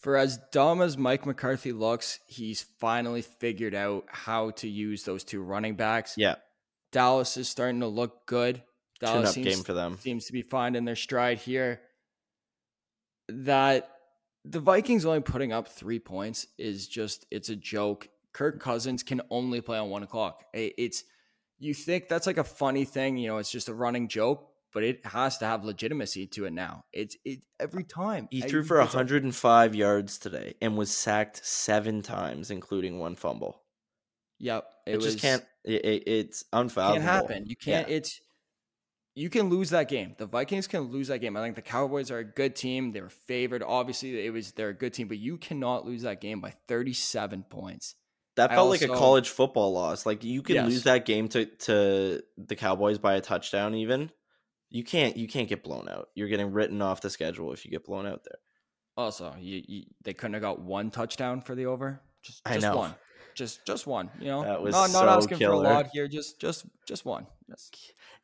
For 0.00 0.16
as 0.16 0.38
dumb 0.50 0.80
as 0.80 0.96
Mike 0.96 1.26
McCarthy 1.26 1.72
looks, 1.72 2.20
he's 2.26 2.62
finally 2.78 3.22
figured 3.22 3.74
out 3.74 4.04
how 4.08 4.50
to 4.52 4.68
use 4.68 5.04
those 5.04 5.24
two 5.24 5.42
running 5.42 5.76
backs. 5.76 6.14
Yeah, 6.16 6.36
Dallas 6.90 7.36
is 7.36 7.48
starting 7.48 7.80
to 7.80 7.86
look 7.86 8.26
good. 8.26 8.62
Dallas 8.98 9.32
seems, 9.32 9.46
game 9.46 9.62
for 9.62 9.74
them. 9.74 9.98
seems 10.00 10.26
to 10.26 10.32
be 10.32 10.42
finding 10.42 10.84
their 10.84 10.96
stride 10.96 11.38
here. 11.38 11.80
That 13.28 13.90
the 14.44 14.60
Vikings 14.60 15.04
only 15.04 15.20
putting 15.20 15.52
up 15.52 15.68
three 15.68 15.98
points 15.98 16.46
is 16.58 16.88
just 16.88 17.26
it's 17.30 17.50
a 17.50 17.56
joke. 17.56 18.08
Kirk 18.32 18.60
Cousins 18.60 19.02
can 19.02 19.20
only 19.30 19.60
play 19.60 19.78
on 19.78 19.90
one 19.90 20.02
o'clock. 20.02 20.44
It's 20.54 21.04
you 21.58 21.74
think 21.74 22.08
that's 22.08 22.26
like 22.26 22.38
a 22.38 22.44
funny 22.44 22.84
thing, 22.84 23.18
you 23.18 23.28
know, 23.28 23.36
it's 23.36 23.50
just 23.50 23.68
a 23.68 23.74
running 23.74 24.08
joke, 24.08 24.49
but 24.72 24.82
it 24.82 25.04
has 25.06 25.38
to 25.38 25.46
have 25.46 25.64
legitimacy 25.64 26.26
to 26.28 26.44
it 26.46 26.52
now. 26.52 26.84
It's 26.92 27.16
it 27.24 27.40
every 27.58 27.84
time. 27.84 28.28
He 28.30 28.40
threw 28.40 28.62
for 28.64 28.80
it's 28.80 28.94
a- 28.94 28.98
105 28.98 29.74
yards 29.74 30.18
today 30.18 30.54
and 30.60 30.76
was 30.76 30.90
sacked 30.90 31.44
seven 31.44 32.02
times, 32.02 32.50
including 32.50 32.98
one 32.98 33.16
fumble. 33.16 33.62
Yep. 34.38 34.64
It, 34.86 34.92
It, 34.92 34.96
was, 34.96 35.04
just 35.06 35.18
can't. 35.20 35.44
It, 35.64 35.84
it, 35.84 36.02
it's 36.08 36.44
unfathomable. 36.52 37.02
can't 37.02 37.04
happen. 37.04 37.46
You 37.46 37.56
can't. 37.56 37.88
Yeah. 37.88 37.94
It's 37.96 38.20
you 39.14 39.28
can 39.28 39.50
lose 39.50 39.70
that 39.70 39.88
game. 39.88 40.14
The 40.18 40.26
Vikings 40.26 40.66
can 40.66 40.82
lose 40.82 41.08
that 41.08 41.18
game. 41.18 41.36
I 41.36 41.42
think 41.42 41.56
the 41.56 41.62
Cowboys 41.62 42.10
are 42.10 42.18
a 42.18 42.24
good 42.24 42.54
team. 42.56 42.92
They 42.92 43.00
were 43.00 43.10
favored. 43.10 43.62
Obviously, 43.62 44.24
it 44.24 44.30
was 44.32 44.52
they're 44.52 44.68
a 44.70 44.74
good 44.74 44.94
team, 44.94 45.08
but 45.08 45.18
you 45.18 45.36
cannot 45.36 45.84
lose 45.84 46.02
that 46.02 46.20
game 46.20 46.40
by 46.40 46.54
37 46.68 47.44
points. 47.50 47.96
That 48.36 48.50
felt 48.50 48.70
like 48.70 48.80
a 48.82 48.86
college 48.88 49.28
football 49.28 49.72
loss. 49.72 50.06
Like 50.06 50.24
you 50.24 50.40
could 50.40 50.54
Yes. 50.54 50.66
lose 50.70 50.82
that 50.84 51.04
game 51.04 51.28
to 51.30 51.44
to 51.44 52.22
the 52.38 52.56
Cowboys 52.56 52.96
by 52.98 53.16
a 53.16 53.20
touchdown. 53.20 53.74
Even 53.74 54.10
you 54.70 54.84
can't 54.84 55.16
you 55.16 55.28
can't 55.28 55.48
get 55.48 55.62
blown 55.62 55.88
out. 55.88 56.08
You're 56.14 56.28
getting 56.28 56.52
written 56.52 56.80
off 56.80 57.00
the 57.00 57.10
schedule 57.10 57.52
if 57.52 57.64
you 57.64 57.70
get 57.70 57.84
blown 57.84 58.06
out 58.06 58.24
there. 58.24 58.38
Also, 58.96 59.34
you, 59.38 59.62
you 59.66 59.82
they 60.02 60.14
couldn't 60.14 60.34
have 60.34 60.42
got 60.42 60.60
one 60.60 60.90
touchdown 60.90 61.40
for 61.40 61.54
the 61.54 61.66
over. 61.66 62.00
Just, 62.22 62.42
I 62.44 62.58
know. 62.58 62.76
one. 62.76 62.94
Just 63.34 63.64
just 63.64 63.86
one. 63.86 64.10
You 64.20 64.26
know, 64.26 64.42
That 64.44 64.62
was 64.62 64.72
not 64.72 64.90
not 64.92 65.02
so 65.02 65.08
asking 65.08 65.38
for 65.38 65.52
a 65.52 65.56
lot 65.58 65.88
here. 65.92 66.08
Just 66.08 66.40
just 66.40 66.66
just 66.86 67.04
one. 67.04 67.26
Yes. 67.48 67.70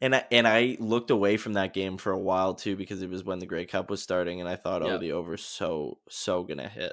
And 0.01 0.15
I 0.15 0.25
and 0.31 0.47
I 0.47 0.77
looked 0.79 1.11
away 1.11 1.37
from 1.37 1.55
that 1.55 1.73
game 1.73 1.97
for 1.97 2.13
a 2.13 2.19
while 2.19 2.55
too 2.55 2.77
because 2.77 3.03
it 3.03 3.09
was 3.09 3.25
when 3.25 3.39
the 3.39 3.47
Grey 3.47 3.65
Cup 3.65 3.89
was 3.89 4.03
starting, 4.03 4.41
and 4.41 4.49
I 4.49 4.57
thought, 4.57 4.83
oh, 4.83 4.93
Yeah. 4.93 4.97
the 4.99 5.13
over's 5.13 5.45
so 5.45 5.99
so 6.09 6.43
gonna 6.43 6.69
hit. 6.69 6.93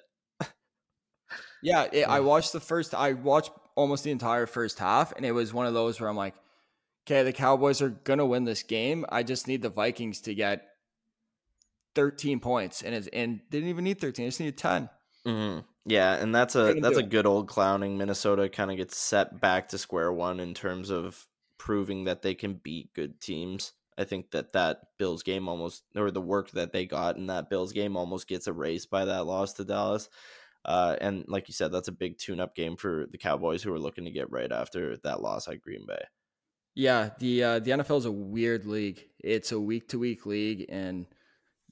Yeah, 1.62 1.88
it, 1.92 2.04
I 2.04 2.20
watched 2.20 2.52
the 2.54 2.60
first. 2.60 2.94
I 2.94 3.14
watched 3.14 3.52
almost 3.76 4.04
the 4.04 4.12
entire 4.12 4.46
first 4.46 4.80
half, 4.80 5.14
and 5.14 5.26
it 5.26 5.32
was 5.32 5.54
one 5.54 5.66
of 5.66 5.74
those 5.74 6.00
where 6.00 6.10
I'm 6.10 6.16
like, 6.18 6.36
okay, 7.06 7.24
the 7.24 7.34
Cowboys 7.34 7.82
are 7.82 7.90
gonna 7.90 8.26
win 8.26 8.46
this 8.46 8.64
game. 8.64 9.06
I 9.10 9.24
just 9.24 9.48
need 9.48 9.62
the 9.62 9.70
Vikings 9.70 10.22
to 10.22 10.36
get 10.36 10.68
13 11.96 12.40
points, 12.40 12.82
and 12.84 12.96
it's, 12.96 13.08
and 13.08 13.42
they 13.50 13.60
didn't 13.60 13.70
even 13.70 13.84
need 13.84 14.00
13. 14.00 14.26
I 14.26 14.28
just 14.30 14.40
needed 14.40 14.58
10. 14.58 14.90
hmm 15.26 15.60
Yeah, 15.86 16.16
and 16.16 16.34
that's 16.34 16.56
a 16.56 16.76
that's 16.76 16.98
a 16.98 17.04
good 17.04 17.26
old 17.26 17.48
clowning. 17.48 17.98
Minnesota 17.98 18.50
kind 18.50 18.72
of 18.72 18.78
gets 18.78 18.98
set 18.98 19.40
back 19.40 19.70
to 19.70 19.78
square 19.78 20.12
one 20.12 20.40
in 20.40 20.54
terms 20.54 20.90
of 20.90 21.28
proving 21.58 22.06
that 22.06 22.22
they 22.22 22.36
can 22.36 22.56
beat 22.56 22.94
good 22.94 23.22
teams. 23.22 23.74
I 23.98 24.06
think 24.06 24.32
that 24.32 24.54
that 24.54 24.82
Bills 24.98 25.22
game 25.24 25.48
almost, 25.48 25.84
or 25.96 26.10
the 26.10 26.22
work 26.22 26.50
that 26.52 26.72
they 26.74 26.86
got 26.86 27.16
in 27.18 27.28
that 27.28 27.50
Bills 27.50 27.74
game, 27.74 27.96
almost 27.96 28.28
gets 28.28 28.48
erased 28.48 28.90
by 28.90 29.06
that 29.06 29.26
loss 29.28 29.54
to 29.54 29.66
Dallas. 29.66 30.10
Uh, 30.66 30.96
and 31.02 31.26
like 31.28 31.48
you 31.48 31.54
said, 31.54 31.72
that's 31.72 31.90
a 31.90 31.92
big 31.94 32.18
tune-up 32.18 32.56
game 32.56 32.76
for 32.78 33.06
the 33.12 33.18
Cowboys, 33.18 33.62
who 33.64 33.74
are 33.74 33.80
looking 33.80 34.06
to 34.06 34.12
get 34.12 34.32
right 34.32 34.52
after 34.52 34.98
that 35.04 35.22
loss 35.22 35.48
at 35.48 35.62
Green 35.62 35.86
Bay. 35.86 36.04
Yeah, 36.76 37.12
the 37.20 37.44
uh, 37.44 37.60
the 37.60 37.72
NFL 37.72 38.00
is 38.00 38.06
a 38.06 38.12
weird 38.12 38.66
league. 38.66 39.04
It's 39.24 39.52
a 39.52 39.60
week 39.60 39.90
to 39.90 40.00
week 40.00 40.26
league, 40.26 40.66
and 40.70 41.06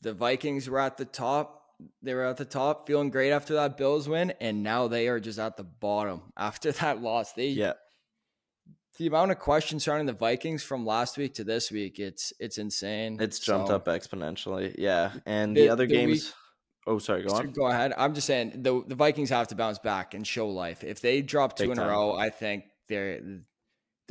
the 0.02 0.14
Vikings 0.14 0.70
were 0.70 0.80
at 0.80 0.98
the 0.98 1.06
top. 1.06 1.58
They 2.04 2.14
were 2.14 2.26
at 2.26 2.38
the 2.38 2.46
top, 2.46 2.86
feeling 2.86 3.10
great 3.10 3.32
after 3.32 3.56
that 3.56 3.76
Bills 3.78 4.08
win, 4.08 4.34
and 4.40 4.62
now 4.62 4.88
they 4.88 5.08
are 5.08 5.20
just 5.20 5.40
at 5.40 5.58
the 5.58 5.64
bottom 5.64 6.22
after 6.38 6.72
that 6.74 7.02
loss. 7.02 7.34
They 7.34 7.48
Yeah, 7.48 7.74
the 9.00 9.08
amount 9.08 9.32
of 9.32 9.40
questions 9.40 9.84
surrounding 9.86 10.06
the 10.06 10.14
Vikings 10.14 10.62
from 10.64 10.86
last 10.86 11.18
week 11.18 11.34
to 11.36 11.44
this 11.44 11.72
week, 11.72 11.98
it's 11.98 12.32
it's 12.40 12.60
insane. 12.60 13.18
it's 13.20 13.40
jumped 13.40 13.70
So, 13.70 13.76
up 13.76 13.86
exponentially. 13.86 14.76
Yeah, 14.78 15.14
and 15.26 15.58
The- 15.58 15.62
the, 15.62 15.70
other 15.70 15.88
the 15.88 15.94
games. 15.96 16.26
week- 16.26 16.34
oh, 16.86 17.00
sorry, 17.00 17.24
go 17.24 17.34
on. 17.34 17.50
Go 17.52 17.66
ahead. 17.66 17.94
I'm 17.98 18.14
just 18.14 18.28
saying 18.28 18.62
the 18.62 18.84
the 18.86 18.94
Vikings 18.96 19.32
have 19.32 19.48
to 19.48 19.56
bounce 19.56 19.80
back 19.80 20.14
and 20.14 20.28
show 20.28 20.48
life. 20.50 20.84
If 20.84 21.02
they 21.02 21.24
drop 21.24 21.58
two 21.58 21.64
Big 21.64 21.72
in 21.72 21.78
time. 21.78 21.88
a 21.88 21.92
row, 21.92 22.14
I 22.14 22.30
think 22.30 22.66
they're 22.88 23.20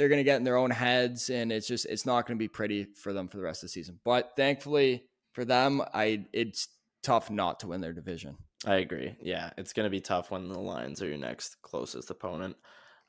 they're 0.00 0.08
going 0.08 0.18
to 0.18 0.24
get 0.24 0.38
in 0.38 0.44
their 0.44 0.56
own 0.56 0.70
heads, 0.70 1.28
and 1.28 1.52
it's 1.52 1.68
just 1.68 1.84
it's 1.84 2.06
not 2.06 2.26
going 2.26 2.38
to 2.38 2.42
be 2.42 2.48
pretty 2.48 2.84
for 2.84 3.12
them 3.12 3.28
for 3.28 3.36
the 3.36 3.42
rest 3.42 3.62
of 3.62 3.68
the 3.68 3.72
season. 3.72 4.00
But 4.02 4.32
thankfully 4.34 5.04
for 5.34 5.44
them, 5.44 5.82
I 5.92 6.24
it's 6.32 6.68
tough 7.02 7.30
not 7.30 7.60
to 7.60 7.66
win 7.66 7.82
their 7.82 7.92
division. 7.92 8.38
I 8.64 8.76
agree. 8.76 9.14
Yeah, 9.20 9.50
it's 9.58 9.74
going 9.74 9.84
to 9.84 9.90
be 9.90 10.00
tough 10.00 10.30
when 10.30 10.48
the 10.48 10.58
Lions 10.58 11.02
are 11.02 11.06
your 11.06 11.18
next 11.18 11.60
closest 11.60 12.10
opponent. 12.10 12.56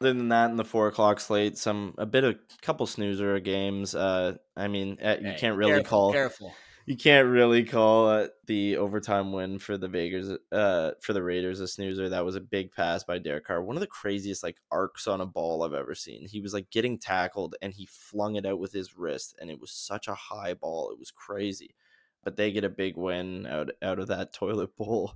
Other 0.01 0.11
than 0.11 0.27
that, 0.29 0.49
in 0.49 0.57
the 0.57 0.65
four 0.65 0.89
o'clock 0.89 1.21
slate, 1.21 1.57
some 1.57 1.95
a 1.97 2.05
bit 2.05 2.25
of 2.25 2.35
couple 2.61 2.85
snoozer 2.85 3.39
games. 3.39 3.95
Uh, 3.95 4.35
I 4.57 4.67
mean, 4.67 4.97
uh, 5.01 5.15
you 5.21 5.33
can't 5.37 5.55
really 5.55 5.71
careful, 5.71 5.89
call 5.89 6.11
careful. 6.11 6.53
You 6.85 6.97
can't 6.97 7.27
really 7.27 7.63
call 7.63 8.11
it 8.17 8.31
the 8.47 8.77
overtime 8.77 9.31
win 9.31 9.59
for 9.59 9.77
the 9.77 9.87
Vegas 9.87 10.29
uh 10.51 10.91
for 11.01 11.13
the 11.13 11.21
Raiders 11.23 11.59
a 11.59 11.67
snoozer. 11.67 12.09
That 12.09 12.25
was 12.25 12.35
a 12.35 12.41
big 12.41 12.71
pass 12.71 13.03
by 13.03 13.17
Derek 13.19 13.45
Carr. 13.45 13.61
One 13.63 13.75
of 13.75 13.81
the 13.81 13.87
craziest 13.87 14.43
like 14.43 14.57
arcs 14.71 15.07
on 15.07 15.21
a 15.21 15.25
ball 15.25 15.63
I've 15.63 15.73
ever 15.73 15.95
seen. 15.95 16.27
He 16.27 16.41
was 16.41 16.53
like 16.53 16.69
getting 16.69 16.97
tackled 16.97 17.55
and 17.61 17.73
he 17.73 17.85
flung 17.85 18.35
it 18.35 18.45
out 18.45 18.59
with 18.59 18.71
his 18.73 18.97
wrist 18.97 19.35
and 19.39 19.49
it 19.51 19.59
was 19.59 19.71
such 19.71 20.07
a 20.07 20.15
high 20.15 20.53
ball. 20.53 20.91
It 20.91 20.99
was 20.99 21.11
crazy. 21.11 21.75
But 22.23 22.35
they 22.37 22.51
get 22.51 22.63
a 22.63 22.69
big 22.69 22.97
win 22.97 23.45
out 23.47 23.71
out 23.81 23.99
of 23.99 24.07
that 24.07 24.33
toilet 24.33 24.75
bowl. 24.77 25.13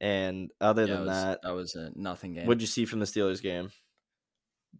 And 0.00 0.50
other 0.60 0.86
Yeah, 0.86 0.94
than 0.94 1.00
was- 1.06 1.08
that, 1.22 1.42
that 1.42 1.54
was 1.54 1.74
a 1.76 1.90
nothing 1.94 2.34
game. 2.34 2.46
what'd 2.46 2.60
you 2.60 2.66
see 2.66 2.84
from 2.84 2.98
the 3.00 3.06
Steelers 3.06 3.40
game? 3.42 3.70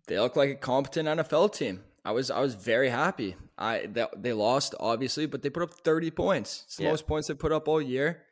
they 0.08 0.18
look 0.18 0.36
like 0.36 0.50
a 0.50 0.54
competent 0.54 1.06
NFL 1.08 1.52
team. 1.54 1.84
I 2.04 2.10
was 2.12 2.30
I 2.30 2.40
was 2.40 2.54
very 2.54 2.88
happy. 2.88 3.36
I 3.56 3.86
they, 3.86 4.06
they 4.16 4.32
lost 4.32 4.74
obviously, 4.80 5.26
but 5.26 5.42
they 5.42 5.50
put 5.50 5.62
up 5.62 5.72
30 5.74 6.10
points. 6.10 6.62
It's 6.66 6.76
the 6.76 6.84
Yeah. 6.84 6.90
most 6.90 7.06
points 7.06 7.28
they 7.28 7.34
put 7.34 7.52
up 7.52 7.68
all 7.68 7.80
year. 7.80 8.22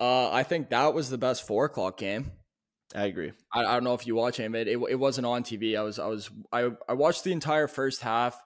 Uh, 0.00 0.30
I 0.30 0.42
think 0.42 0.70
that 0.70 0.94
was 0.94 1.10
the 1.10 1.18
best 1.18 1.46
four 1.46 1.66
o'clock 1.66 1.98
game. 1.98 2.32
I 2.94 3.04
agree. 3.04 3.32
I, 3.52 3.60
I 3.60 3.74
don't 3.74 3.84
know 3.84 3.94
if 3.94 4.06
you 4.06 4.16
watch 4.16 4.40
it, 4.40 4.52
it, 4.54 4.66
it 4.68 4.98
wasn't 4.98 5.26
on 5.26 5.44
TV. 5.44 5.78
I 5.78 5.82
was 5.82 5.98
I 5.98 6.06
was 6.06 6.30
I, 6.52 6.70
I 6.88 6.94
watched 6.94 7.22
the 7.22 7.32
entire 7.32 7.68
first 7.68 8.00
half, 8.00 8.42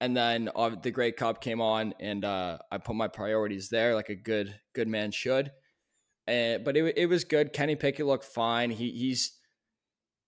and 0.00 0.16
then 0.16 0.48
uh, 0.56 0.70
the 0.70 0.90
Grey 0.90 1.12
Cup 1.12 1.42
came 1.42 1.60
on, 1.60 1.92
and 2.00 2.24
uh, 2.24 2.58
I 2.70 2.78
put 2.78 2.96
my 2.96 3.08
priorities 3.08 3.68
there, 3.68 3.94
like 3.94 4.08
a 4.08 4.14
good 4.14 4.58
good 4.74 4.88
man 4.88 5.10
should. 5.10 5.50
And 6.26 6.64
but 6.64 6.76
it 6.76 6.94
it 6.96 7.06
was 7.06 7.24
good. 7.24 7.52
Kenny 7.52 7.76
Pickett 7.76 8.06
looked 8.06 8.24
fine. 8.24 8.70
He 8.70 8.92
he's 8.92 9.32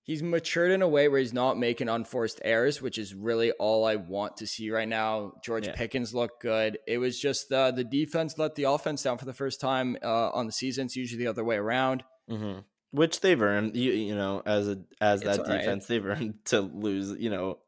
he's 0.05 0.22
matured 0.22 0.70
in 0.70 0.82
a 0.82 0.88
way 0.88 1.09
where 1.09 1.18
he's 1.18 1.32
not 1.32 1.59
making 1.59 1.88
unforced 1.88 2.40
errors, 2.44 2.80
which 2.80 2.98
is 2.98 3.14
really 3.14 3.50
all 3.52 3.84
I 3.84 3.96
want 3.96 4.36
to 4.38 4.46
see 4.46 4.70
right 4.70 4.86
now. 4.88 5.32
George 5.42 5.66
Yeah. 5.66 5.74
Pickens 5.74 6.14
looked 6.14 6.40
good. 6.42 6.78
It 6.86 6.98
was 6.98 7.18
just 7.18 7.50
uh, 7.52 7.70
the 7.72 7.84
defense 7.84 8.38
let 8.38 8.55
the 8.55 8.64
offense 8.64 9.02
down 9.02 9.18
for 9.18 9.24
the 9.24 9.32
first 9.32 9.61
time 9.61 9.96
uh, 10.02 10.30
on 10.30 10.46
the 10.46 10.52
season. 10.52 10.86
It's 10.86 10.96
usually 10.96 11.24
the 11.24 11.30
other 11.30 11.42
way 11.44 11.57
around. 11.57 12.05
hmm 12.28 12.59
Which 12.92 13.20
they've 13.20 13.40
earned, 13.42 13.76
you, 13.76 13.92
you 13.92 14.14
know, 14.14 14.42
as 14.46 14.68
a 14.68 14.78
as 15.00 15.22
It's 15.22 15.36
that 15.38 15.40
all 15.40 15.46
right. 15.52 15.59
defense, 15.61 15.86
they've 15.86 16.05
earned 16.07 16.34
to 16.46 16.61
lose, 16.61 17.16
you 17.18 17.30
know, 17.30 17.59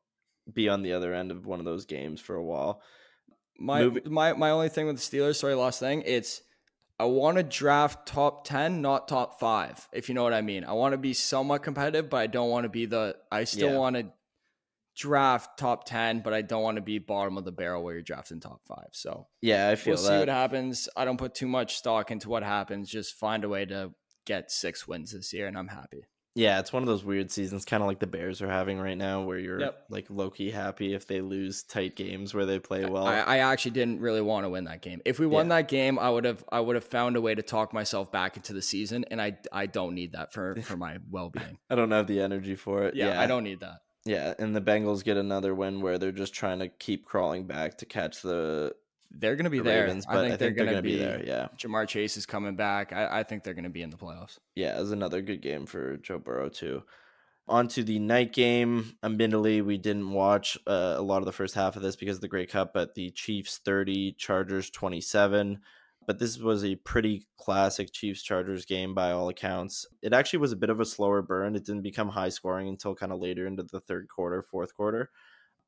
be 0.53 0.69
on 0.69 0.83
the 0.83 0.93
other 0.93 1.13
end 1.15 1.31
of 1.33 1.45
one 1.47 1.59
of 1.59 1.65
those 1.65 1.87
games 1.87 2.21
for 2.21 2.37
a 2.37 2.45
while. 2.45 2.81
My 3.59 3.83
Moving- 3.85 4.13
my 4.13 4.33
my 4.35 4.51
only 4.51 4.69
thing 4.69 4.87
with 4.87 4.97
the 4.97 5.03
Steelers, 5.19 5.37
sorry, 5.37 5.55
last 5.55 5.81
thing, 5.81 6.03
it's 6.07 6.43
I 6.99 7.05
want 7.05 7.37
to 7.37 7.43
draft 7.43 8.09
top 8.09 8.47
ten, 8.47 8.81
not 8.81 9.09
top 9.09 9.39
five. 9.39 9.89
If 9.93 10.09
you 10.09 10.15
know 10.15 10.23
what 10.23 10.33
I 10.33 10.41
mean, 10.41 10.65
I 10.65 10.73
want 10.73 10.93
to 10.93 10.99
be 10.99 11.13
somewhat 11.13 11.63
competitive, 11.63 12.09
but 12.09 12.19
I 12.19 12.27
don't 12.27 12.51
want 12.51 12.65
to 12.65 12.71
be 12.71 12.87
the. 12.87 13.17
I 13.31 13.45
still 13.45 13.71
Yeah. 13.71 13.79
want 13.79 13.97
to 13.97 14.13
draft 14.97 15.59
top 15.59 15.85
ten, 15.85 16.21
but 16.21 16.33
I 16.33 16.41
don't 16.43 16.63
want 16.63 16.77
to 16.77 16.83
be 16.83 16.99
bottom 16.99 17.37
of 17.37 17.45
the 17.45 17.53
barrel 17.53 17.83
where 17.85 17.95
you're 17.95 18.03
drafting 18.03 18.41
top 18.41 18.63
five. 18.67 18.89
So 18.93 19.27
Yeah, 19.43 19.69
I 19.69 19.77
feel 19.77 19.95
we'll 19.95 20.03
see 20.03 20.19
what 20.19 20.29
happens. 20.29 20.89
I 20.97 21.05
don't 21.05 21.19
put 21.19 21.35
too 21.35 21.49
much 21.49 21.77
stock 21.77 22.11
into 22.11 22.31
what 22.31 22.43
happens. 22.43 22.89
Just 22.91 23.15
find 23.15 23.45
a 23.45 23.49
way 23.49 23.67
to 23.67 23.93
get 24.25 24.51
six 24.51 24.89
wins 24.89 25.13
this 25.13 25.33
year, 25.35 25.47
and 25.47 25.59
I'm 25.59 25.69
happy. 25.69 26.05
Yeah, 26.37 26.61
it's 26.61 26.71
one 26.73 26.83
of 26.83 26.87
those 26.87 27.03
weird 27.03 27.31
seasons, 27.31 27.65
kind 27.65 27.83
of 27.83 27.87
like 27.89 27.99
the 27.99 28.07
Bears 28.07 28.43
are 28.43 28.49
having 28.49 28.79
right 28.79 28.97
now, 28.97 29.23
where 29.23 29.39
you're 29.39 29.59
Yep. 29.59 29.85
like 29.89 30.07
low 30.11 30.29
key 30.31 30.51
happy 30.51 30.93
if 30.95 31.07
they 31.07 31.23
lose 31.23 31.63
tight 31.63 31.97
games 31.97 32.35
where 32.35 32.45
they 32.45 32.59
play 32.59 32.85
well. 32.85 33.07
I, 33.07 33.21
I 33.21 33.39
actually 33.39 33.71
didn't 33.73 34.01
really 34.01 34.21
want 34.21 34.45
to 34.45 34.51
win 34.51 34.65
that 34.65 34.83
game. 34.83 35.01
If 35.07 35.19
we 35.19 35.27
won 35.27 35.47
Yeah. 35.47 35.57
that 35.57 35.69
game, 35.69 35.99
I 35.99 36.11
would 36.11 36.25
have 36.27 36.45
I 36.53 36.61
would 36.61 36.75
have 36.77 36.85
found 36.85 37.17
a 37.17 37.21
way 37.23 37.35
to 37.35 37.43
talk 37.43 37.73
myself 37.73 38.13
back 38.13 38.37
into 38.37 38.53
the 38.53 38.61
season, 38.63 39.05
and 39.11 39.21
I 39.21 39.39
I 39.51 39.65
don't 39.67 39.95
need 39.95 40.13
that 40.13 40.33
for 40.35 40.55
for 40.63 40.77
my 40.77 40.99
well 41.11 41.31
being. 41.31 41.59
I 41.71 41.75
don't 41.75 41.91
have 41.91 42.07
the 42.07 42.21
energy 42.21 42.55
for 42.55 42.83
it. 42.85 42.95
Yeah, 42.95 43.19
I 43.21 43.27
don't 43.27 43.43
need 43.45 43.61
that. 43.61 43.81
Yeah, 44.05 44.35
and 44.39 44.55
the 44.55 44.61
Bengals 44.61 45.03
get 45.03 45.17
another 45.17 45.53
win 45.55 45.81
where 45.81 45.99
they're 45.99 46.13
just 46.13 46.33
trying 46.35 46.61
to 46.61 46.69
keep 46.69 47.05
crawling 47.07 47.47
back 47.47 47.79
to 47.79 47.87
catch 47.87 48.23
the, 48.23 48.73
They're 49.11 49.37
gonna 49.37 49.51
be 49.51 49.59
the 49.59 49.65
there. 49.65 49.85
Ravens, 49.85 50.07
I 50.09 50.15
think, 50.15 50.25
I 50.35 50.37
they're, 50.37 50.53
they're 50.53 50.65
gonna, 50.67 50.83
be 50.83 50.93
be, 50.93 50.99
there. 50.99 51.23
Yeah, 51.25 51.49
Ja'Marr 51.57 51.89
Chase 51.89 52.17
is 52.17 52.27
coming 52.27 52.57
back. 52.57 52.93
I, 52.93 53.21
I 53.21 53.23
think 53.23 53.45
they're 53.45 53.55
gonna 53.55 53.71
be 53.71 53.83
in 53.83 53.91
the 53.91 53.97
playoffs. 53.97 54.39
yeah, 54.55 54.77
it 54.77 54.81
was 54.81 54.93
another 54.93 55.23
good 55.23 55.43
game 55.43 55.67
for 55.67 55.97
Joe 55.99 56.19
Burrow 56.19 56.49
too. 56.49 56.83
On 57.49 57.69
to 57.69 57.85
the 57.85 58.01
night 58.01 58.33
game. 58.33 58.97
Admittedly, 59.05 59.63
we 59.63 59.79
didn't 59.79 60.11
watch 60.11 60.59
uh, 60.67 60.95
a 60.97 61.03
lot 61.03 61.19
of 61.19 61.27
the 61.27 61.33
first 61.33 61.55
half 61.55 61.77
of 61.77 61.83
this 61.83 61.95
because 61.95 62.17
of 62.17 62.21
the 62.21 62.29
Grey 62.29 62.47
Cup, 62.47 62.73
but 62.75 62.97
the 62.97 63.11
Chiefs 63.11 63.59
30, 63.59 64.17
Chargers 64.19 64.69
27. 64.71 65.61
But 66.09 66.19
this 66.19 66.39
was 66.39 66.65
a 66.65 66.75
pretty 66.77 67.27
classic 67.37 67.93
Chiefs 67.93 68.23
Chargers 68.23 68.65
game 68.65 68.95
by 68.95 69.13
all 69.13 69.29
accounts. 69.29 69.87
It 70.03 70.13
actually 70.13 70.41
was 70.41 70.53
a 70.53 70.57
bit 70.57 70.71
of 70.71 70.81
a 70.81 70.85
slower 70.85 71.23
burn. 71.23 71.55
It 71.55 71.65
didn't 71.65 71.83
become 71.83 72.09
high 72.09 72.29
scoring 72.31 72.69
until 72.69 72.97
kind 72.97 73.13
of 73.13 73.21
later 73.21 73.47
into 73.47 73.63
the 73.63 73.81
third 73.81 74.09
quarter, 74.09 74.43
fourth 74.43 74.75
quarter. 74.75 75.11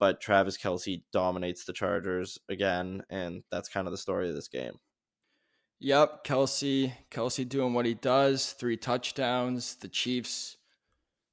But 0.01 0.21
Travis 0.21 0.57
Kelce 0.57 1.03
dominates 1.13 1.65
the 1.65 1.73
Chargers 1.73 2.39
again, 2.49 3.03
and 3.11 3.43
that's 3.51 3.69
kind 3.69 3.87
of 3.87 3.91
the 3.91 3.99
story 3.99 4.29
of 4.29 4.35
this 4.35 4.49
game. 4.49 4.75
Yep, 5.81 6.25
Kelce 6.25 6.93
Kelce 7.11 7.49
doing 7.49 7.73
what 7.73 7.87
he 7.87 7.95
does. 7.95 8.53
Three 8.53 8.77
touchdowns. 8.77 9.77
The 9.77 9.89
Chiefs 9.89 10.57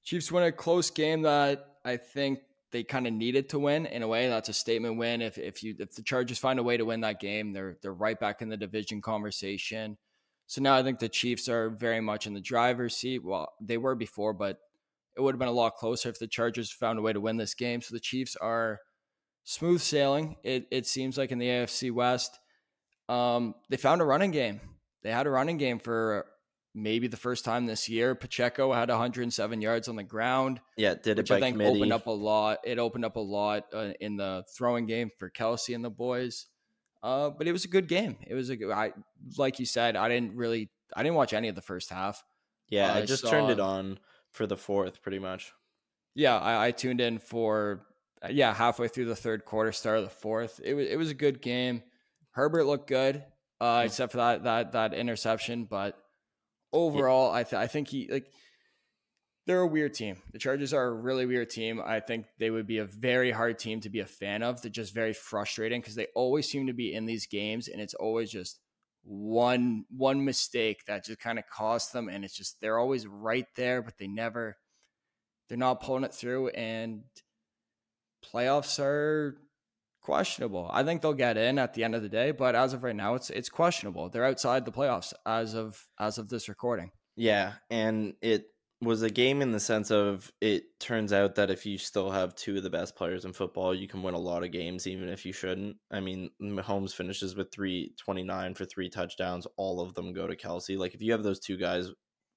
Chiefs 0.03 0.31
win 0.31 0.43
a 0.43 0.51
close 0.51 0.91
game 0.91 1.23
that 1.23 1.77
I 1.83 1.97
think 1.97 2.39
they 2.71 2.83
kind 2.83 3.07
of 3.07 3.13
needed 3.13 3.49
to 3.49 3.59
win 3.59 3.85
in 3.85 4.03
a 4.03 4.07
way. 4.07 4.27
That's 4.27 4.49
a 4.49 4.53
statement 4.53 4.97
win. 4.97 5.21
If 5.21 5.37
if 5.37 5.63
you 5.63 5.75
if 5.79 5.95
the 5.95 6.03
Chargers 6.03 6.37
find 6.37 6.59
a 6.59 6.63
way 6.63 6.77
to 6.77 6.85
win 6.85 7.01
that 7.01 7.19
game, 7.19 7.53
they're 7.53 7.77
they're 7.81 7.93
right 7.93 8.19
back 8.19 8.41
in 8.41 8.49
the 8.49 8.57
division 8.57 9.01
conversation. 9.01 9.97
So 10.47 10.61
now 10.61 10.75
I 10.75 10.83
think 10.83 10.99
the 10.99 11.09
Chiefs 11.09 11.49
are 11.49 11.69
very 11.71 12.01
much 12.01 12.27
in 12.27 12.35
the 12.35 12.41
driver's 12.41 12.95
seat. 12.95 13.23
Well, 13.23 13.51
they 13.59 13.77
were 13.77 13.95
before, 13.95 14.33
but 14.33 14.59
it 15.17 15.21
would 15.21 15.33
have 15.33 15.39
been 15.39 15.47
a 15.47 15.51
lot 15.53 15.75
closer 15.75 16.09
if 16.09 16.19
the 16.19 16.27
Chargers 16.27 16.71
found 16.71 16.99
a 16.99 17.01
way 17.01 17.13
to 17.13 17.21
win 17.21 17.37
this 17.37 17.53
game. 17.53 17.81
So 17.81 17.93
the 17.95 17.99
Chiefs 17.99 18.35
are 18.35 18.79
smooth 19.43 19.81
sailing. 19.81 20.35
It 20.43 20.67
it 20.71 20.85
seems 20.87 21.17
like 21.17 21.31
in 21.31 21.39
the 21.39 21.47
AFC 21.47 21.91
West. 21.91 22.37
Um, 23.07 23.55
they 23.69 23.77
found 23.77 24.01
a 24.01 24.05
running 24.05 24.31
game. 24.31 24.59
They 25.03 25.11
had 25.11 25.27
a 25.27 25.29
running 25.29 25.57
game 25.57 25.77
for 25.79 26.25
maybe 26.73 27.07
the 27.07 27.17
first 27.17 27.45
time 27.45 27.65
this 27.67 27.87
year. 27.87 28.15
Pacheco 28.15 28.73
had 28.73 28.89
107 28.89 29.61
yards 29.61 29.87
on 29.87 29.95
the 29.95 30.03
ground, 30.03 30.59
Yeah, 30.75 30.95
did 30.95 31.19
it 31.19 31.29
I 31.31 31.39
think 31.39 31.53
committee. 31.53 31.77
opened 31.77 31.93
up 31.93 32.07
a 32.07 32.11
lot. 32.11 32.57
It 32.65 32.79
opened 32.79 33.05
up 33.05 33.15
a 33.15 33.19
lot 33.21 33.65
uh, 33.73 33.91
in 34.01 34.17
the 34.17 34.43
throwing 34.57 34.87
game 34.87 35.11
for 35.19 35.29
Kelce 35.29 35.73
and 35.75 35.85
the 35.85 35.89
boys. 35.91 36.47
Uh, 37.03 37.29
but 37.29 37.47
it 37.47 37.51
was 37.51 37.63
a 37.65 37.67
good 37.67 37.87
game. 37.87 38.17
It 38.25 38.33
was 38.33 38.49
a 38.49 38.55
good. 38.57 38.71
I 38.71 38.91
like 39.37 39.59
you 39.59 39.65
said. 39.67 39.95
I 39.95 40.09
didn't 40.09 40.35
really. 40.35 40.71
I 40.95 41.03
didn't 41.03 41.15
watch 41.15 41.33
any 41.33 41.47
of 41.49 41.55
the 41.55 41.61
first 41.61 41.91
half. 41.91 42.23
yeah, 42.69 42.91
I 42.91 42.99
I 42.99 43.05
just 43.05 43.27
turned 43.27 43.51
it 43.51 43.59
on 43.59 43.99
for 44.35 44.45
the 44.47 44.57
fourth, 44.57 45.01
pretty 45.01 45.19
much. 45.19 45.51
Yeah, 46.13 46.37
I, 46.37 46.67
I 46.67 46.71
tuned 46.71 47.01
in 47.01 47.17
for 47.19 47.85
uh, 48.23 48.27
yeah 48.31 48.53
halfway 48.53 48.87
through 48.87 49.05
the 49.05 49.15
third 49.15 49.45
quarter, 49.45 49.71
start 49.71 49.97
of 49.97 50.03
the 50.03 50.09
fourth. 50.09 50.61
It 50.63 50.73
was 50.73 50.87
it 50.87 50.97
was 50.97 51.09
a 51.09 51.15
good 51.15 51.41
game. 51.41 51.83
Herbert 52.31 52.65
looked 52.65 52.87
good, 52.87 53.23
uh, 53.61 53.81
Hmm. 53.81 53.85
except 53.87 54.11
for 54.11 54.17
that 54.19 54.43
that 54.43 54.71
that 54.73 54.93
interception. 54.93 55.65
But 55.65 55.97
overall, 56.71 57.31
I 57.31 57.43
th- 57.43 57.53
I 57.59 57.67
think 57.67 57.87
he 57.89 58.07
like 58.11 58.27
they're 59.47 59.61
a 59.61 59.67
weird 59.67 59.93
team. 59.93 60.17
The 60.31 60.39
Chargers 60.39 60.73
are 60.73 60.87
a 60.87 60.93
really 60.93 61.25
weird 61.27 61.49
team. 61.51 61.79
I 61.85 61.99
think 61.99 62.25
they 62.39 62.49
would 62.49 62.65
be 62.65 62.79
a 62.79 62.85
very 62.85 63.29
hard 63.31 63.59
team 63.59 63.79
to 63.81 63.89
be 63.89 63.99
a 63.99 64.05
fan 64.05 64.41
of. 64.41 64.61
They're 64.61 64.71
just 64.71 64.93
very 64.93 65.13
frustrating 65.13 65.81
because 65.81 65.95
they 65.95 66.07
always 66.15 66.47
seem 66.47 66.65
to 66.67 66.73
be 66.73 66.93
in 66.93 67.05
these 67.05 67.27
games, 67.27 67.67
and 67.67 67.79
it's 67.79 67.93
always 67.93 68.31
just 68.31 68.59
one 69.05 69.85
one 69.89 70.25
mistake 70.25 70.83
that 70.87 71.05
just 71.05 71.19
kind 71.19 71.39
of 71.39 71.45
costs 71.47 71.91
them, 71.91 72.09
and 72.09 72.25
it's 72.25 72.35
just 72.35 72.59
they're 72.59 72.79
always 72.79 73.05
right 73.07 73.45
there, 73.55 73.81
but 73.81 73.97
they 73.97 74.07
never 74.07 74.57
they're 75.47 75.57
not 75.57 75.81
pulling 75.81 76.03
it 76.03 76.13
through, 76.13 76.49
and 76.49 77.03
playoffs 78.25 78.79
are 78.79 79.37
questionable. 80.01 80.69
I 80.71 80.83
think 80.83 81.01
they'll 81.01 81.13
get 81.13 81.37
in 81.37 81.59
at 81.59 81.73
the 81.73 81.83
end 81.83 81.95
of 81.95 82.01
the 82.01 82.09
day, 82.09 82.31
but 82.31 82.55
as 82.55 82.73
of 82.73 82.83
right 82.83 82.95
now, 82.95 83.15
it's 83.15 83.29
it's 83.29 83.49
questionable. 83.49 84.09
They're 84.09 84.25
outside 84.25 84.65
the 84.65 84.71
playoffs 84.71 85.13
as 85.25 85.53
of 85.53 85.87
as 85.99 86.17
of 86.17 86.29
this 86.29 86.49
recording. 86.49 86.91
Yeah, 87.15 87.53
and 87.69 88.15
it 88.21 88.45
was 88.81 89.01
a 89.01 89.09
game 89.09 89.41
in 89.41 89.51
the 89.51 89.59
sense 89.59 89.89
of 89.89 90.31
it 90.41 90.63
turns 90.79 91.13
out 91.13 91.35
that 91.35 91.49
if 91.49 91.65
you 91.65 91.77
still 91.77 92.11
have 92.11 92.35
two 92.35 92.57
of 92.57 92.63
the 92.63 92.69
best 92.69 92.95
players 92.95 93.23
in 93.25 93.31
football, 93.33 93.73
you 93.73 93.87
can 93.87 94.03
win 94.03 94.13
a 94.13 94.19
lot 94.19 94.43
of 94.43 94.51
games 94.51 94.85
even 94.85 95.07
if 95.09 95.25
you 95.25 95.31
shouldn't. 95.33 95.77
I 95.91 96.01
mean, 96.01 96.29
Mahomes 96.41 96.93
finishes 96.93 97.35
with 97.35 97.51
329 97.53 98.53
for 98.53 98.65
three 98.65 98.89
touchdowns, 98.89 99.47
all 99.57 99.79
of 99.79 99.93
them 99.93 100.13
go 100.13 100.27
to 100.27 100.35
Kelce. 100.35 100.77
Like 100.77 100.93
if 100.93 101.01
you 101.01 101.13
have 101.13 101.23
those 101.23 101.39
two 101.39 101.57
guys 101.57 101.89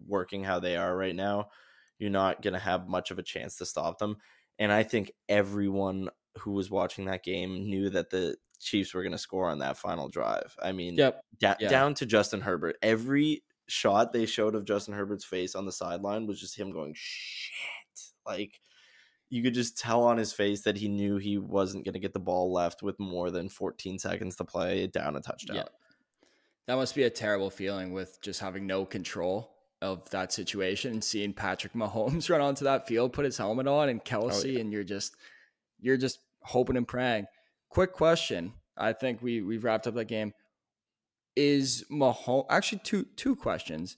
working 0.07 0.45
how 0.45 0.61
they 0.61 0.77
are 0.77 0.97
right 0.97 1.15
now, 1.15 1.49
you're 1.99 2.11
not 2.11 2.41
going 2.41 2.55
to 2.55 2.61
have 2.61 2.89
much 2.89 3.11
of 3.11 3.19
a 3.19 3.23
chance 3.25 3.57
to 3.57 3.67
stop 3.67 3.99
them. 3.99 4.17
And 4.61 4.73
I 4.73 4.85
think 4.85 5.11
everyone 5.29 6.09
who 6.39 6.53
was 6.53 6.71
watching 6.71 7.07
that 7.07 7.25
game 7.25 7.69
knew 7.69 7.91
that 7.91 8.11
the 8.11 8.37
Chiefs 8.61 8.95
were 8.95 9.03
going 9.03 9.13
to 9.13 9.19
score 9.19 9.49
on 9.49 9.59
that 9.59 9.77
final 9.77 10.09
drive. 10.09 10.55
I 10.63 10.73
mean, 10.73 10.97
Yep. 10.97 11.21
da- 11.39 11.55
Yeah. 11.61 11.69
down 11.69 11.95
to 11.95 12.07
Justin 12.07 12.41
Herbert. 12.41 12.77
Every 12.83 13.43
shot 13.69 14.13
they 14.13 14.27
showed 14.27 14.55
of 14.55 14.65
Justin 14.65 14.95
Herbert's 14.95 15.25
face 15.25 15.55
on 15.55 15.67
the 15.67 15.73
sideline 15.73 16.27
was 16.27 16.41
just 16.41 16.59
him 16.59 16.73
going 16.73 16.95
shit. 16.97 18.01
Like 18.27 18.61
you 19.31 19.43
could 19.43 19.55
just 19.55 19.79
tell 19.79 20.05
on 20.05 20.17
his 20.17 20.33
face 20.33 20.63
that 20.63 20.77
he 20.77 20.89
knew 20.89 21.19
he 21.19 21.39
wasn't 21.39 21.85
going 21.85 21.95
to 21.95 22.01
get 22.01 22.15
the 22.15 22.21
ball 22.21 22.53
left 22.53 22.83
with 22.83 22.99
more 22.99 23.31
than 23.31 23.49
14 23.49 23.99
seconds 23.99 24.37
to 24.37 24.45
play 24.45 24.87
down 24.87 25.17
a 25.17 25.21
touchdown. 25.21 25.57
Yeah. 25.57 25.65
That 26.67 26.77
must 26.77 26.95
be 26.95 27.05
a 27.05 27.11
terrible 27.11 27.51
feeling 27.51 27.93
with 27.93 28.21
just 28.21 28.41
having 28.41 28.67
no 28.67 28.85
control 28.85 29.51
of 29.81 30.09
that 30.11 30.33
situation 30.33 30.93
and 30.93 31.05
seeing 31.05 31.33
Patrick 31.33 31.73
Mahomes 31.73 32.29
run 32.31 32.41
onto 32.41 32.65
that 32.65 32.87
field, 32.87 33.13
put 33.13 33.25
his 33.25 33.39
helmet 33.39 33.67
on, 33.67 33.89
and 33.89 34.01
oh, 34.01 34.09
Kelce, 34.09 34.61
and 34.61 34.73
you're 34.73 34.85
just 34.85 35.15
you're 35.81 35.97
just 35.97 36.19
hoping 36.43 36.77
and 36.77 36.89
praying. 36.89 37.27
Quick 37.69 37.93
question. 37.93 38.53
I 38.77 38.93
think 38.93 39.23
we 39.23 39.41
we've 39.43 39.65
wrapped 39.65 39.87
up 39.87 39.95
that 39.95 40.07
game. 40.07 40.33
Is 41.39 41.85
Mahomes 41.89 42.47
actually 42.51 42.81
two 42.83 43.07
two 43.17 43.37
questions. 43.37 43.97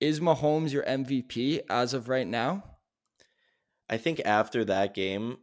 Is 0.00 0.18
Mahomes 0.18 0.72
your 0.72 0.82
MVP 0.84 1.60
as 1.68 1.92
of 1.92 2.08
right 2.08 2.26
now? 2.26 2.64
I 3.90 3.98
think 3.98 4.22
after 4.24 4.64
that 4.64 4.94
game, 4.94 5.38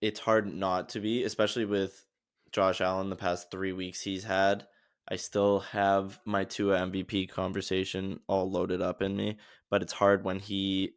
it's 0.00 0.20
hard 0.20 0.52
not 0.52 0.88
to 0.90 1.00
be, 1.00 1.24
especially 1.24 1.66
with 1.66 2.06
Josh 2.52 2.80
Allen 2.80 3.10
the 3.10 3.16
past 3.16 3.50
three 3.50 3.72
weeks 3.72 4.00
he's 4.00 4.24
had. 4.24 4.66
I 5.08 5.16
still 5.16 5.60
have 5.60 6.18
my 6.24 6.44
two 6.44 6.68
MVP 6.68 7.28
conversation 7.28 8.20
all 8.26 8.50
loaded 8.50 8.80
up 8.80 9.02
in 9.02 9.14
me, 9.14 9.36
but 9.70 9.82
it's 9.82 9.92
hard 9.92 10.24
when 10.24 10.38
he 10.38 10.92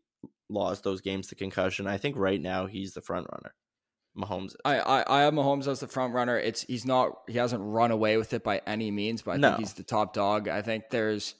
lost 0.49 0.83
those 0.83 1.01
games 1.01 1.27
to 1.27 1.35
concussion. 1.35 1.85
I 1.85 1.97
think 1.97 2.15
right 2.17 2.41
now 2.41 2.65
he's 2.65 2.93
the 2.93 3.01
front 3.01 3.27
runner. 3.31 3.53
Mahomes. 4.19 4.55
I, 4.65 4.79
I 4.79 5.19
I 5.19 5.21
have 5.21 5.33
Mahomes 5.33 5.67
as 5.67 5.79
the 5.79 5.87
front 5.87 6.13
runner. 6.13 6.37
It's 6.37 6.63
he's 6.63 6.85
not 6.85 7.19
he 7.27 7.37
hasn't 7.37 7.61
run 7.63 7.91
away 7.91 8.17
with 8.17 8.33
it 8.33 8.43
by 8.43 8.61
any 8.67 8.91
means, 8.91 9.21
but 9.21 9.31
I 9.31 9.37
no. 9.37 9.49
think 9.49 9.59
he's 9.59 9.73
the 9.73 9.83
top 9.83 10.13
dog. 10.13 10.47
I 10.47 10.61
think 10.61 10.89
there's 10.89 11.35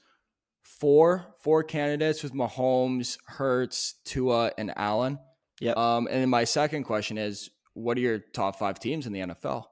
four 0.63 1.25
four 1.39 1.63
candidates 1.63 2.23
with 2.23 2.34
Mahomes, 2.34 3.17
Hurts, 3.25 3.95
Tua, 4.05 4.51
and 4.57 4.73
Allen. 4.75 5.19
Yeah. 5.59 5.73
Um, 5.73 6.07
and 6.07 6.21
then 6.21 6.30
my 6.30 6.45
second 6.45 6.84
question 6.84 7.17
is, 7.17 7.49
what 7.73 7.97
are 7.97 8.01
your 8.01 8.19
top 8.19 8.57
five 8.57 8.80
teams 8.80 9.05
in 9.05 9.13
the 9.13 9.19
NFL? 9.19 9.65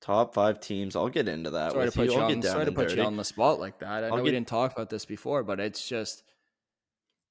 Top 0.00 0.34
five 0.34 0.60
teams. 0.60 0.96
I'll 0.96 1.08
get 1.08 1.28
into 1.28 1.50
that. 1.50 1.72
Sorry 1.72 1.86
to 1.86 1.92
put, 1.92 2.06
you. 2.06 2.14
you 2.14 2.20
on, 2.20 2.42
sorry 2.42 2.64
to 2.64 2.72
put 2.72 2.94
you 2.94 3.02
on 3.02 3.16
the 3.16 3.24
spot 3.24 3.60
like 3.60 3.78
that. 3.80 4.04
I 4.04 4.06
I'll 4.06 4.10
know 4.10 4.16
get, 4.16 4.24
we 4.24 4.30
didn't 4.32 4.48
talk 4.48 4.72
about 4.72 4.90
this 4.90 5.04
before, 5.04 5.44
but 5.44 5.60
it's 5.60 5.88
just, 5.88 6.24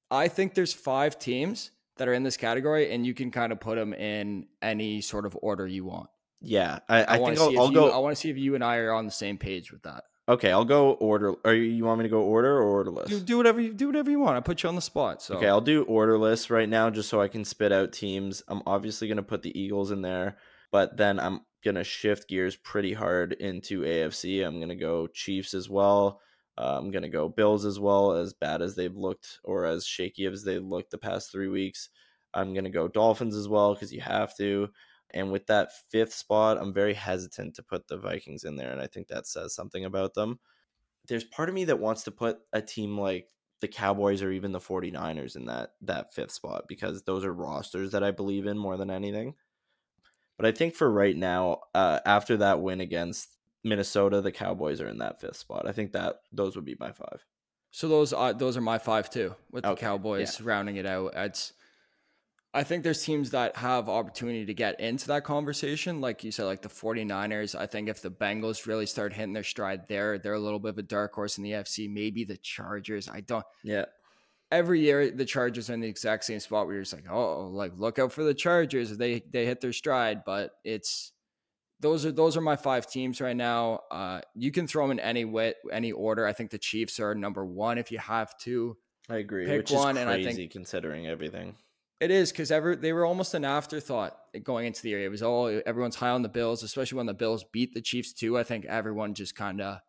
I 0.10 0.30
think 0.30 0.54
there's 0.54 0.74
five 0.74 1.20
teams 1.20 1.72
that 2.02 2.08
are 2.08 2.14
in 2.14 2.24
this 2.24 2.36
category, 2.36 2.92
and 2.92 3.06
you 3.06 3.14
can 3.14 3.30
kind 3.30 3.52
of 3.52 3.60
put 3.60 3.76
them 3.76 3.94
in 3.94 4.48
any 4.60 5.02
sort 5.02 5.28
of 5.28 5.38
order 5.40 5.68
you 5.68 5.86
want. 5.86 6.10
Yeah, 6.42 6.80
I, 6.90 7.04
I, 7.04 7.14
I 7.14 7.18
think 7.20 7.38
I'll, 7.38 7.60
I'll 7.60 7.68
you, 7.68 7.76
go. 7.76 7.92
I 7.92 8.00
want 8.00 8.16
to 8.16 8.20
see 8.20 8.32
if 8.32 8.38
you 8.40 8.56
and 8.56 8.64
I 8.64 8.78
are 8.78 8.92
on 8.92 9.06
the 9.06 9.12
same 9.12 9.38
page 9.38 9.72
with 9.72 9.84
that. 9.84 10.06
Okay, 10.28 10.52
I'll 10.52 10.66
go 10.66 10.94
order. 10.94 11.36
Are 11.46 11.54
you, 11.54 11.66
you 11.66 11.86
want 11.86 12.00
me 12.00 12.06
to 12.06 12.10
go 12.10 12.22
order 12.22 12.58
or 12.58 12.64
orderless? 12.64 13.08
Do, 13.08 13.20
do 13.20 13.38
whatever 13.38 13.62
you 13.62 13.72
do 13.72 13.86
whatever 13.86 14.10
you 14.10 14.20
want. 14.20 14.36
I 14.36 14.40
put 14.40 14.64
you 14.64 14.70
on 14.70 14.74
the 14.74 14.82
spot. 14.82 15.22
So 15.22 15.36
okay, 15.36 15.48
I'll 15.48 15.62
do 15.62 15.84
orderless 15.84 16.50
right 16.50 16.68
now, 16.68 16.90
just 16.90 17.08
so 17.08 17.22
I 17.22 17.28
can 17.28 17.46
spit 17.46 17.72
out 17.72 17.94
teams. 17.94 18.42
I'm 18.48 18.64
obviously 18.66 19.08
gonna 19.08 19.22
put 19.22 19.44
the 19.44 19.56
Eagles 19.56 19.92
in 19.92 20.02
there, 20.02 20.38
but 20.72 20.98
then 20.98 21.20
I'm 21.20 21.42
gonna 21.64 21.84
shift 21.84 22.28
gears 22.28 22.56
pretty 22.56 22.94
hard 22.94 23.34
into 23.34 23.82
AFC. 23.82 24.44
I'm 24.44 24.60
gonna 24.60 24.76
go 24.76 25.06
Chiefs 25.06 25.54
as 25.54 25.70
well. 25.70 26.20
Uh, 26.58 26.78
I'm 26.78 26.92
gonna 26.92 27.10
go 27.10 27.30
Bills 27.30 27.66
as 27.66 27.80
well, 27.80 28.14
as 28.14 28.34
bad 28.34 28.62
as 28.62 28.76
they've 28.76 28.96
looked 28.96 29.40
or 29.44 29.66
as 29.66 29.86
shaky 29.86 30.26
as 30.26 30.44
they've 30.44 30.64
looked 30.64 30.92
the 30.92 30.98
past 30.98 31.32
three 31.32 31.48
weeks. 31.48 31.90
I'm 32.34 32.54
gonna 32.54 32.70
go 32.70 32.88
Dolphins 32.88 33.36
as 33.36 33.48
well 33.48 33.74
because 33.74 33.94
you 33.94 34.02
have 34.02 34.36
to. 34.38 34.70
And 35.12 35.32
with 35.32 35.48
that 35.48 35.72
fifth 35.90 36.14
spot, 36.14 36.58
I'm 36.60 36.74
very 36.74 36.94
hesitant 36.94 37.56
to 37.56 37.64
put 37.64 37.88
the 37.88 37.98
Vikings 37.98 38.44
in 38.44 38.56
there, 38.56 38.72
and 38.72 38.82
I 38.82 38.88
think 38.88 39.08
that 39.08 39.28
says 39.28 39.54
something 39.54 39.86
about 39.86 40.14
them. 40.14 40.40
There's 41.08 41.24
part 41.26 41.50
of 41.50 41.56
me 41.56 41.66
that 41.66 41.80
wants 41.80 42.04
to 42.04 42.12
put 42.12 42.40
a 42.54 42.62
team 42.62 42.98
like 42.98 43.28
the 43.62 43.68
Cowboys 43.68 44.22
or 44.22 44.32
even 44.32 44.52
the 44.52 44.60
49ers 44.60 45.36
in 45.36 45.46
that 45.46 45.74
that 45.82 46.14
fifth 46.14 46.32
spot 46.32 46.66
because 46.68 47.04
those 47.04 47.24
are 47.24 47.34
rosters 47.34 47.92
that 47.92 48.04
I 48.04 48.12
believe 48.12 48.48
in 48.48 48.58
more 48.58 48.78
than 48.78 48.92
anything. 48.92 49.36
But 50.38 50.48
I 50.48 50.52
think 50.52 50.74
for 50.74 50.90
right 50.90 51.16
now, 51.16 51.62
uh, 51.76 52.00
after 52.06 52.38
that 52.38 52.62
win 52.62 52.82
against 52.82 53.38
Minnesota, 53.64 54.22
the 54.22 54.32
Cowboys 54.32 54.82
are 54.82 54.88
in 54.88 54.98
that 55.00 55.22
fifth 55.22 55.38
spot. 55.38 55.68
I 55.68 55.72
think 55.72 55.92
that 55.94 56.22
those 56.32 56.56
would 56.56 56.66
be 56.66 56.78
my 56.80 56.92
five. 56.92 57.26
So 57.72 57.88
those 57.88 58.12
are 58.12 58.34
those 58.34 58.58
are 58.58 58.62
my 58.62 58.78
five 58.78 59.10
too, 59.10 59.36
with 59.52 59.66
okay, 59.66 59.76
the 59.76 59.82
Cowboys 59.82 60.40
yeah. 60.40 60.46
rounding 60.48 60.76
it 60.76 60.86
out. 60.86 61.14
It's 61.16 61.54
I 62.54 62.64
think 62.64 62.84
there's 62.84 63.04
teams 63.04 63.32
that 63.32 63.56
have 63.56 63.88
opportunity 63.88 64.46
to 64.46 64.54
get 64.54 64.80
into 64.82 65.08
that 65.08 65.24
conversation. 65.24 66.02
Like 66.02 66.24
you 66.24 66.32
said, 66.32 66.46
like 66.46 66.62
the 66.62 66.70
49ers. 66.70 67.58
I 67.58 67.66
think 67.66 67.88
if 67.88 68.02
the 68.02 68.12
Bengals 68.12 68.66
really 68.66 68.86
start 68.86 69.14
hitting 69.14 69.32
their 69.32 69.44
stride 69.44 69.88
there, 69.88 70.18
they're 70.18 70.34
a 70.34 70.40
little 70.40 70.60
bit 70.60 70.70
of 70.70 70.78
a 70.78 70.84
dark 70.84 71.14
horse 71.14 71.38
in 71.38 71.46
the 71.46 71.52
FC. 71.52 71.90
Maybe 71.90 72.26
the 72.26 72.38
Chargers. 72.38 73.08
I 73.08 73.22
don't. 73.22 73.46
Yeah. 73.64 73.86
Every 74.52 74.82
year 74.82 75.12
the 75.12 75.24
Chargers 75.24 75.70
are 75.70 75.76
in 75.76 75.80
the 75.80 75.88
exact 75.88 76.26
same 76.26 76.42
spot 76.42 76.66
where 76.66 76.76
you're 76.76 76.84
just 76.84 76.94
like, 76.94 77.10
oh, 77.10 77.48
like 77.48 77.72
look 77.78 78.00
out 78.00 78.12
for 78.12 78.26
the 78.26 78.34
Chargers. 78.34 78.98
They 78.98 79.22
they 79.32 79.46
hit 79.46 79.62
their 79.62 79.72
stride, 79.72 80.24
but 80.26 80.52
it's 80.66 81.14
those 81.82 82.06
are 82.06 82.12
those 82.12 82.38
are 82.38 82.42
my 82.42 82.56
five 82.56 82.88
teams 82.88 83.20
right 83.20 83.36
now. 83.36 83.82
Uh, 83.92 84.22
you 84.36 84.52
can 84.52 84.68
throw 84.68 84.88
them 84.88 84.98
in 84.98 85.00
any 85.00 85.26
way, 85.26 85.56
any 85.72 85.92
order. 85.92 86.26
I 86.26 86.34
think 86.34 86.52
the 86.52 86.58
Chiefs 86.58 87.00
are 87.00 87.14
number 87.14 87.46
one 87.46 87.78
if 87.78 87.92
you 87.92 88.00
have 88.00 88.38
to. 88.40 88.78
I 89.10 89.18
agree. 89.18 89.46
Pick 89.46 89.58
which 89.58 89.72
one, 89.72 89.98
is 89.98 90.04
crazy 90.04 90.22
and 90.22 90.30
I 90.30 90.34
think, 90.34 90.52
considering 90.52 91.08
everything. 91.08 91.56
It 92.00 92.10
is 92.10 92.32
because 92.32 92.52
ever 92.52 92.76
they 92.76 92.94
were 92.94 93.06
almost 93.06 93.34
an 93.34 93.46
afterthought 93.46 94.18
going 94.44 94.66
into 94.66 94.82
the 94.82 94.90
year. 94.90 95.06
It 95.06 95.10
was 95.10 95.22
all 95.22 95.62
everyone's 95.66 95.96
high 95.96 96.10
on 96.10 96.22
the 96.22 96.30
Bills, 96.30 96.64
especially 96.64 96.98
when 96.98 97.06
the 97.06 97.14
Bills 97.14 97.44
beat 97.52 97.74
the 97.74 97.82
Chiefs 97.82 98.14
too. 98.14 98.38
I 98.38 98.44
think 98.44 98.66
everyone 98.66 99.14
just 99.14 99.36
kind 99.36 99.62
of 99.62 99.80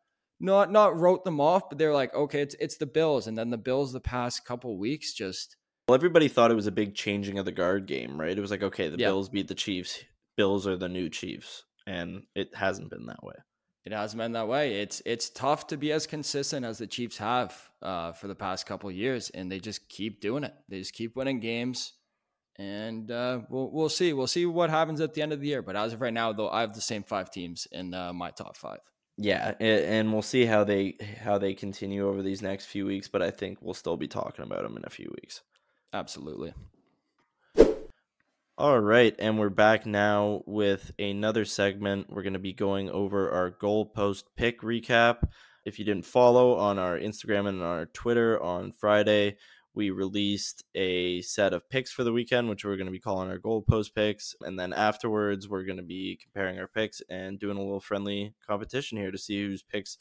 not 0.40 0.70
not 0.70 0.99
wrote 0.99 1.24
them 1.24 1.40
off, 1.40 1.68
but 1.68 1.78
they're 1.78 1.95
like, 1.95 2.14
okay, 2.14 2.43
it's 2.43 2.57
it's 2.61 2.76
the 2.76 2.86
Bills, 2.86 3.26
and 3.26 3.38
then 3.38 3.51
the 3.51 3.59
Bills 3.59 3.93
the 3.93 4.01
past 4.01 4.45
couple 4.45 4.76
weeks 4.76 5.14
just. 5.14 5.57
Well, 5.88 5.95
everybody 5.95 6.28
thought 6.28 6.51
it 6.51 6.55
was 6.55 6.66
a 6.66 6.72
big 6.72 6.95
changing 6.95 7.38
of 7.38 7.45
the 7.45 7.53
guard 7.53 7.86
game, 7.86 8.20
right? 8.20 8.36
It 8.36 8.40
was 8.40 8.51
like, 8.51 8.62
okay, 8.62 8.88
the. 8.88 8.99
Bills 8.99 9.28
beat 9.28 9.49
the 9.49 9.55
Chiefs. 9.55 10.05
Bills 10.36 10.66
are 10.66 10.76
the 10.76 10.88
new 10.88 11.09
Chiefs, 11.09 11.64
and 11.87 12.22
it 12.35 12.55
hasn't 12.55 12.91
been 12.91 13.07
that 13.07 13.22
way. 13.22 13.35
It 13.85 13.93
hasn't 13.93 14.18
been 14.18 14.33
that 14.33 14.49
way. 14.49 14.80
It's 14.80 15.03
it's 15.05 15.28
tough 15.28 15.66
to 15.68 15.76
be 15.76 15.93
as 15.93 16.07
consistent 16.07 16.64
as 16.64 16.78
the 16.78 16.87
Chiefs 16.87 17.18
have 17.18 17.70
uh, 17.83 18.12
for 18.12 18.28
the 18.28 18.35
past 18.35 18.66
couple 18.66 18.91
years, 18.91 19.30
and 19.30 19.51
they 19.51 19.59
just 19.59 19.89
keep 19.89 20.20
doing 20.20 20.45
it. 20.45 20.55
They 20.68 20.78
just 20.78 20.95
keep 20.95 21.16
winning 21.16 21.41
games 21.41 21.95
and 22.57 23.11
uh, 23.11 23.41
we'll 23.49 23.70
we'll 23.70 23.89
see. 23.89 24.12
We'll 24.12 24.26
see 24.26 24.47
what 24.47 24.70
happens 24.70 25.01
at 25.01 25.14
the 25.14 25.22
end 25.22 25.33
of 25.33 25.41
the 25.41 25.49
year. 25.49 25.62
But 25.62 25.76
as 25.76 25.93
of 25.93 26.01
right 26.01 26.12
now, 26.12 26.33
though, 26.33 26.51
I 26.51 26.61
have 26.61 26.74
the 26.74 26.80
same 26.80 27.03
five 27.03 27.30
teams 27.30 27.66
in 27.72 27.95
uh, 27.95 28.12
my 28.12 28.30
top 28.30 28.57
five. 28.57 28.80
Yeah, 29.18 29.55
and 29.61 30.12
we'll 30.12 30.22
see 30.22 30.45
how 30.45 30.64
they 30.64 30.97
how 31.22 31.39
they 31.39 31.55
continue 31.55 32.09
over 32.09 32.22
these 32.22 32.43
next 32.43 32.66
few 32.66 32.87
weeks. 32.87 33.09
But 33.09 33.22
I 33.22 33.30
think 33.30 33.59
we'll 33.61 33.74
still 33.74 33.97
be 33.97 34.09
talking 34.09 34.45
about 34.45 34.62
them 34.62 34.76
in 34.76 34.85
a 34.85 34.91
few 34.91 35.12
weeks. 35.22 35.43
Absolutely. 35.93 36.55
All 38.59 38.80
right, 38.80 39.16
and 39.18 39.38
we're 39.38 39.48
back 39.48 39.86
now 39.86 40.42
with 40.44 40.92
another 40.98 41.46
segment. 41.46 42.11
We're 42.11 42.22
going 42.22 42.34
to 42.34 42.38
be 42.38 42.53
going 42.53 42.90
over 42.90 43.30
our 43.30 43.50
goalpost 43.50 44.24
pick 44.36 44.61
recap. 44.61 45.26
If 45.64 45.78
you 45.78 45.86
didn't 45.86 46.05
follow 46.05 46.57
on 46.57 46.78
our 46.78 46.98
Instagram 46.98 47.48
and 47.48 47.62
our 47.62 47.86
Twitter 47.86 48.40
on 48.42 48.70
Friday, 48.70 49.38
we 49.72 49.88
released 49.88 50.64
a 50.74 51.22
set 51.22 51.55
of 51.55 51.66
picks 51.70 51.92
for 51.92 52.05
the 52.05 52.12
weekend, 52.12 52.50
which 52.50 52.62
we're 52.62 52.76
going 52.76 52.86
to 52.86 52.92
be 52.92 53.00
calling 53.00 53.30
our 53.30 53.38
goalpost 53.38 53.94
picks. 53.94 54.34
And 54.42 54.61
then 54.61 54.74
afterwards, 54.74 55.48
we're 55.48 55.64
going 55.64 55.78
to 55.78 55.82
be 55.82 56.18
comparing 56.22 56.59
our 56.59 56.68
picks 56.68 57.00
and 57.09 57.40
doing 57.40 57.57
a 57.57 57.62
little 57.62 57.80
friendly 57.80 58.34
competition 58.46 58.98
here 58.98 59.11
to 59.11 59.18
see 59.18 59.42
whose 59.42 59.62
picks 59.62 59.96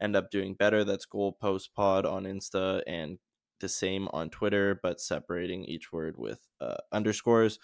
end 0.00 0.16
up 0.16 0.28
doing 0.28 0.54
better. 0.54 0.82
That's 0.82 1.06
goalpost 1.06 1.68
pod 1.76 2.04
on 2.04 2.24
Insta 2.24 2.82
and 2.84 3.18
the 3.60 3.68
same 3.68 4.08
on 4.12 4.28
Twitter, 4.28 4.80
but 4.82 5.00
separating 5.00 5.64
each 5.66 5.92
word 5.92 6.16
with 6.18 6.40
uh, 6.60 6.78
underscores. 6.90 7.60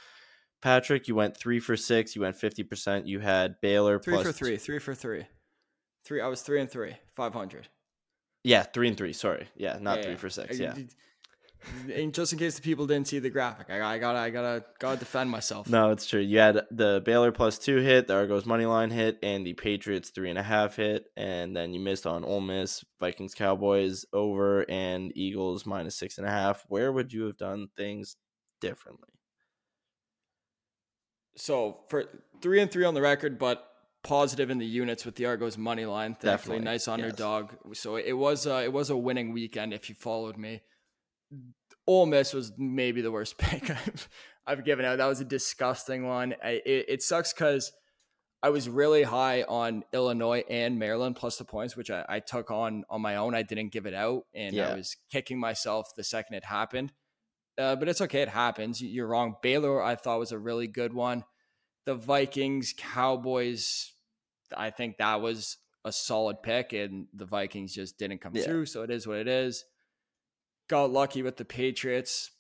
Patrick, 0.61 1.09
you 1.09 1.15
went 1.15 1.37
three 1.37 1.61
for 1.61 1.77
six. 1.77 2.17
You 2.17 2.23
went 2.23 2.37
fifty 2.37 2.63
percent. 2.63 3.07
You 3.07 3.21
had 3.21 3.61
Baylor 3.61 3.99
three 3.99 4.23
for 4.23 4.33
three. 4.33 4.57
Three 4.57 4.79
for 4.79 4.95
three. 4.95 5.27
Three. 6.05 6.21
I 6.21 6.29
was 6.29 6.43
three 6.43 6.61
and 6.61 6.71
three. 6.71 6.97
Five 7.15 7.33
hundred. 7.33 7.69
Yeah, 8.45 8.63
three 8.63 8.89
and 8.89 8.97
three. 8.97 9.13
Sorry. 9.13 9.49
Yeah, 9.57 9.79
not 9.81 9.99
yeah, 9.99 10.03
three 10.03 10.13
yeah. 10.13 10.19
for 10.19 10.31
six. 10.31 10.59
Yeah 10.59 10.75
and 11.93 12.15
just 12.15 12.33
in 12.33 12.39
case 12.39 12.57
the 12.57 12.63
people 12.63 12.87
didn't 12.87 13.09
see 13.09 13.19
the 13.19 13.31
graphic, 13.31 13.69
I, 13.71 13.95
I 13.95 13.99
gotta, 13.99 14.19
I 14.19 14.31
gotta, 14.31 14.65
gotta 14.79 14.99
defend 14.99 15.31
myself. 15.31 15.69
No, 15.69 15.91
it's 15.91 16.07
true. 16.07 16.21
You 16.21 16.39
had 16.39 16.61
the 16.71 17.03
Baylor 17.05 17.33
plus 17.33 17.59
two 17.59 17.79
hit, 17.79 18.07
the 18.07 18.15
Argos 18.15 18.47
money 18.47 18.67
line 18.67 18.91
hit, 18.91 19.19
and 19.23 19.47
the 19.47 19.55
Patriots 19.55 20.11
three 20.11 20.31
and 20.31 20.39
a 20.39 20.43
half 20.43 20.77
hit, 20.77 21.07
and 21.17 21.57
then 21.57 21.75
you 21.75 21.81
missed 21.81 22.07
on 22.07 22.25
Ole 22.25 22.41
Miss, 22.41 22.85
Vikings, 23.01 23.35
Cowboys 23.35 24.05
over, 24.13 24.65
and 24.71 25.13
Eagles 25.17 25.67
minus 25.67 25.97
six 25.97 26.19
and 26.19 26.27
a 26.27 26.31
half. 26.31 26.65
Where 26.69 26.93
would 26.93 27.13
you 27.13 27.25
have 27.25 27.37
done 27.37 27.69
things 27.77 28.17
differently? 28.61 29.09
So 31.39 31.81
for 31.89 32.05
three 32.43 32.61
and 32.61 32.71
three 32.71 32.85
on 32.85 32.95
the 32.95 33.03
record, 33.03 33.39
but 33.39 33.65
positive 34.03 34.51
in 34.51 34.59
the 34.59 34.67
units 34.67 35.05
with 35.05 35.17
the 35.17 35.27
Argos 35.27 35.59
money 35.59 35.87
line. 35.87 36.17
Definitely. 36.21 36.65
nice 36.65 36.89
underdog. 36.89 37.51
Yes. 37.67 37.81
So 37.81 37.97
it 37.97 38.13
was, 38.13 38.47
uh, 38.47 38.63
it 38.65 38.73
was 38.73 38.91
a 38.91 38.97
winning 38.97 39.33
weekend 39.33 39.73
if 39.73 39.89
you 39.89 39.95
followed 39.95 40.37
me. 40.37 40.63
Ole 41.87 42.07
Miss 42.07 42.33
was 42.33 42.53
maybe 42.59 43.01
the 43.01 43.11
worst 43.11 43.39
pick 43.39 43.71
I've, 43.71 44.09
I've 44.47 44.65
given 44.65 44.85
out. 44.85 44.99
That 44.99 45.07
was 45.07 45.21
a 45.21 45.25
disgusting 45.25 46.07
one. 46.07 46.35
I, 46.43 46.61
it, 46.65 46.87
it, 46.89 47.03
sucks 47.03 47.33
because 47.33 47.73
I 48.43 48.51
was 48.51 48.69
really 48.69 49.03
high 49.03 49.43
on 49.43 49.85
Illinois 49.93 50.45
and 50.49 50.79
Maryland 50.79 51.17
plus 51.17 51.37
the 51.37 51.45
points, 51.45 51.77
which 51.77 51.91
I, 51.91 52.05
I 52.09 52.21
took 52.21 52.51
on 52.51 52.85
on 52.89 53.01
my 53.01 53.17
own. 53.17 53.35
I 53.35 53.43
didn't 53.43 53.73
give 53.73 53.87
it 53.87 53.95
out, 53.95 54.25
and 54.35 54.55
yeah. 54.55 54.71
I 54.71 54.75
was 54.75 54.97
kicking 55.11 55.41
myself 55.41 55.91
the 55.97 56.05
second 56.05 56.37
it 56.37 56.45
happened. 56.45 56.93
Uh, 57.59 57.77
but 57.77 57.89
it's 57.89 58.01
okay; 58.01 58.23
it 58.23 58.29
happens. 58.29 58.81
You're 58.81 59.09
wrong. 59.09 59.37
Baylor, 59.43 59.83
I 59.83 59.97
thought 59.97 60.19
was 60.19 60.33
a 60.33 60.39
really 60.39 60.67
good 60.67 60.93
one. 60.93 61.25
The 61.87 61.95
Vikings, 61.95 62.75
Cowboys, 62.77 63.93
I 64.57 64.71
think 64.71 64.99
that 64.99 65.21
was 65.21 65.57
a 65.85 65.93
solid 65.93 66.43
pick, 66.43 66.73
and 66.73 67.07
the 67.13 67.25
Vikings 67.25 67.75
just 67.75 67.99
didn't 67.99 68.21
come 68.21 68.35
yeah. 68.35 68.45
through. 68.45 68.67
So 68.67 68.83
it 68.83 68.91
is 68.91 69.07
what 69.07 69.19
it 69.19 69.29
is 69.29 69.65
got 70.69 70.91
lucky 70.91 71.23
with 71.23 71.37
the 71.37 71.45
Patriots. 71.45 72.31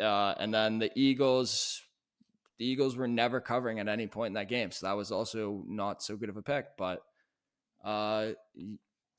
Uh, 0.00 0.34
and 0.38 0.52
then 0.52 0.78
the 0.78 0.90
Eagles, 0.96 1.82
the 2.58 2.66
Eagles 2.66 2.96
were 2.96 3.06
never 3.06 3.40
covering 3.40 3.78
at 3.78 3.88
any 3.88 4.06
point 4.06 4.28
in 4.28 4.34
that 4.34 4.48
game. 4.48 4.70
So 4.70 4.86
that 4.86 4.96
was 4.96 5.12
also 5.12 5.62
not 5.68 6.02
so 6.02 6.16
good 6.16 6.30
of 6.30 6.36
a 6.36 6.42
pick. 6.42 6.76
But 6.76 7.02
uh, 7.84 8.30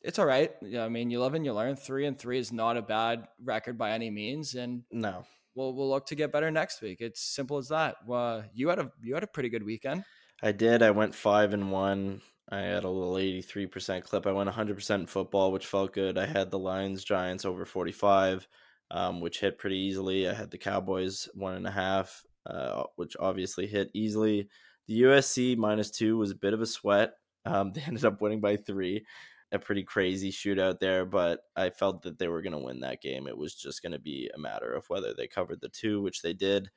It's 0.05 0.19
all 0.19 0.25
right. 0.27 0.51
Yeah, 0.61 0.85
I 0.85 0.89
mean, 0.89 1.09
you 1.09 1.19
live 1.19 1.33
and 1.33 1.43
you 1.43 1.51
learn. 1.51 1.75
Three 1.75 2.05
and 2.05 2.17
three 2.17 2.37
is 2.37 2.51
not 2.51 2.77
a 2.77 2.81
bad 2.81 3.27
record 3.43 3.75
by 3.75 3.91
any 3.91 4.11
means, 4.11 4.53
and 4.53 4.83
No, 4.91 5.25
we'll 5.55 5.73
we'll 5.73 5.89
look 5.89 6.05
to 6.07 6.15
get 6.15 6.31
better 6.31 6.51
next 6.51 6.81
week. 6.81 7.01
It's 7.01 7.21
simple 7.21 7.57
as 7.57 7.69
that. 7.69 7.95
Uh, 8.09 8.43
you 8.53 8.69
had 8.69 8.77
a 8.77 8.91
you 9.01 9.15
had 9.15 9.23
a 9.23 9.27
pretty 9.27 9.49
good 9.49 9.63
weekend. 9.63 10.03
I 10.43 10.51
did. 10.51 10.83
I 10.83 10.91
went 10.91 11.15
five 11.15 11.53
and 11.53 11.71
one. 11.71 12.21
I 12.51 12.59
had 12.59 12.83
a 12.83 12.89
little 12.89 13.17
eighty-three 13.17 13.65
percent 13.65 14.05
clip. 14.05 14.27
I 14.27 14.31
went 14.31 14.45
one 14.45 14.53
hundred 14.53 14.75
percent 14.75 15.01
in 15.01 15.07
football, 15.07 15.51
which 15.51 15.65
felt 15.65 15.93
good. 15.93 16.19
I 16.19 16.27
had 16.27 16.51
the 16.51 16.59
Lions 16.59 17.03
Giants 17.03 17.43
over 17.43 17.65
forty-five, 17.65 18.47
um, 18.91 19.21
which 19.21 19.39
hit 19.39 19.57
pretty 19.57 19.77
easily. 19.77 20.29
I 20.29 20.35
had 20.35 20.51
the 20.51 20.59
Cowboys 20.59 21.27
one 21.33 21.55
and 21.55 21.65
a 21.65 21.71
half, 21.71 22.23
uh, 22.45 22.83
which 22.95 23.17
obviously 23.19 23.65
hit 23.65 23.89
easily. 23.95 24.49
The 24.87 25.01
USC 25.01 25.57
minus 25.57 25.89
two 25.89 26.15
was 26.15 26.29
a 26.29 26.35
bit 26.35 26.53
of 26.53 26.61
a 26.61 26.67
sweat. 26.67 27.13
Um, 27.43 27.71
they 27.73 27.81
ended 27.81 28.05
up 28.05 28.21
winning 28.21 28.41
by 28.41 28.57
three. 28.57 29.03
A 29.51 29.59
pretty 29.59 29.83
crazy 29.83 30.31
shootout 30.31 30.79
there, 30.79 31.05
but 31.05 31.41
I 31.55 31.69
felt 31.69 32.01
that 32.01 32.19
they 32.19 32.27
were 32.27 32.41
going 32.41 32.53
to 32.53 32.59
win 32.59 32.79
that 32.81 33.01
game. 33.01 33.27
It 33.27 33.37
was 33.37 33.55
just 33.55 33.81
going 33.81 33.91
to 33.93 33.99
be 33.99 34.29
a 34.33 34.39
matter 34.39 34.73
of 34.73 34.89
whether 34.89 35.13
they 35.13 35.27
covered 35.27 35.61
the 35.61 35.69
two, 35.69 36.01
which 36.01 36.21
they 36.21 36.33
did, 36.33 36.69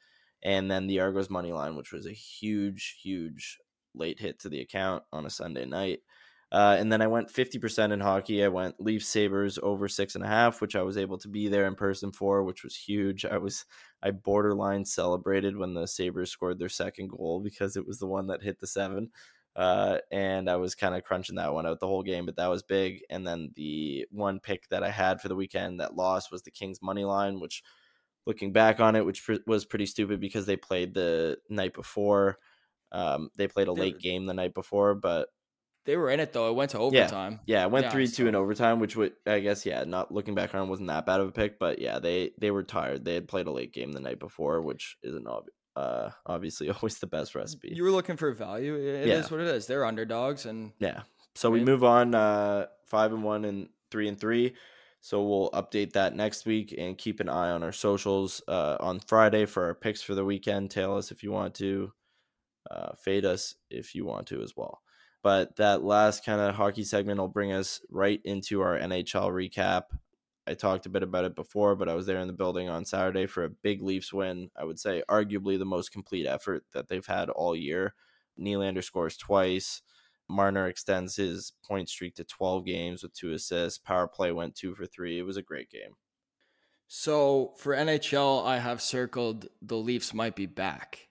and 0.43 0.71
then 0.71 0.87
the 0.87 1.01
Argos 1.01 1.31
money 1.31 1.53
line, 1.53 1.77
which 1.77 1.93
was 1.93 2.07
a 2.07 2.13
huge, 2.13 2.99
huge 3.03 3.59
late 3.95 4.21
hit 4.21 4.39
to 4.41 4.49
the 4.49 4.61
account 4.61 5.03
on 5.13 5.27
a 5.27 5.31
Sunday 5.31 5.65
night. 5.65 6.01
Uh, 6.51 6.77
and 6.79 6.91
then 6.91 7.03
I 7.03 7.07
went 7.07 7.31
50% 7.31 7.93
in 7.93 8.01
hockey. 8.01 8.43
I 8.43 8.49
went 8.49 8.81
Leafs 8.81 9.07
Sabres 9.07 9.59
over 9.63 9.87
six 9.87 10.15
and 10.15 10.25
a 10.25 10.29
half, 10.29 10.63
which 10.63 10.77
I 10.77 10.83
was 10.83 10.97
able 10.97 11.19
to 11.19 11.29
be 11.29 11.49
there 11.49 11.67
in 11.67 11.75
person 11.75 12.11
for, 12.11 12.43
which 12.43 12.65
was 12.65 12.75
huge. 12.75 13.27
I 13.27 13.37
was, 13.37 13.67
I 14.03 14.13
borderline 14.13 14.85
celebrated 14.87 15.57
when 15.57 15.75
the 15.75 15.87
Sabres 15.87 16.31
scored 16.31 16.59
their 16.59 16.71
second 16.71 17.09
goal 17.11 17.41
because 17.41 17.77
it 17.77 17.87
was 17.87 17.99
the 17.99 18.07
one 18.07 18.29
that 18.29 18.43
hit 18.43 18.59
the 18.61 18.67
seven. 18.67 19.11
Uh, 19.59 19.99
and 20.13 20.49
I 20.49 20.55
was 20.55 20.77
kind 20.77 20.95
of 20.95 21.03
crunching 21.03 21.35
that 21.35 21.53
one 21.53 21.67
out 21.67 21.81
the 21.81 21.89
whole 21.89 22.05
game, 22.05 22.27
but 22.27 22.37
that 22.37 22.47
was 22.47 22.63
big. 22.63 23.01
And 23.11 23.27
then 23.27 23.51
the 23.57 24.07
one 24.13 24.39
pick 24.39 24.69
that 24.69 24.85
I 24.85 24.91
had 24.91 25.21
for 25.21 25.27
the 25.27 25.35
weekend 25.35 25.81
that 25.81 25.97
lost 25.97 26.31
was 26.31 26.43
the 26.43 26.53
Kings 26.53 26.81
money 26.81 27.05
line, 27.05 27.41
which 27.41 27.65
looking 28.25 28.53
back 28.53 28.79
on 28.79 28.95
it, 28.95 29.05
which 29.05 29.25
pr- 29.25 29.43
was 29.49 29.65
pretty 29.65 29.87
stupid 29.87 30.21
because 30.21 30.47
they 30.47 30.57
played 30.57 30.95
the 30.95 31.39
night 31.51 31.75
before. 31.75 32.39
Um, 32.93 33.31
they 33.37 33.49
played 33.49 33.67
a 33.67 33.75
They- 33.75 33.81
late 33.81 33.99
game 33.99 34.27
the 34.27 34.35
night 34.35 34.55
before, 34.55 34.95
but 34.95 35.29
They 35.87 35.97
were 35.97 36.11
in 36.11 36.21
it 36.21 36.33
though. 36.33 36.51
It 36.51 36.55
went 36.55 36.71
to 36.73 36.79
overtime. 36.79 37.41
yeah, 37.47 37.65
it 37.65 37.71
went 37.73 37.87
Yeah, 37.87 37.91
three 37.91 38.07
two 38.07 38.29
in 38.29 38.37
overtime, 38.37 38.79
which 38.79 38.95
would 38.95 39.15
I 39.27 39.41
guess 39.41 39.67
yeah, 39.67 39.83
not 39.85 40.13
looking 40.13 40.35
back 40.37 40.55
on 40.55 40.67
it 40.67 40.71
wasn't 40.71 40.89
that 40.89 41.05
bad 41.07 41.21
of 41.21 41.29
a 41.29 41.33
pick, 41.33 41.59
but 41.59 41.81
yeah, 41.81 41.99
they 41.99 42.31
they 42.39 42.51
were 42.53 42.63
tired. 42.63 43.05
They 43.05 43.15
had 43.15 43.27
played 43.27 43.47
a 43.49 43.51
late 43.53 43.73
game 43.73 43.91
the 43.91 43.99
night 44.01 44.21
before, 44.21 44.63
which 44.63 44.99
isn't 45.03 45.27
ob- 45.27 45.49
uh 45.79 46.11
obviously 46.27 46.69
always 46.75 46.99
the 46.99 47.07
best 47.07 47.35
recipe. 47.35 47.73
You 47.75 47.83
were 47.85 47.91
looking 47.91 48.17
for 48.17 48.33
value. 48.33 48.75
It 48.75 49.07
is 49.07 49.07
Yeah. 49.09 49.23
what 49.29 49.41
it 49.41 49.49
is. 49.49 49.67
They're 49.67 49.85
underdogs, 49.85 50.47
and 50.47 50.73
Yeah. 50.79 51.03
So 51.35 51.51
we 51.51 51.61
move 51.65 51.85
on 51.85 52.15
uh 52.15 52.67
5 52.87 53.13
and 53.13 53.23
1 53.23 53.45
and 53.45 53.69
3 53.91 54.09
and 54.09 54.19
3. 54.21 54.55
So 55.01 55.23
we'll 55.23 55.51
update 55.53 55.93
that 55.93 56.17
next 56.17 56.45
week 56.47 56.75
and 56.77 56.99
keep 56.99 57.21
an 57.21 57.29
eye 57.29 57.51
on 57.51 57.63
our 57.63 57.73
socials 57.73 58.43
uh 58.49 58.77
on 58.81 58.99
Friday 59.01 59.47
for 59.47 59.65
our 59.67 59.75
picks 59.75 60.03
for 60.03 60.15
the 60.15 60.25
weekend. 60.25 60.71
Tail 60.71 60.95
us 60.97 61.11
if 61.13 61.23
you 61.23 61.31
want 61.33 61.55
to. 61.57 61.93
Uh 62.71 62.93
fade 62.97 63.25
us 63.25 63.55
if 63.71 63.95
you 63.95 64.05
want 64.05 64.27
to 64.29 64.43
as 64.43 64.55
well. 64.57 64.83
But 65.23 65.57
that 65.57 65.83
last 65.83 66.25
kind 66.25 66.41
of 66.41 66.55
hockey 66.55 66.85
segment 66.85 67.19
will 67.21 67.29
bring 67.29 67.53
us 67.53 67.81
right 67.91 68.21
into 68.25 68.61
our 68.61 68.77
NHL 68.79 69.31
recap. 69.31 69.83
I 70.49 70.55
talked 70.55 70.87
a 70.87 70.91
bit 70.91 71.03
about 71.03 71.25
it 71.25 71.35
before, 71.35 71.77
but 71.77 71.89
I 71.89 71.95
was 71.95 72.07
there 72.07 72.19
in 72.21 72.27
the 72.27 72.33
building 72.33 72.69
on 72.69 72.85
Saturday 72.85 73.27
for 73.27 73.45
a 73.45 73.51
big 73.51 73.83
Leafs 73.83 74.13
win. 74.13 74.51
I 74.57 74.65
would 74.65 74.81
say 74.81 75.03
arguably 75.09 75.59
the 75.59 75.65
most 75.67 75.93
complete 75.93 76.27
effort 76.27 76.65
that 76.73 76.89
they've 76.89 77.05
had 77.07 77.31
all 77.31 77.55
year. 77.55 77.95
Nylander 78.39 78.83
scores 78.85 79.17
twice. 79.17 79.83
Marner 80.29 80.67
extends 80.69 81.17
his 81.17 81.53
point 81.65 81.89
streak 81.89 82.15
to 82.17 82.25
12 82.25 82.65
games 82.65 83.03
with 83.03 83.13
two 83.13 83.33
assists. 83.33 83.79
Power 83.79 84.09
play 84.09 84.33
went 84.33 84.55
two 84.57 84.75
for 84.75 84.87
three. 84.87 85.19
It 85.19 85.23
was 85.23 85.37
a 85.37 85.43
great 85.43 85.71
game. 85.71 85.97
so 86.87 87.55
for 87.59 87.75
NHL, 87.75 88.45
I 88.45 88.59
have 88.59 88.81
circled 88.81 89.49
the 89.61 89.77
Leafs 89.77 90.15
might 90.15 90.35
be 90.37 90.47
back. 90.47 91.09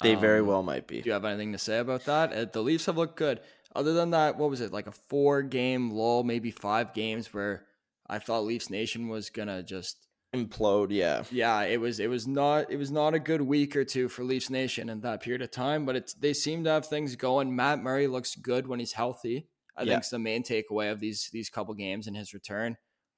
They 0.00 0.14
very 0.16 0.40
Um, 0.40 0.46
well 0.46 0.62
might 0.62 0.86
be. 0.86 1.00
Do 1.02 1.08
you 1.08 1.12
have 1.12 1.24
anything 1.24 1.52
to 1.52 1.58
say 1.58 1.78
about 1.78 2.04
that? 2.04 2.32
Uh, 2.32 2.44
The 2.44 2.62
Leafs 2.62 2.86
have 2.86 2.96
looked 2.96 3.16
good. 3.16 3.40
Other 3.74 3.92
than 3.94 4.10
that, 4.10 4.36
what 4.36 4.50
was 4.50 4.60
it 4.60 4.72
like 4.72 4.86
a 4.86 4.92
four 4.92 5.42
game 5.42 5.90
lull, 5.90 6.24
maybe 6.24 6.50
five 6.50 6.92
games 6.92 7.32
where 7.32 7.66
I 8.12 8.18
thought 8.18 8.44
Leafs 8.44 8.68
Nation 8.70 9.08
was 9.08 9.30
gonna 9.30 9.62
just 9.62 10.06
Implode, 10.34 10.88
yeah. 10.90 11.24
yeah, 11.30 11.62
it 11.62 11.78
was 11.78 12.00
it 12.00 12.08
was 12.08 12.26
not 12.26 12.70
it 12.70 12.76
was 12.78 12.90
not 12.90 13.12
a 13.14 13.18
good 13.18 13.42
week 13.42 13.76
or 13.76 13.84
two 13.84 14.08
for 14.08 14.24
Leafs 14.24 14.48
Nation 14.50 14.88
in 14.88 15.00
that 15.02 15.20
period 15.22 15.42
of 15.42 15.50
time, 15.50 15.84
but 15.84 15.94
it's 15.96 16.14
they 16.14 16.32
seem 16.32 16.64
to 16.64 16.70
have 16.70 16.86
things 16.86 17.16
going. 17.16 17.54
Matt 17.54 17.82
Murray 17.82 18.06
looks 18.06 18.34
good 18.36 18.66
when 18.66 18.78
he's 18.78 18.92
healthy. 18.92 19.48
I 19.76 19.82
Yeah. 19.82 19.88
think 19.90 19.98
it's 20.00 20.08
the 20.10 20.18
main 20.18 20.42
takeaway 20.42 20.90
of 20.90 21.00
these 21.00 21.28
these 21.32 21.50
couple 21.50 21.74
games 21.74 22.06
in 22.06 22.14
his 22.14 22.32
return. 22.32 22.76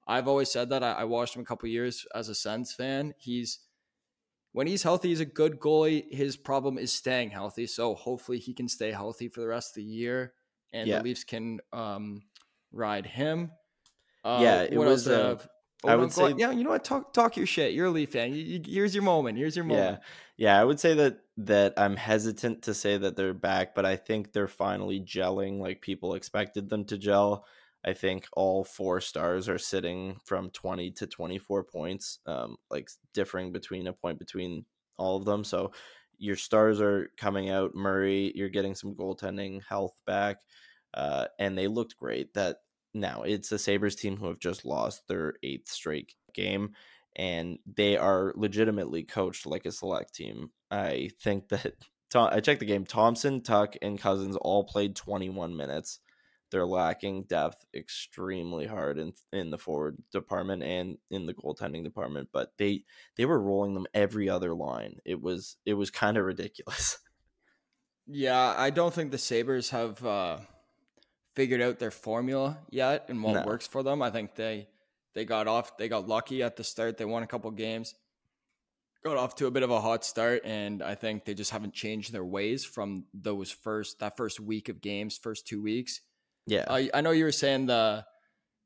I've 0.08 0.26
always 0.28 0.50
said 0.50 0.70
that 0.70 0.82
I, 0.82 0.92
I 0.92 1.04
watched 1.04 1.36
him 1.36 1.42
a 1.42 1.44
couple 1.46 1.68
years 1.68 2.04
as 2.14 2.28
a 2.28 2.34
Sens 2.34 2.72
fan. 2.72 3.14
He's 3.18 3.60
when 4.52 4.66
he's 4.66 4.82
healthy, 4.82 5.08
he's 5.10 5.20
a 5.20 5.24
good 5.24 5.58
goalie. 5.60 6.12
His 6.12 6.36
problem 6.36 6.78
is 6.78 6.92
staying 6.92 7.30
healthy, 7.30 7.66
so 7.68 7.94
hopefully 7.94 8.38
he 8.38 8.54
can 8.54 8.68
stay 8.68 8.90
healthy 8.92 9.28
for 9.28 9.40
the 9.40 9.48
rest 9.48 9.70
of 9.70 9.76
the 9.76 9.84
year, 9.84 10.32
and 10.72 10.88
Yeah. 10.88 10.98
the 10.98 11.04
Leafs 11.04 11.24
can 11.24 11.60
um, 11.72 12.22
ride 12.72 13.06
him. 13.06 13.52
Uh, 14.24 14.38
Yeah, 14.42 14.62
it 14.62 14.76
what 14.76 14.88
was, 14.88 15.06
uh. 15.06 15.38
I 15.86 15.96
would 15.96 16.12
say- 16.12 16.34
yeah, 16.38 16.50
you 16.50 16.64
know 16.64 16.70
what? 16.70 16.82
Talk 16.84 17.12
talk 17.12 17.36
your 17.36 17.46
shit. 17.46 17.74
You're 17.74 17.86
a 17.86 17.90
Leaf 17.90 18.12
fan. 18.12 18.32
You, 18.32 18.42
you, 18.42 18.60
here's 18.64 18.94
your 18.94 19.04
moment. 19.04 19.36
Here's 19.36 19.54
your 19.54 19.66
moment. 19.66 19.98
Yeah. 20.00 20.06
Yeah, 20.36 20.60
I 20.60 20.64
would 20.64 20.80
say 20.80 20.94
that 20.94 21.18
that 21.36 21.74
I'm 21.76 21.96
hesitant 21.96 22.62
to 22.62 22.74
say 22.74 22.96
that 22.96 23.16
they're 23.16 23.34
back, 23.34 23.74
but 23.74 23.84
I 23.84 23.96
think 23.96 24.32
they're 24.32 24.48
finally 24.48 25.00
gelling 25.00 25.58
like 25.60 25.82
people 25.82 26.14
expected 26.14 26.70
them 26.70 26.84
to 26.86 26.96
gel. 26.96 27.44
I 27.84 27.92
think 27.92 28.26
all 28.32 28.64
four 28.64 29.00
stars 29.02 29.46
are 29.48 29.58
sitting 29.58 30.16
from 30.24 30.48
20 30.50 30.90
to 30.92 31.06
24 31.06 31.64
points, 31.64 32.18
um, 32.24 32.56
like 32.70 32.88
differing 33.12 33.52
between 33.52 33.86
a 33.88 33.92
point 33.92 34.18
between 34.18 34.64
all 34.96 35.18
of 35.18 35.26
them. 35.26 35.44
So 35.44 35.72
your 36.16 36.36
stars 36.36 36.80
are 36.80 37.10
coming 37.18 37.50
out. 37.50 37.74
Murray, 37.74 38.32
you're 38.34 38.48
getting 38.48 38.74
some 38.74 38.94
goaltending 38.94 39.60
health 39.68 39.92
back, 40.06 40.38
uh, 40.94 41.26
and 41.38 41.58
they 41.58 41.66
looked 41.68 41.96
great. 41.98 42.32
That 42.34 42.58
now 42.94 43.22
it's 43.22 43.52
a 43.52 43.58
Sabres 43.58 43.96
team 43.96 44.16
who 44.16 44.28
have 44.28 44.38
just 44.38 44.64
lost 44.64 45.06
their 45.08 45.34
eighth 45.42 45.68
straight 45.68 46.14
game 46.32 46.74
and 47.16 47.58
they 47.76 47.96
are 47.96 48.32
legitimately 48.36 49.04
coached 49.04 49.46
like 49.46 49.66
a 49.66 49.72
select 49.72 50.14
team. 50.14 50.50
I 50.70 51.10
think 51.22 51.48
that 51.48 51.74
I 52.14 52.40
checked 52.40 52.60
the 52.60 52.66
game. 52.66 52.84
Thompson, 52.84 53.42
Tuch, 53.42 53.76
and 53.82 54.00
Cozens 54.00 54.36
all 54.36 54.64
played 54.64 54.94
21 54.94 55.56
minutes. 55.56 55.98
They're 56.50 56.66
lacking 56.66 57.24
depth 57.24 57.64
extremely 57.74 58.66
hard 58.66 58.98
in 58.98 59.14
in 59.32 59.50
the 59.50 59.58
forward 59.58 59.96
department 60.12 60.62
and 60.62 60.98
in 61.10 61.26
the 61.26 61.34
goaltending 61.34 61.82
department, 61.82 62.28
but 62.32 62.52
they 62.58 62.84
they 63.16 63.24
were 63.24 63.40
rolling 63.40 63.74
them 63.74 63.88
every 63.92 64.28
other 64.28 64.54
line. 64.54 64.98
It 65.04 65.20
was 65.20 65.56
it 65.66 65.74
was 65.74 65.90
kind 65.90 66.16
of 66.16 66.24
ridiculous. 66.24 66.98
Yeah, 68.06 68.54
I 68.56 68.70
don't 68.70 68.92
think 68.92 69.10
the 69.10 69.18
Sabres 69.18 69.70
have 69.70 70.04
uh, 70.04 70.36
figured 71.34 71.60
out 71.60 71.78
their 71.78 71.90
formula 71.90 72.58
yet 72.70 73.06
and 73.08 73.22
what 73.22 73.34
No. 73.34 73.44
works 73.44 73.66
for 73.66 73.82
them. 73.82 74.02
I 74.02 74.10
think 74.10 74.34
they 74.34 74.68
they 75.14 75.24
got 75.24 75.46
off 75.46 75.76
they 75.76 75.88
got 75.88 76.08
lucky 76.08 76.42
at 76.42 76.56
the 76.56 76.64
start. 76.64 76.96
They 76.96 77.04
won 77.04 77.22
a 77.22 77.26
couple 77.26 77.50
games. 77.50 77.94
Got 79.04 79.16
off 79.18 79.34
to 79.36 79.46
a 79.46 79.50
bit 79.50 79.62
of 79.62 79.70
a 79.70 79.80
hot 79.80 80.04
start 80.04 80.42
and 80.44 80.82
I 80.82 80.94
think 80.94 81.24
they 81.24 81.34
just 81.34 81.50
haven't 81.50 81.74
changed 81.74 82.12
their 82.12 82.24
ways 82.24 82.64
from 82.64 83.04
those 83.12 83.50
first 83.50 83.98
that 83.98 84.16
first 84.16 84.40
week 84.40 84.68
of 84.68 84.80
games, 84.80 85.18
first 85.18 85.46
2 85.46 85.60
weeks. 85.62 86.00
Yeah. 86.46 86.64
I 86.68 86.90
I 86.94 87.00
know 87.02 87.10
you 87.10 87.24
were 87.24 87.32
saying 87.32 87.66
the 87.66 88.06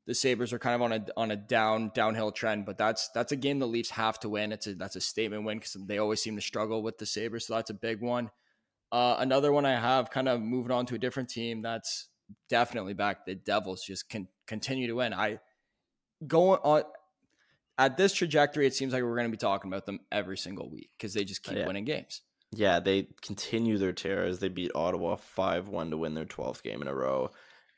the 0.05 0.15
Sabres 0.15 0.53
are 0.53 0.59
kind 0.59 0.75
of 0.75 0.81
on 0.81 0.91
a 0.93 1.05
on 1.17 1.31
a 1.31 1.35
down 1.35 1.91
downhill 1.93 2.31
trend, 2.31 2.65
but 2.65 2.77
that's 2.77 3.09
that's 3.09 3.31
a 3.31 3.35
game 3.35 3.59
the 3.59 3.67
Leafs 3.67 3.91
have 3.91 4.19
to 4.21 4.29
win. 4.29 4.51
It's 4.51 4.65
a 4.67 4.73
that's 4.75 4.95
a 4.95 5.01
statement 5.01 5.43
win 5.43 5.59
because 5.59 5.73
they 5.73 5.97
always 5.99 6.21
seem 6.21 6.35
to 6.35 6.41
struggle 6.41 6.81
with 6.81 6.97
the 6.97 7.05
Sabres, 7.05 7.45
so 7.47 7.55
that's 7.55 7.69
a 7.69 7.75
big 7.75 8.01
one. 8.01 8.31
Uh, 8.91 9.17
another 9.19 9.51
one 9.51 9.65
I 9.67 9.79
have, 9.79 10.09
kind 10.09 10.27
of 10.27 10.41
moving 10.41 10.71
on 10.71 10.87
to 10.87 10.95
a 10.95 10.97
different 10.97 11.29
team 11.29 11.61
that's 11.61 12.07
definitely 12.49 12.93
back. 12.93 13.25
The 13.25 13.35
Devils 13.35 13.83
just 13.83 14.09
can 14.09 14.27
continue 14.47 14.87
to 14.87 14.93
win. 14.93 15.13
I 15.13 15.39
going 16.25 16.59
on 16.63 16.83
at 17.77 17.95
this 17.97 18.13
trajectory, 18.13 18.67
it 18.67 18.73
seems 18.73 18.91
like 18.93 19.03
we're 19.03 19.15
going 19.15 19.27
to 19.27 19.31
be 19.31 19.37
talking 19.37 19.71
about 19.71 19.85
them 19.85 19.99
every 20.11 20.37
single 20.37 20.69
week 20.69 20.89
because 20.97 21.13
they 21.13 21.23
just 21.23 21.43
keep 21.43 21.57
Yeah. 21.57 21.67
winning 21.67 21.85
games. 21.85 22.21
Yeah, 22.51 22.79
they 22.79 23.07
continue 23.21 23.77
their 23.77 23.93
tear 23.93 24.25
as 24.25 24.39
they 24.39 24.49
beat 24.49 24.71
Ottawa 24.75 25.15
5 25.15 25.67
1 25.69 25.91
to 25.91 25.97
win 25.97 26.15
their 26.15 26.25
12th 26.25 26.63
game 26.63 26.81
in 26.81 26.87
a 26.87 26.95
row. 26.95 27.29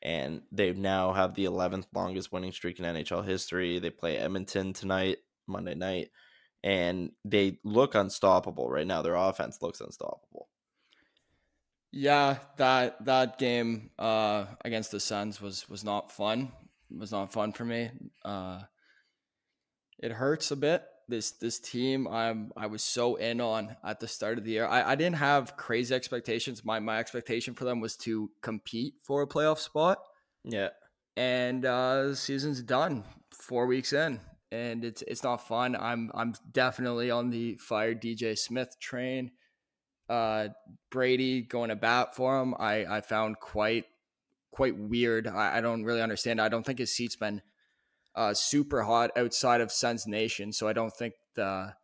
And 0.02 0.42
they 0.50 0.72
now 0.72 1.12
have 1.12 1.34
the 1.34 1.44
11th 1.44 1.86
longest 1.94 2.32
winning 2.32 2.50
streak 2.52 2.80
in 2.80 2.84
NHL 2.84 3.24
history. 3.24 3.78
They 3.78 3.90
play 3.90 4.16
Edmonton 4.16 4.72
tonight, 4.72 5.18
Monday 5.46 5.74
night, 5.76 6.10
and 6.64 7.12
they 7.24 7.58
look 7.62 7.94
unstoppable 7.94 8.68
right 8.68 8.86
now. 8.86 9.02
Their 9.02 9.14
offense 9.14 9.58
looks 9.62 9.80
unstoppable. 9.80 10.48
Yeah, 11.92 12.38
that 12.56 13.04
that 13.04 13.38
game 13.38 13.90
uh, 13.98 14.46
against 14.64 14.90
the 14.92 15.00
Sens 15.00 15.40
was 15.40 15.68
was 15.68 15.84
not 15.84 16.10
fun. 16.10 16.52
It 16.90 16.98
was 16.98 17.12
not 17.12 17.32
fun 17.32 17.52
for 17.52 17.64
me. 17.64 17.90
Uh, 18.24 18.62
it 19.98 20.12
hurts 20.12 20.50
a 20.50 20.56
bit. 20.56 20.84
This 21.08 21.32
this 21.32 21.58
team 21.58 22.08
I'm 22.08 22.52
I 22.56 22.66
was 22.66 22.82
so 22.82 23.16
in 23.16 23.40
on 23.40 23.76
at 23.84 24.00
the 24.00 24.08
start 24.08 24.38
of 24.38 24.44
the 24.44 24.52
year. 24.52 24.66
I, 24.66 24.92
I 24.92 24.94
didn't 24.94 25.16
have 25.16 25.56
crazy 25.56 25.94
expectations. 25.94 26.64
My 26.64 26.78
my 26.80 26.98
expectation 26.98 27.54
for 27.54 27.64
them 27.64 27.80
was 27.80 27.96
to 27.98 28.30
compete 28.40 28.94
for 29.04 29.22
a 29.22 29.26
playoff 29.26 29.58
spot. 29.58 29.98
Yeah. 30.44 30.70
and 31.16 31.64
uh, 31.64 32.08
the 32.08 32.16
season's 32.16 32.62
done. 32.62 33.04
Four 33.32 33.66
weeks 33.66 33.92
in, 33.92 34.20
and 34.52 34.84
it's 34.84 35.02
it's 35.02 35.22
not 35.24 35.46
fun. 35.46 35.76
I'm 35.76 36.10
I'm 36.14 36.34
definitely 36.52 37.10
on 37.10 37.30
the 37.30 37.56
fire 37.56 37.94
DJ 37.94 38.38
Smith 38.38 38.76
train. 38.80 39.32
Uh, 40.08 40.48
Brady 40.90 41.42
going 41.42 41.70
to 41.70 41.76
bat 41.76 42.14
for 42.14 42.40
him, 42.40 42.54
I 42.58 42.84
I 42.86 43.00
found 43.00 43.38
quite 43.40 43.84
quite 44.50 44.76
weird. 44.76 45.26
I, 45.26 45.58
I 45.58 45.60
don't 45.60 45.84
really 45.84 46.02
understand. 46.02 46.40
I 46.40 46.48
don't 46.48 46.64
think 46.66 46.78
his 46.78 46.94
seat's 46.94 47.16
been 47.16 47.40
uh, 48.14 48.34
super 48.34 48.82
hot 48.82 49.10
outside 49.16 49.60
of 49.62 49.72
Sens 49.72 50.06
Nation, 50.06 50.52
so 50.52 50.68
I 50.68 50.72
don't 50.74 50.92
think 50.92 51.14
the 51.34 51.74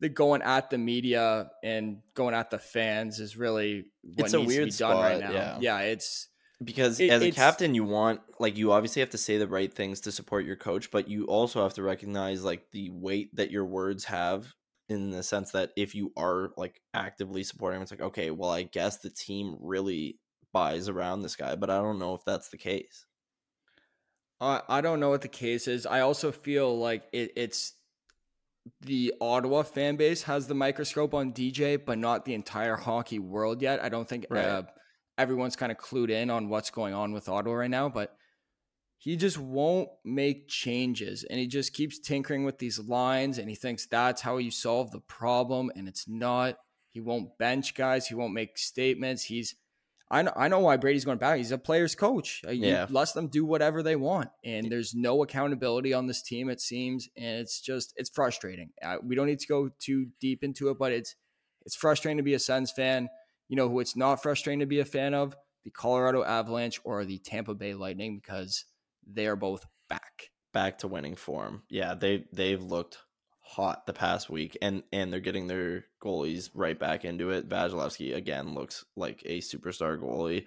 the 0.00 0.08
going 0.10 0.42
at 0.42 0.68
the 0.70 0.76
media 0.76 1.50
and 1.62 1.98
going 2.14 2.34
at 2.34 2.50
the 2.50 2.58
fans 2.58 3.20
is 3.20 3.36
really 3.36 3.84
what 4.02 4.26
It's 4.26 4.34
a 4.34 4.38
needs 4.38 4.50
to 4.52 4.56
weird 4.56 4.66
be 4.66 4.70
spot, 4.72 4.92
done 4.92 5.02
right 5.02 5.20
now. 5.20 5.32
yeah. 5.32 5.58
yeah, 5.60 5.78
it's 5.80 6.28
because 6.62 7.00
It- 7.00 7.10
as 7.10 7.22
a 7.22 7.30
captain 7.30 7.74
you 7.74 7.84
want 7.84 8.20
like 8.38 8.56
you 8.58 8.72
obviously 8.72 9.00
have 9.00 9.10
to 9.10 9.18
say 9.18 9.38
the 9.38 9.48
right 9.48 9.72
things 9.72 10.00
to 10.02 10.12
support 10.12 10.44
your 10.44 10.56
coach 10.56 10.90
but 10.90 11.08
you 11.08 11.24
also 11.26 11.62
have 11.62 11.74
to 11.74 11.82
recognize 11.82 12.44
like 12.44 12.70
the 12.72 12.90
weight 12.90 13.34
that 13.36 13.50
your 13.50 13.64
words 13.64 14.04
have 14.04 14.52
in 14.88 15.10
the 15.10 15.22
sense 15.22 15.52
that 15.52 15.70
if 15.76 15.94
you 15.94 16.12
are 16.16 16.50
like 16.56 16.80
actively 16.92 17.42
supporting 17.42 17.76
him 17.78 17.82
it's 17.82 17.90
like 17.90 18.00
okay 18.02 18.30
well 18.30 18.50
i 18.50 18.62
guess 18.62 18.98
the 18.98 19.10
team 19.10 19.56
really 19.60 20.18
buys 20.52 20.88
around 20.88 21.22
this 21.22 21.36
guy 21.36 21.54
but 21.54 21.70
i 21.70 21.78
don't 21.78 21.98
know 21.98 22.14
if 22.14 22.24
that's 22.24 22.48
the 22.50 22.58
case 22.58 23.06
I 24.40 24.62
I 24.68 24.80
don't 24.80 25.00
know 25.00 25.10
what 25.10 25.22
the 25.22 25.28
case 25.28 25.68
is. 25.68 25.86
I 25.86 26.00
also 26.00 26.32
feel 26.32 26.76
like 26.76 27.04
it, 27.12 27.32
it's 27.36 27.74
the 28.80 29.14
Ottawa 29.20 29.62
fan 29.62 29.96
base 29.96 30.22
has 30.24 30.46
the 30.46 30.54
microscope 30.54 31.14
on 31.14 31.32
DJ, 31.32 31.76
but 31.82 31.98
not 31.98 32.24
the 32.24 32.34
entire 32.34 32.76
hockey 32.76 33.18
world 33.18 33.62
yet. 33.62 33.82
I 33.82 33.88
don't 33.88 34.08
think 34.08 34.26
Right. 34.28 34.44
uh, 34.44 34.62
everyone's 35.18 35.56
kind 35.56 35.70
of 35.70 35.78
clued 35.78 36.10
in 36.10 36.30
on 36.30 36.48
what's 36.48 36.70
going 36.70 36.94
on 36.94 37.12
with 37.12 37.28
Ottawa 37.28 37.54
right 37.54 37.70
now, 37.70 37.88
but 37.88 38.16
he 39.04 39.16
just 39.16 39.36
won't 39.36 39.90
make 40.02 40.48
changes 40.48 41.24
and 41.24 41.38
he 41.38 41.46
just 41.46 41.74
keeps 41.74 41.98
tinkering 41.98 42.42
with 42.42 42.56
these 42.56 42.78
lines 42.78 43.36
and 43.36 43.50
he 43.50 43.54
thinks 43.54 43.84
that's 43.84 44.22
how 44.22 44.38
you 44.38 44.50
solve 44.50 44.90
the 44.92 45.00
problem 45.00 45.70
and 45.76 45.86
it's 45.86 46.08
not. 46.08 46.56
He 46.90 47.00
won't 47.00 47.36
bench 47.36 47.74
guys, 47.74 48.06
he 48.06 48.14
won't 48.14 48.32
make 48.32 48.56
statements. 48.56 49.24
He's 49.24 49.56
I 50.10 50.22
know, 50.22 50.32
I 50.34 50.48
know 50.48 50.60
why 50.60 50.78
Brady's 50.78 51.04
going 51.04 51.18
back. 51.18 51.36
He's 51.36 51.50
a 51.52 51.58
player's 51.58 51.94
coach. 51.94 52.42
Uh, 52.46 52.52
He 52.52 52.60
Yeah. 52.60 52.86
lets 52.88 53.12
them 53.12 53.28
do 53.28 53.44
whatever 53.44 53.82
they 53.82 53.96
want, 53.96 54.30
and 54.42 54.72
there's 54.72 54.94
no 54.94 55.22
accountability 55.22 55.92
on 55.92 56.06
this 56.06 56.22
team. 56.22 56.48
It 56.48 56.60
seems, 56.62 57.08
and 57.14 57.40
it's 57.40 57.60
just 57.60 57.92
it's 57.96 58.10
frustrating. 58.10 58.70
Uh, 58.80 58.96
we 59.02 59.16
don't 59.16 59.26
need 59.26 59.40
to 59.40 59.46
go 59.46 59.68
too 59.80 60.06
deep 60.18 60.42
into 60.44 60.70
it, 60.70 60.78
but 60.78 60.92
it's 60.92 61.14
it's 61.66 61.76
frustrating 61.76 62.16
to 62.16 62.22
be 62.22 62.34
a 62.34 62.38
Sens 62.38 62.70
fan. 62.70 63.08
You 63.48 63.56
know 63.56 63.68
who 63.68 63.80
it's 63.80 63.96
not 63.96 64.22
frustrating 64.22 64.60
to 64.60 64.66
be 64.66 64.80
a 64.80 64.84
fan 64.86 65.12
of? 65.12 65.36
The 65.64 65.70
Colorado 65.70 66.22
Avalanche 66.22 66.80
or 66.84 67.04
the 67.04 67.18
Tampa 67.18 67.54
Bay 67.54 67.74
Lightning 67.74 68.16
because 68.18 68.64
they 69.06 69.26
are 69.26 69.36
both 69.36 69.66
back. 69.88 70.30
back 70.52 70.78
to 70.78 70.88
winning 70.88 71.16
form. 71.16 71.62
Yeah 71.68 71.94
they 71.94 72.24
they've 72.32 72.62
looked 72.62 72.98
hot 73.40 73.86
the 73.86 73.92
past 73.92 74.30
week 74.30 74.56
and 74.62 74.82
and 74.92 75.12
they're 75.12 75.20
getting 75.20 75.46
their 75.46 75.84
goalies 76.02 76.50
right 76.54 76.78
back 76.78 77.04
into 77.04 77.30
it. 77.30 77.48
Vasilevskiy 77.48 78.14
again 78.14 78.54
looks 78.54 78.84
like 78.96 79.22
a 79.26 79.40
superstar 79.40 80.00
goalie. 80.00 80.46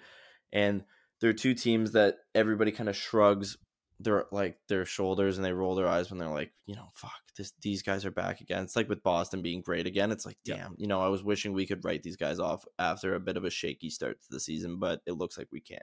And 0.52 0.84
they're 1.20 1.32
two 1.32 1.54
teams 1.54 1.92
that 1.92 2.18
everybody 2.34 2.72
kind 2.72 2.88
of 2.88 2.96
shrugs 2.96 3.56
their 4.00 4.26
like 4.30 4.58
their 4.68 4.84
shoulders 4.84 5.36
and 5.36 5.44
they 5.44 5.52
roll 5.52 5.74
their 5.74 5.88
eyes 5.88 6.08
when 6.08 6.18
they're 6.18 6.28
like 6.28 6.52
you 6.66 6.74
know 6.76 6.88
fuck 6.94 7.18
this 7.36 7.52
these 7.62 7.82
guys 7.82 8.04
are 8.04 8.12
back 8.12 8.40
again. 8.40 8.62
It's 8.62 8.76
like 8.76 8.88
with 8.88 9.02
Boston 9.02 9.42
being 9.42 9.60
great 9.60 9.86
again 9.86 10.12
it's 10.12 10.26
like 10.26 10.38
damn 10.44 10.74
you 10.76 10.86
know 10.86 11.00
I 11.00 11.08
was 11.08 11.22
wishing 11.22 11.52
we 11.52 11.66
could 11.66 11.84
write 11.84 12.02
these 12.02 12.16
guys 12.16 12.38
off 12.38 12.64
after 12.78 13.14
a 13.14 13.20
bit 13.20 13.36
of 13.36 13.44
a 13.44 13.50
shaky 13.50 13.90
start 13.90 14.20
to 14.22 14.28
the 14.30 14.40
season 14.40 14.78
but 14.78 15.00
it 15.06 15.12
looks 15.12 15.36
like 15.36 15.48
we 15.50 15.60
can't 15.60 15.82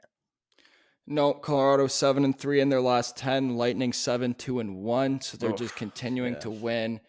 No, 1.07 1.33
Colorado 1.33 1.87
seven 1.87 2.25
and 2.25 2.37
three 2.37 2.59
in 2.59 2.69
their 2.69 2.81
last 2.81 3.15
ten. 3.15 3.57
Lightning 3.57 3.93
seven 3.93 4.33
two 4.33 4.59
and 4.59 4.77
one. 4.77 5.21
So 5.21 5.37
they're 5.37 5.51
Oof, 5.51 5.57
just 5.57 5.75
continuing 5.75 6.33
yeah. 6.33 6.39
to 6.39 6.49
win. 6.49 6.99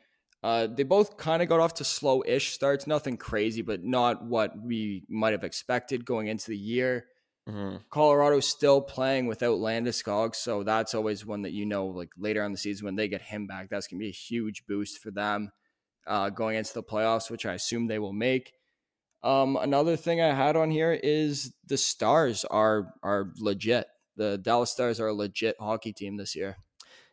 Uh, 0.43 0.67
they 0.67 0.83
both 0.83 1.17
kind 1.17 1.43
of 1.43 1.49
got 1.49 1.61
off 1.61 1.75
to 1.75 1.85
slow-ish 1.85 2.53
starts. 2.53 2.87
Nothing 2.87 3.17
crazy, 3.17 3.63
but 3.63 3.83
not 3.83 4.25
what 4.25 4.53
we 4.61 5.05
might 5.09 5.33
have 5.33 5.45
expected 5.45 6.05
going 6.05 6.29
into 6.29 6.51
the 6.51 6.57
year. 6.57 7.07
Mhm. 7.49 7.83
Colorado's 7.91 8.47
still 8.47 8.81
playing 8.81 9.27
without 9.27 9.59
Landeskog, 9.59 10.35
so 10.35 10.63
that's 10.63 10.95
always 10.95 11.25
one 11.25 11.43
that 11.43 11.53
you 11.53 11.65
know, 11.65 11.87
like 11.87 12.11
later 12.19 12.43
on 12.43 12.53
the 12.53 12.59
season 12.59 12.85
when 12.85 12.97
they 12.97 13.09
get 13.09 13.23
him 13.23 13.47
back, 13.47 13.71
that's 13.71 13.87
gonna 13.87 14.01
be 14.01 14.09
a 14.09 14.13
huge 14.13 14.67
boost 14.67 14.99
for 14.99 15.11
them 15.11 15.53
uh, 16.07 16.29
going 16.31 16.57
into 16.57 16.75
the 16.75 16.83
playoffs, 16.83 17.31
which 17.31 17.47
I 17.47 17.55
assume 17.55 17.87
they 17.87 17.99
will 17.99 18.13
make. 18.13 18.53
Um, 19.27 19.57
another 19.57 19.97
thing 19.97 20.21
I 20.21 20.33
had 20.33 20.55
on 20.55 20.71
here 20.71 20.93
is 20.93 21.53
the 21.67 21.77
Stars 21.77 22.45
are 22.45 22.95
are 23.03 23.33
legit. 23.39 23.89
The 24.17 24.39
Dallas 24.39 24.71
Stars 24.71 25.01
are 25.01 25.09
a 25.09 25.15
legit 25.15 25.57
hockey 25.59 25.93
team 25.93 26.17
this 26.17 26.37
year. 26.37 26.59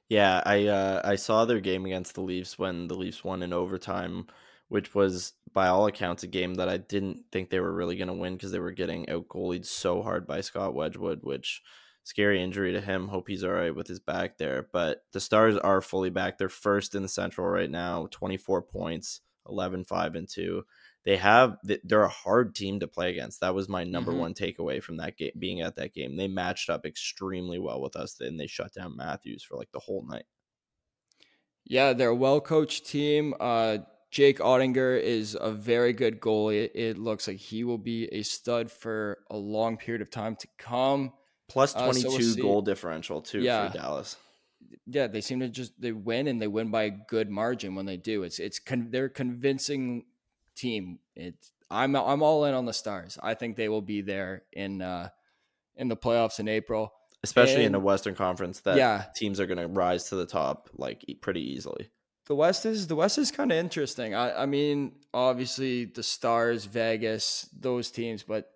Yeah, 0.10 0.44
I 0.46 0.68
uh, 0.68 1.02
I 1.04 1.16
saw 1.16 1.46
their 1.46 1.60
game 1.60 1.86
against 1.86 2.14
the 2.14 2.22
Leafs 2.22 2.60
when 2.60 2.88
the 2.88 2.94
Leafs 2.94 3.24
won 3.24 3.42
in 3.42 3.52
overtime, 3.52 4.28
which 4.68 4.94
was 4.94 5.34
by 5.54 5.68
all 5.70 5.88
accounts 5.88 6.22
a 6.22 6.28
game 6.28 6.54
that 6.56 6.70
I 6.70 6.78
didn't 6.78 7.24
think 7.32 7.50
they 7.50 7.60
were 7.60 7.74
really 7.74 7.96
going 7.96 8.10
to 8.10 8.14
win 8.14 8.34
because 8.34 8.52
they 8.52 8.60
were 8.60 8.72
getting 8.72 9.10
out 9.10 9.28
goalied 9.28 9.66
so 9.66 10.04
hard 10.04 10.28
by 10.28 10.42
Scott 10.42 10.76
Wedgewood, 10.76 11.22
which 11.24 11.64
scary 12.04 12.44
injury 12.44 12.74
to 12.74 12.82
him. 12.82 13.08
Hope 13.08 13.28
he's 13.28 13.44
all 13.44 13.52
right 13.54 13.76
with 13.76 13.88
his 13.88 14.00
back 14.00 14.38
there. 14.38 14.68
But 14.72 15.04
the 15.14 15.20
Stars 15.20 15.58
are 15.58 15.82
fully 15.82 16.12
back. 16.12 16.38
They're 16.38 16.48
first 16.48 16.94
in 16.94 17.02
the 17.02 17.10
Central 17.10 17.48
right 17.48 17.72
now, 17.72 18.08
24 18.12 18.62
points, 18.62 19.22
11 19.50 19.86
5 19.86 20.14
and 20.14 20.30
2. 20.30 20.64
They 21.06 21.18
have 21.18 21.58
they're 21.64 22.04
a 22.04 22.10
hard 22.10 22.56
team 22.56 22.80
to 22.80 22.88
play 22.88 23.10
against. 23.12 23.42
That 23.42 23.54
was 23.54 23.68
my 23.68 23.84
number 23.84 24.14
Mhm. 24.14 24.18
one 24.20 24.34
takeaway 24.34 24.82
from 24.82 24.98
that 24.98 25.18
game 25.18 25.34
being 25.38 25.62
at 25.62 25.76
that 25.76 25.94
game. 25.94 26.16
They 26.16 26.28
matched 26.30 26.70
up 26.70 26.86
extremely 26.86 27.60
well 27.60 27.82
with 27.82 27.96
us 27.98 28.20
and 28.22 28.40
they 28.40 28.48
shut 28.48 28.74
down 28.74 28.96
Matthews 28.96 29.44
for 29.44 29.58
like 29.58 29.72
the 29.72 29.80
whole 29.82 30.06
night. 30.08 30.26
Yeah, 31.66 31.94
they're 31.94 32.10
a 32.10 32.16
well 32.16 32.42
coached 32.42 32.86
team. 32.86 33.34
Uh, 33.40 33.80
Jake 34.12 34.40
Oettinger 34.40 35.00
is 35.02 35.36
a 35.40 35.52
very 35.52 35.92
good 35.94 36.20
goalie. 36.20 36.70
It, 36.74 36.98
looks 36.98 37.28
like 37.28 37.38
he 37.38 37.64
will 37.64 37.78
be 37.80 38.06
a 38.14 38.22
stud 38.22 38.70
for 38.72 39.24
a 39.32 39.38
long 39.38 39.78
period 39.78 40.02
of 40.02 40.10
time 40.12 40.36
to 40.38 40.48
come. 40.58 41.14
Plus 41.50 41.76
Uh, 41.76 41.92
so 41.94 42.10
22 42.10 42.36
we'll 42.36 42.44
goal 42.44 42.62
differential 42.62 43.22
too 43.22 43.42
Yeah. 43.42 43.72
for 43.72 43.78
Dallas. 43.78 44.18
Yeah, 44.86 45.08
they 45.08 45.22
seem 45.22 45.40
to 45.40 45.50
just 45.50 45.80
they 45.80 45.92
win 45.92 46.28
and 46.28 46.42
they 46.42 46.48
win 46.48 46.70
by 46.72 46.84
a 46.84 46.90
good 46.90 47.30
margin 47.30 47.76
when 47.76 47.86
they 47.86 47.98
do. 47.98 48.24
It's 48.24 48.40
it's 48.40 48.60
con- 48.60 48.90
they're 48.92 49.10
convincing 49.10 50.06
team. 50.56 51.00
It's 51.16 51.52
I'm 51.72 51.96
I'm 51.96 52.22
all 52.22 52.46
in 52.46 52.54
on 52.54 52.66
the 52.66 52.74
Stars. 52.74 53.18
I 53.22 53.34
think 53.34 53.56
they 53.56 53.70
will 53.70 53.82
be 53.82 54.02
there 54.02 54.44
in 54.54 54.82
uh 54.82 55.10
in 55.76 55.88
the 55.88 55.98
playoffs 55.98 56.40
in 56.40 56.48
April. 56.48 56.94
Especially 57.24 57.64
in 57.64 57.74
a 57.74 57.78
And- 57.78 57.86
Western 57.86 58.16
Conference 58.16 58.60
that 58.62 58.76
Yeah. 58.78 59.06
teams 59.16 59.40
are 59.40 59.46
going 59.48 59.58
to 59.58 59.68
rise 59.68 60.10
to 60.10 60.16
the 60.16 60.26
top 60.26 60.70
like 60.74 61.06
pretty 61.22 61.42
easily. 61.54 61.90
The 62.28 62.36
West 62.36 62.66
is 62.66 62.88
the 62.88 62.96
West 62.96 63.18
is 63.18 63.32
kind 63.32 63.52
of 63.52 63.58
interesting. 63.58 64.14
I, 64.14 64.44
I 64.44 64.46
mean, 64.46 64.94
obviously 65.14 65.86
the 65.86 66.04
Stars, 66.04 66.66
Vegas, 66.66 67.48
those 67.58 67.92
teams, 67.92 68.24
but 68.24 68.50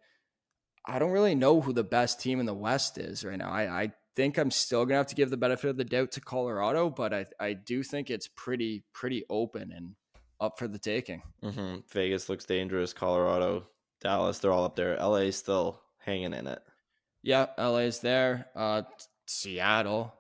I 0.86 1.00
don't 1.00 1.12
really 1.12 1.36
know 1.36 1.60
who 1.62 1.74
the 1.74 1.84
best 1.84 2.20
team 2.22 2.40
in 2.40 2.46
the 2.46 2.54
West 2.54 2.98
is 2.98 3.24
right 3.26 3.38
now. 3.38 3.50
I, 3.50 3.84
I 3.84 3.92
think 4.16 4.38
I'm 4.38 4.52
still 4.52 4.86
gonna 4.86 4.98
have 4.98 5.08
to 5.08 5.16
give 5.16 5.30
the 5.30 5.38
benefit 5.38 5.70
of 5.70 5.78
the 5.78 5.84
doubt 5.84 6.12
to 6.14 6.22
Colorado, 6.22 6.90
but 6.90 7.14
I, 7.14 7.26
I 7.40 7.54
do 7.54 7.84
think 7.84 8.10
it's 8.10 8.28
pretty 8.28 8.84
pretty 8.94 9.24
open 9.30 9.72
and 9.72 9.96
up 10.40 10.60
for 10.60 10.68
the 10.68 10.80
taking. 10.80 11.22
hmm 11.42 11.78
Vegas 11.92 12.30
looks 12.30 12.46
dangerous. 12.46 12.94
Colorado, 12.94 13.68
Dallas, 14.02 14.40
they're 14.40 14.52
all 14.52 14.66
up 14.66 14.76
there. 14.76 14.96
LA 14.98 15.32
still 15.32 15.82
hanging 16.00 16.34
in 16.34 16.48
it. 16.48 16.60
Yeah, 17.24 17.48
LA 17.58 17.80
is 17.80 18.00
there. 18.00 18.48
Uh, 18.56 18.84
Seattle, 19.26 20.14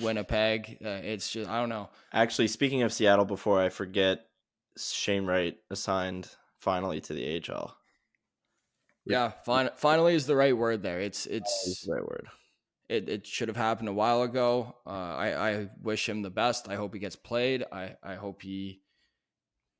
Winnipeg. 0.00 0.78
Uh, 0.84 0.88
it's 1.02 1.30
just 1.30 1.50
I 1.50 1.60
don't 1.60 1.68
know. 1.68 1.90
Actually, 2.12 2.48
speaking 2.48 2.82
of 2.82 2.92
Seattle, 2.92 3.24
before 3.24 3.60
I 3.60 3.68
forget, 3.68 4.26
Shane 4.78 5.26
Wright 5.26 5.56
assigned 5.70 6.28
finally 6.60 7.00
to 7.02 7.12
the 7.12 7.42
AHL. 7.50 7.76
Yeah, 9.04 9.30
fin- 9.44 9.70
finally 9.76 10.14
is 10.14 10.26
the 10.26 10.36
right 10.36 10.56
word 10.56 10.82
there. 10.82 11.00
It's 11.00 11.26
it's 11.26 11.84
the 11.86 11.92
right 11.92 12.02
word. 12.04 12.26
it, 12.88 13.08
it 13.08 13.26
should 13.26 13.48
have 13.48 13.56
happened 13.56 13.88
a 13.88 13.92
while 13.92 14.22
ago. 14.22 14.76
Uh, 14.86 14.90
I, 14.90 15.50
I 15.50 15.68
wish 15.82 16.08
him 16.08 16.22
the 16.22 16.30
best. 16.30 16.68
I 16.68 16.74
hope 16.76 16.92
he 16.94 17.00
gets 17.00 17.16
played. 17.16 17.64
I, 17.70 17.96
I 18.02 18.14
hope 18.14 18.42
he 18.42 18.80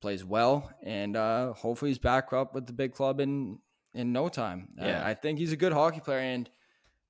plays 0.01 0.25
well, 0.25 0.71
and 0.83 1.17
uh, 1.17 1.53
hopefully 1.53 1.91
he's 1.91 1.99
back 1.99 2.33
up 2.33 2.55
with 2.55 2.67
the 2.67 2.73
big 2.73 2.93
club 2.95 3.21
in 3.21 3.59
in 3.95 4.13
no 4.13 4.29
time. 4.29 4.69
Uh, 4.81 4.87
Yeah. 4.87 5.07
I 5.07 5.15
think 5.15 5.39
he's 5.39 5.53
a 5.53 5.57
good 5.57 5.73
hockey 5.73 6.01
player, 6.01 6.21
and 6.21 6.49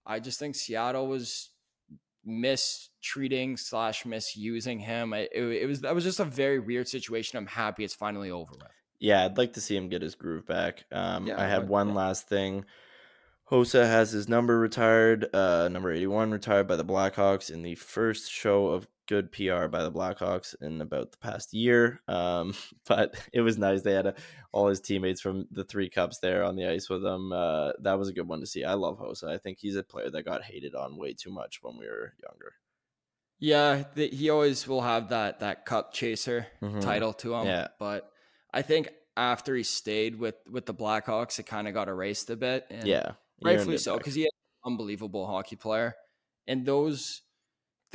I 0.04 0.20
just 0.20 0.38
think 0.38 0.54
Seattle 0.54 1.08
was 1.08 1.50
mistreating 2.24 3.56
slash 3.56 4.04
misusing 4.04 4.78
him. 4.80 5.12
It, 5.12 5.30
it, 5.34 5.44
it 5.62 5.66
was 5.66 5.80
that 5.82 5.94
was 5.94 6.04
just 6.04 6.20
a 6.20 6.24
very 6.24 6.58
weird 6.58 6.88
situation. 6.88 7.38
I'm 7.38 7.46
happy 7.46 7.84
it's 7.84 7.94
finally 7.94 8.30
over 8.30 8.52
with. 8.52 8.68
Yeah, 8.98 9.24
I'd 9.24 9.36
like 9.38 9.52
to 9.54 9.60
see 9.60 9.76
him 9.76 9.88
get 9.88 10.02
his 10.02 10.14
groove 10.14 10.46
back. 10.46 10.84
Um, 10.90 11.26
Yeah, 11.26 11.36
I 11.36 11.44
I 11.44 11.48
had 11.48 11.68
one 11.68 11.94
last 11.94 12.28
thing. 12.28 12.64
Hossa 13.50 13.84
has 13.84 14.10
his 14.10 14.28
number 14.28 14.58
retired, 14.58 15.32
uh, 15.32 15.68
number 15.68 15.92
81 15.92 16.32
retired 16.32 16.66
by 16.66 16.74
the 16.74 16.84
Blackhawks 16.84 17.48
in 17.48 17.62
the 17.62 17.76
first 17.76 18.28
show 18.30 18.68
of 18.68 18.88
good 19.06 19.32
PR 19.32 19.68
by 19.68 19.82
the 19.82 19.92
Blackhawks 19.92 20.54
in 20.60 20.80
about 20.80 21.12
the 21.12 21.18
past 21.18 21.52
year. 21.54 22.00
Um, 22.08 22.54
but 22.86 23.14
it 23.32 23.40
was 23.40 23.58
nice. 23.58 23.82
They 23.82 23.92
had 23.92 24.06
a, 24.06 24.14
all 24.52 24.68
his 24.68 24.80
teammates 24.80 25.20
from 25.20 25.46
the 25.50 25.64
three 25.64 25.88
cups 25.88 26.18
there 26.18 26.44
on 26.44 26.56
the 26.56 26.66
ice 26.68 26.88
with 26.88 27.02
them. 27.02 27.32
Uh, 27.32 27.72
that 27.80 27.98
was 27.98 28.08
a 28.08 28.12
good 28.12 28.28
one 28.28 28.40
to 28.40 28.46
see. 28.46 28.64
I 28.64 28.74
love 28.74 28.98
Hossa. 28.98 29.28
I 29.28 29.38
think 29.38 29.58
he's 29.58 29.76
a 29.76 29.82
player 29.82 30.10
that 30.10 30.24
got 30.24 30.42
hated 30.44 30.74
on 30.74 30.96
way 30.96 31.14
too 31.14 31.30
much 31.30 31.62
when 31.62 31.76
we 31.78 31.86
were 31.86 32.14
younger. 32.22 32.54
Yeah, 33.38 33.84
the, 33.94 34.08
he 34.08 34.30
always 34.30 34.66
will 34.66 34.80
have 34.80 35.10
that 35.10 35.40
that 35.40 35.66
cup 35.66 35.92
chaser 35.92 36.46
Mhm. 36.62 36.80
title 36.80 37.12
to 37.14 37.34
him. 37.34 37.46
Yeah. 37.46 37.68
But 37.78 38.10
I 38.52 38.62
think 38.62 38.88
after 39.16 39.54
he 39.54 39.62
stayed 39.62 40.16
with 40.18 40.36
with 40.50 40.64
the 40.66 40.74
Blackhawks, 40.74 41.38
it 41.38 41.44
kind 41.44 41.68
of 41.68 41.74
got 41.74 41.88
erased 41.88 42.30
a 42.30 42.36
bit. 42.36 42.66
And 42.70 42.86
Yeah. 42.86 43.12
rightfully 43.42 43.76
so 43.78 43.98
because 43.98 44.14
he 44.14 44.22
had 44.22 44.30
an 44.64 44.72
unbelievable 44.72 45.26
hockey 45.26 45.56
player 45.56 45.94
and 46.46 46.64
those 46.64 47.22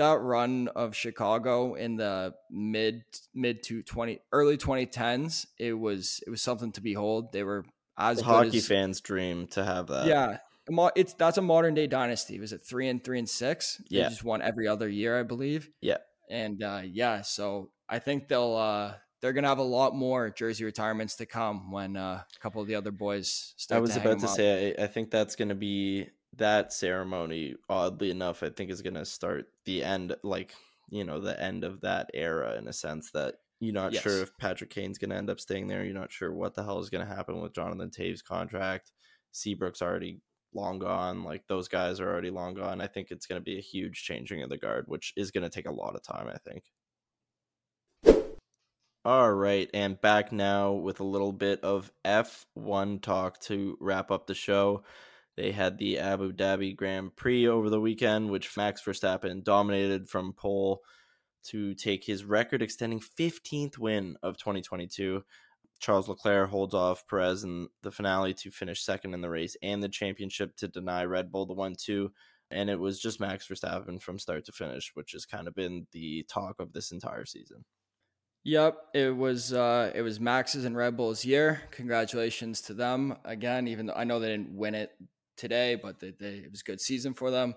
that 0.01 0.19
run 0.19 0.67
of 0.75 0.95
chicago 0.95 1.75
in 1.75 1.95
the 1.95 2.33
mid 2.49 3.03
mid 3.33 3.63
to 3.63 3.81
20 3.83 4.19
early 4.31 4.57
2010s 4.57 5.45
it 5.57 5.73
was 5.73 6.21
it 6.25 6.29
was 6.29 6.41
something 6.41 6.71
to 6.73 6.81
behold 6.81 7.31
they 7.31 7.43
were 7.43 7.63
as 7.97 8.17
The 8.17 8.23
hockey 8.25 8.57
as, 8.57 8.67
fans' 8.67 9.01
dream 9.01 9.47
to 9.47 9.63
have 9.63 9.87
that. 9.87 10.07
yeah 10.07 10.37
it's 10.95 11.13
that's 11.13 11.37
a 11.37 11.41
modern 11.41 11.73
day 11.73 11.87
dynasty 11.87 12.39
was 12.39 12.53
it 12.53 12.61
three 12.63 12.87
and 12.89 13.03
three 13.03 13.19
and 13.19 13.29
six 13.29 13.77
they 13.89 13.97
Yeah. 13.99 14.09
just 14.09 14.23
won 14.23 14.41
every 14.41 14.67
other 14.67 14.87
year 14.89 15.19
i 15.19 15.23
believe 15.23 15.69
Yeah. 15.81 15.97
and 16.29 16.61
uh 16.63 16.81
yeah 16.85 17.21
so 17.21 17.71
i 17.89 17.99
think 17.99 18.27
they'll 18.27 18.55
uh 18.55 18.93
they're 19.21 19.33
gonna 19.33 19.49
have 19.49 19.59
a 19.59 19.63
lot 19.79 19.93
more 19.95 20.29
jersey 20.31 20.63
retirements 20.63 21.15
to 21.17 21.25
come 21.25 21.71
when 21.71 21.95
uh, 21.95 22.23
a 22.35 22.39
couple 22.39 22.59
of 22.61 22.67
the 22.67 22.73
other 22.75 22.91
boys 22.91 23.53
start. 23.57 23.77
I 23.77 23.81
was 23.81 23.93
to 23.93 23.99
about 24.01 24.19
to 24.21 24.25
up. 24.27 24.35
say, 24.35 24.73
I, 24.79 24.83
I 24.85 24.87
think 24.87 25.11
that's 25.11 25.35
going 25.35 25.49
to 25.49 25.55
be 25.55 26.07
that 26.37 26.73
ceremony. 26.73 27.55
Oddly 27.69 28.11
enough, 28.11 28.43
I 28.43 28.49
think 28.49 28.71
is 28.71 28.81
going 28.81 28.95
to 28.95 29.05
start 29.05 29.47
the 29.65 29.83
end, 29.83 30.15
like 30.23 30.53
you 30.89 31.05
know, 31.05 31.19
the 31.19 31.41
end 31.41 31.63
of 31.63 31.81
that 31.81 32.09
era 32.13 32.57
in 32.57 32.67
a 32.67 32.73
sense 32.73 33.11
that 33.11 33.35
you're 33.59 33.73
not 33.73 33.95
sure 33.95 34.23
if 34.23 34.37
Patrick 34.37 34.71
Kane's 34.71 34.97
going 34.97 35.11
to 35.11 35.15
end 35.15 35.29
up 35.29 35.39
staying 35.39 35.67
there. 35.67 35.83
You're 35.83 35.93
not 35.93 36.11
sure 36.11 36.33
what 36.33 36.55
the 36.55 36.63
hell 36.63 36.79
is 36.79 36.89
going 36.89 37.07
to 37.07 37.15
happen 37.15 37.41
with 37.41 37.53
Jonathan 37.53 37.89
Toews' 37.89 38.23
contract. 38.23 38.91
Seabrook's 39.31 39.81
already 39.81 40.19
long 40.53 40.79
gone. 40.79 41.23
Like 41.23 41.47
those 41.47 41.67
guys 41.67 41.99
are 41.99 42.09
already 42.09 42.31
long 42.31 42.55
gone. 42.55 42.81
I 42.81 42.87
think 42.87 43.11
it's 43.11 43.25
going 43.25 43.39
to 43.39 43.45
be 43.45 43.57
a 43.57 43.61
huge 43.61 44.03
changing 44.03 44.41
of 44.41 44.49
the 44.49 44.57
guard, 44.57 44.85
which 44.87 45.13
is 45.15 45.31
going 45.31 45.43
to 45.43 45.49
take 45.49 45.67
a 45.67 45.71
lot 45.71 45.95
of 45.95 46.03
time. 46.03 46.27
I 46.27 46.37
think. 46.37 46.63
All 49.03 49.31
right, 49.31 49.67
and 49.73 49.99
back 49.99 50.31
now 50.31 50.73
with 50.73 50.99
a 50.99 51.05
little 51.05 51.31
bit 51.31 51.63
of 51.63 51.91
F1 52.05 53.01
talk 53.01 53.39
to 53.41 53.77
wrap 53.79 54.11
up 54.11 54.27
the 54.27 54.35
show. 54.35 54.83
They 55.37 55.51
had 55.51 55.77
the 55.77 55.99
Abu 55.99 56.33
Dhabi 56.33 56.75
Grand 56.75 57.15
Prix 57.15 57.47
over 57.47 57.69
the 57.69 57.79
weekend, 57.79 58.29
which 58.29 58.55
Max 58.57 58.81
Verstappen 58.83 59.43
dominated 59.43 60.09
from 60.09 60.33
pole 60.33 60.81
to 61.43 61.73
take 61.73 62.03
his 62.03 62.23
record 62.23 62.61
extending 62.61 62.99
15th 62.99 63.77
win 63.77 64.17
of 64.21 64.37
2022. 64.37 65.23
Charles 65.79 66.07
Leclerc 66.07 66.49
holds 66.49 66.75
off 66.75 67.07
Perez 67.07 67.43
in 67.43 67.67
the 67.81 67.91
finale 67.91 68.33
to 68.35 68.51
finish 68.51 68.83
second 68.83 69.13
in 69.13 69.21
the 69.21 69.29
race 69.29 69.57
and 69.63 69.81
the 69.81 69.89
championship 69.89 70.55
to 70.57 70.67
deny 70.67 71.03
Red 71.05 71.31
Bull 71.31 71.45
the 71.45 71.53
1 71.53 71.75
2. 71.75 72.11
And 72.51 72.69
it 72.69 72.79
was 72.79 72.99
just 72.99 73.19
Max 73.19 73.47
Verstappen 73.47 73.99
from 74.01 74.19
start 74.19 74.45
to 74.45 74.51
finish, 74.51 74.91
which 74.93 75.13
has 75.13 75.25
kind 75.25 75.47
of 75.47 75.55
been 75.55 75.87
the 75.91 76.25
talk 76.29 76.59
of 76.59 76.73
this 76.73 76.91
entire 76.91 77.25
season. 77.25 77.63
Yep, 78.43 78.77
it 78.93 79.15
was 79.15 79.53
uh, 79.53 79.91
it 79.93 80.01
was 80.01 80.19
Max's 80.19 80.65
and 80.65 80.75
Red 80.75 80.97
Bull's 80.97 81.23
year. 81.23 81.61
Congratulations 81.71 82.61
to 82.61 82.73
them 82.73 83.15
again. 83.23 83.67
Even 83.67 83.85
though 83.85 83.93
I 83.93 84.03
know 84.03 84.19
they 84.19 84.29
didn't 84.29 84.55
win 84.55 84.75
it 84.75 84.91
today, 85.41 85.75
but 85.75 85.99
they, 85.99 86.13
they, 86.17 86.35
it 86.35 86.51
was 86.51 86.61
a 86.61 86.63
good 86.63 86.79
season 86.79 87.13
for 87.13 87.29
them. 87.31 87.53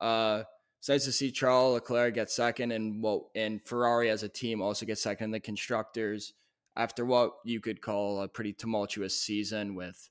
Uh, 0.00 0.42
it's 0.80 0.88
nice 0.88 1.04
to 1.04 1.12
see 1.12 1.30
Charles 1.30 1.74
Leclerc 1.74 2.14
get 2.14 2.30
second, 2.30 2.72
and 2.72 3.02
well, 3.02 3.30
and 3.36 3.60
Ferrari 3.64 4.10
as 4.10 4.22
a 4.22 4.28
team 4.28 4.60
also 4.62 4.86
get 4.86 4.98
second 4.98 5.26
in 5.26 5.30
the 5.32 5.40
constructors 5.40 6.32
after 6.76 7.04
what 7.04 7.34
you 7.44 7.60
could 7.60 7.80
call 7.82 8.22
a 8.22 8.28
pretty 8.28 8.52
tumultuous 8.52 9.20
season 9.20 9.74
with 9.74 10.08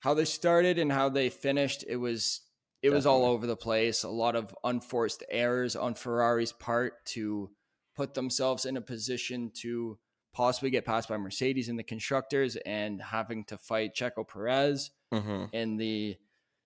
how 0.00 0.14
they 0.14 0.24
started 0.24 0.78
and 0.78 0.90
how 0.90 1.08
they 1.08 1.28
finished. 1.30 1.84
It 1.86 1.96
was 1.96 2.40
it 2.82 2.90
was 2.90 3.06
all 3.06 3.24
over 3.24 3.46
the 3.46 3.56
place. 3.56 4.02
A 4.02 4.08
lot 4.10 4.36
of 4.36 4.54
unforced 4.64 5.22
errors 5.30 5.76
on 5.76 5.94
Ferrari's 5.94 6.52
part 6.52 7.04
to 7.06 7.50
put 7.96 8.12
themselves 8.14 8.64
in 8.66 8.76
a 8.76 8.80
position 8.82 9.50
to 9.54 9.98
possibly 10.34 10.68
get 10.70 10.84
passed 10.84 11.08
by 11.08 11.16
Mercedes 11.16 11.68
in 11.68 11.76
the 11.76 11.82
constructors 11.84 12.56
and 12.66 13.00
having 13.00 13.44
to 13.44 13.56
fight 13.56 13.94
Checo 13.94 14.26
Perez 14.26 14.90
Mm-hmm. 15.12 15.44
in 15.52 15.76
the 15.76 16.16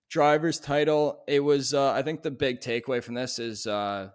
drivers 0.09 0.59
title. 0.59 1.23
It 1.27 1.39
was 1.39 1.73
uh, 1.73 1.91
I 1.91 2.01
think 2.01 2.23
the 2.23 2.31
big 2.31 2.59
takeaway 2.59 3.03
from 3.03 3.15
this 3.15 3.39
is 3.39 3.67
uh, 3.67 4.09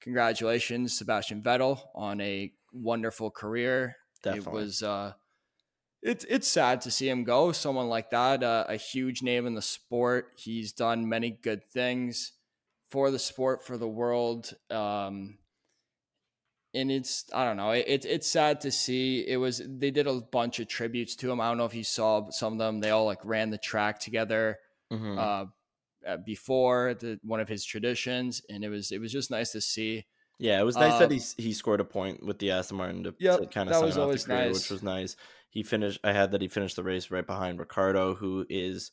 congratulations 0.00 0.96
Sebastian 0.96 1.42
Vettel 1.42 1.80
on 1.94 2.20
a 2.20 2.52
wonderful 2.72 3.30
career. 3.30 3.96
Definitely. 4.22 4.50
It 4.50 4.54
was 4.54 4.82
uh, 4.82 5.12
it's 6.02 6.24
it's 6.28 6.48
sad 6.48 6.80
to 6.82 6.90
see 6.90 7.08
him 7.08 7.24
go. 7.24 7.52
Someone 7.52 7.88
like 7.88 8.10
that, 8.10 8.42
uh, 8.42 8.64
a 8.68 8.76
huge 8.76 9.22
name 9.22 9.46
in 9.46 9.54
the 9.54 9.62
sport. 9.62 10.32
He's 10.36 10.72
done 10.72 11.08
many 11.08 11.30
good 11.30 11.64
things 11.64 12.32
for 12.90 13.10
the 13.10 13.18
sport, 13.18 13.64
for 13.64 13.76
the 13.76 13.88
world. 13.88 14.52
Um, 14.70 15.38
and 16.74 16.90
it's 16.90 17.24
I 17.34 17.44
don't 17.44 17.56
know. 17.56 17.70
It, 17.70 17.84
it's 17.88 18.06
it's 18.06 18.26
sad 18.26 18.60
to 18.62 18.70
see. 18.70 19.26
It 19.26 19.36
was 19.36 19.62
they 19.64 19.90
did 19.90 20.06
a 20.06 20.14
bunch 20.14 20.60
of 20.60 20.68
tributes 20.68 21.16
to 21.16 21.30
him. 21.30 21.40
I 21.40 21.48
don't 21.48 21.58
know 21.58 21.64
if 21.64 21.74
you 21.74 21.84
saw 21.84 22.30
some 22.30 22.54
of 22.54 22.58
them. 22.58 22.80
They 22.80 22.90
all 22.90 23.06
like 23.06 23.24
ran 23.24 23.50
the 23.50 23.58
track 23.58 23.98
together 23.98 24.58
Mhm. 24.90 25.26
uh, 25.26 25.46
uh, 26.06 26.18
before 26.18 26.94
the 26.94 27.20
one 27.22 27.40
of 27.40 27.48
his 27.48 27.64
traditions, 27.64 28.42
and 28.50 28.64
it 28.64 28.70
was 28.70 28.92
it 28.92 29.00
was 29.00 29.12
just 29.12 29.30
nice 29.30 29.52
to 29.52 29.60
see. 29.60 30.06
Yeah, 30.38 30.60
it 30.60 30.64
was 30.64 30.78
nice 30.78 30.98
that 30.98 31.10
Uh, 31.10 31.10
he 31.10 31.20
he 31.38 31.52
scored 31.54 31.80
a 31.80 31.84
point 31.84 32.22
with 32.24 32.38
the 32.38 32.50
Aston 32.50 32.76
Martin 32.76 33.04
to, 33.04 33.14
Yep, 33.18 33.40
kind 33.50 33.68
of 33.70 33.76
sign 33.76 33.98
off 33.98 34.10
the 34.12 34.20
career, 34.20 34.50
nice. 34.50 34.52
which 34.52 34.68
was 34.70 34.82
nice. 34.82 35.16
He 35.50 35.62
finished. 35.62 36.00
I 36.04 36.12
had 36.12 36.30
that 36.32 36.42
he 36.42 36.48
finished 36.48 36.76
the 36.76 36.82
race 36.84 37.10
right 37.10 37.26
behind 37.26 37.58
Ricciardo, 37.58 38.14
who 38.14 38.44
is, 38.50 38.90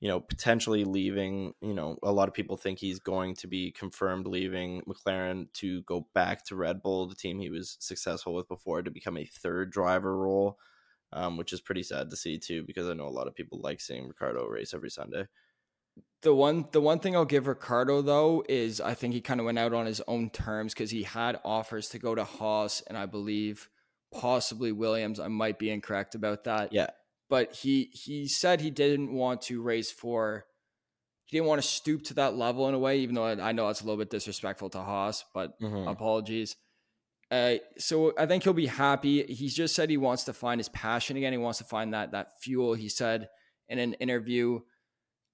you 0.00 0.08
know, 0.08 0.20
potentially 0.20 0.84
leaving. 0.84 1.52
You 1.60 1.74
know, 1.74 1.98
a 2.02 2.12
lot 2.12 2.28
of 2.28 2.34
people 2.34 2.56
think 2.56 2.78
he's 2.78 2.98
going 2.98 3.34
to 3.36 3.46
be 3.46 3.72
confirmed 3.72 4.26
leaving 4.26 4.82
McLaren 4.82 5.52
to 5.54 5.82
go 5.82 6.08
back 6.14 6.44
to 6.46 6.56
Red 6.56 6.80
Bull, 6.82 7.06
the 7.08 7.14
team 7.14 7.40
he 7.40 7.50
was 7.50 7.76
successful 7.80 8.32
with 8.34 8.48
before, 8.48 8.82
to 8.82 8.90
become 8.90 9.18
a 9.18 9.26
third 9.26 9.70
driver 9.72 10.16
role, 10.16 10.58
um, 11.12 11.36
which 11.36 11.52
is 11.52 11.60
pretty 11.60 11.82
sad 11.82 12.10
to 12.10 12.16
see 12.16 12.38
too, 12.38 12.64
because 12.64 12.88
I 12.88 12.94
know 12.94 13.06
a 13.06 13.10
lot 13.10 13.28
of 13.28 13.34
people 13.34 13.60
like 13.60 13.80
seeing 13.80 14.08
Ricciardo 14.08 14.46
race 14.46 14.74
every 14.74 14.90
Sunday. 14.90 15.26
The 16.22 16.34
one 16.34 16.66
the 16.72 16.80
one 16.80 16.98
thing 16.98 17.14
I'll 17.14 17.24
give 17.24 17.46
Ricciardo 17.46 18.02
though 18.02 18.44
is 18.48 18.80
I 18.80 18.94
think 18.94 19.14
he 19.14 19.20
kind 19.20 19.38
of 19.40 19.46
went 19.46 19.58
out 19.58 19.72
on 19.72 19.86
his 19.86 20.00
own 20.08 20.30
terms 20.30 20.74
because 20.74 20.90
he 20.90 21.04
had 21.04 21.40
offers 21.44 21.88
to 21.90 21.98
go 21.98 22.14
to 22.14 22.24
Haas 22.24 22.80
and 22.82 22.98
I 22.98 23.06
believe 23.06 23.68
possibly 24.12 24.72
Williams. 24.72 25.20
I 25.20 25.28
might 25.28 25.58
be 25.58 25.70
incorrect 25.70 26.14
about 26.14 26.44
that. 26.44 26.72
Yeah, 26.72 26.90
but 27.28 27.54
he 27.54 27.90
he 27.92 28.26
said 28.28 28.60
he 28.60 28.70
didn't 28.70 29.12
want 29.12 29.42
to 29.42 29.62
race 29.62 29.92
for 29.92 30.46
he 31.24 31.36
didn't 31.36 31.48
want 31.48 31.60
to 31.62 31.68
stoop 31.68 32.02
to 32.04 32.14
that 32.14 32.34
level 32.36 32.68
in 32.68 32.74
a 32.74 32.78
way 32.78 32.98
even 33.00 33.14
though 33.14 33.26
i 33.26 33.52
know 33.52 33.66
that's 33.66 33.80
a 33.80 33.84
little 33.84 33.98
bit 33.98 34.10
disrespectful 34.10 34.70
to 34.70 34.78
haas 34.78 35.24
but 35.34 35.60
Mhm. 35.60 35.90
apologies 35.90 36.56
uh, 37.30 37.54
so 37.78 38.12
i 38.18 38.26
think 38.26 38.44
he'll 38.44 38.52
be 38.52 38.66
happy. 38.66 39.24
He's 39.24 39.54
just 39.54 39.74
said 39.74 39.90
he 39.90 39.96
wants 39.96 40.24
to 40.24 40.32
find 40.32 40.58
his 40.58 40.68
passion 40.68 41.16
again. 41.16 41.32
He 41.32 41.38
wants 41.38 41.58
to 41.58 41.64
find 41.64 41.92
that 41.94 42.12
that 42.12 42.40
fuel 42.40 42.74
he 42.74 42.88
said 42.88 43.28
in 43.68 43.78
an 43.78 43.94
interview. 43.94 44.60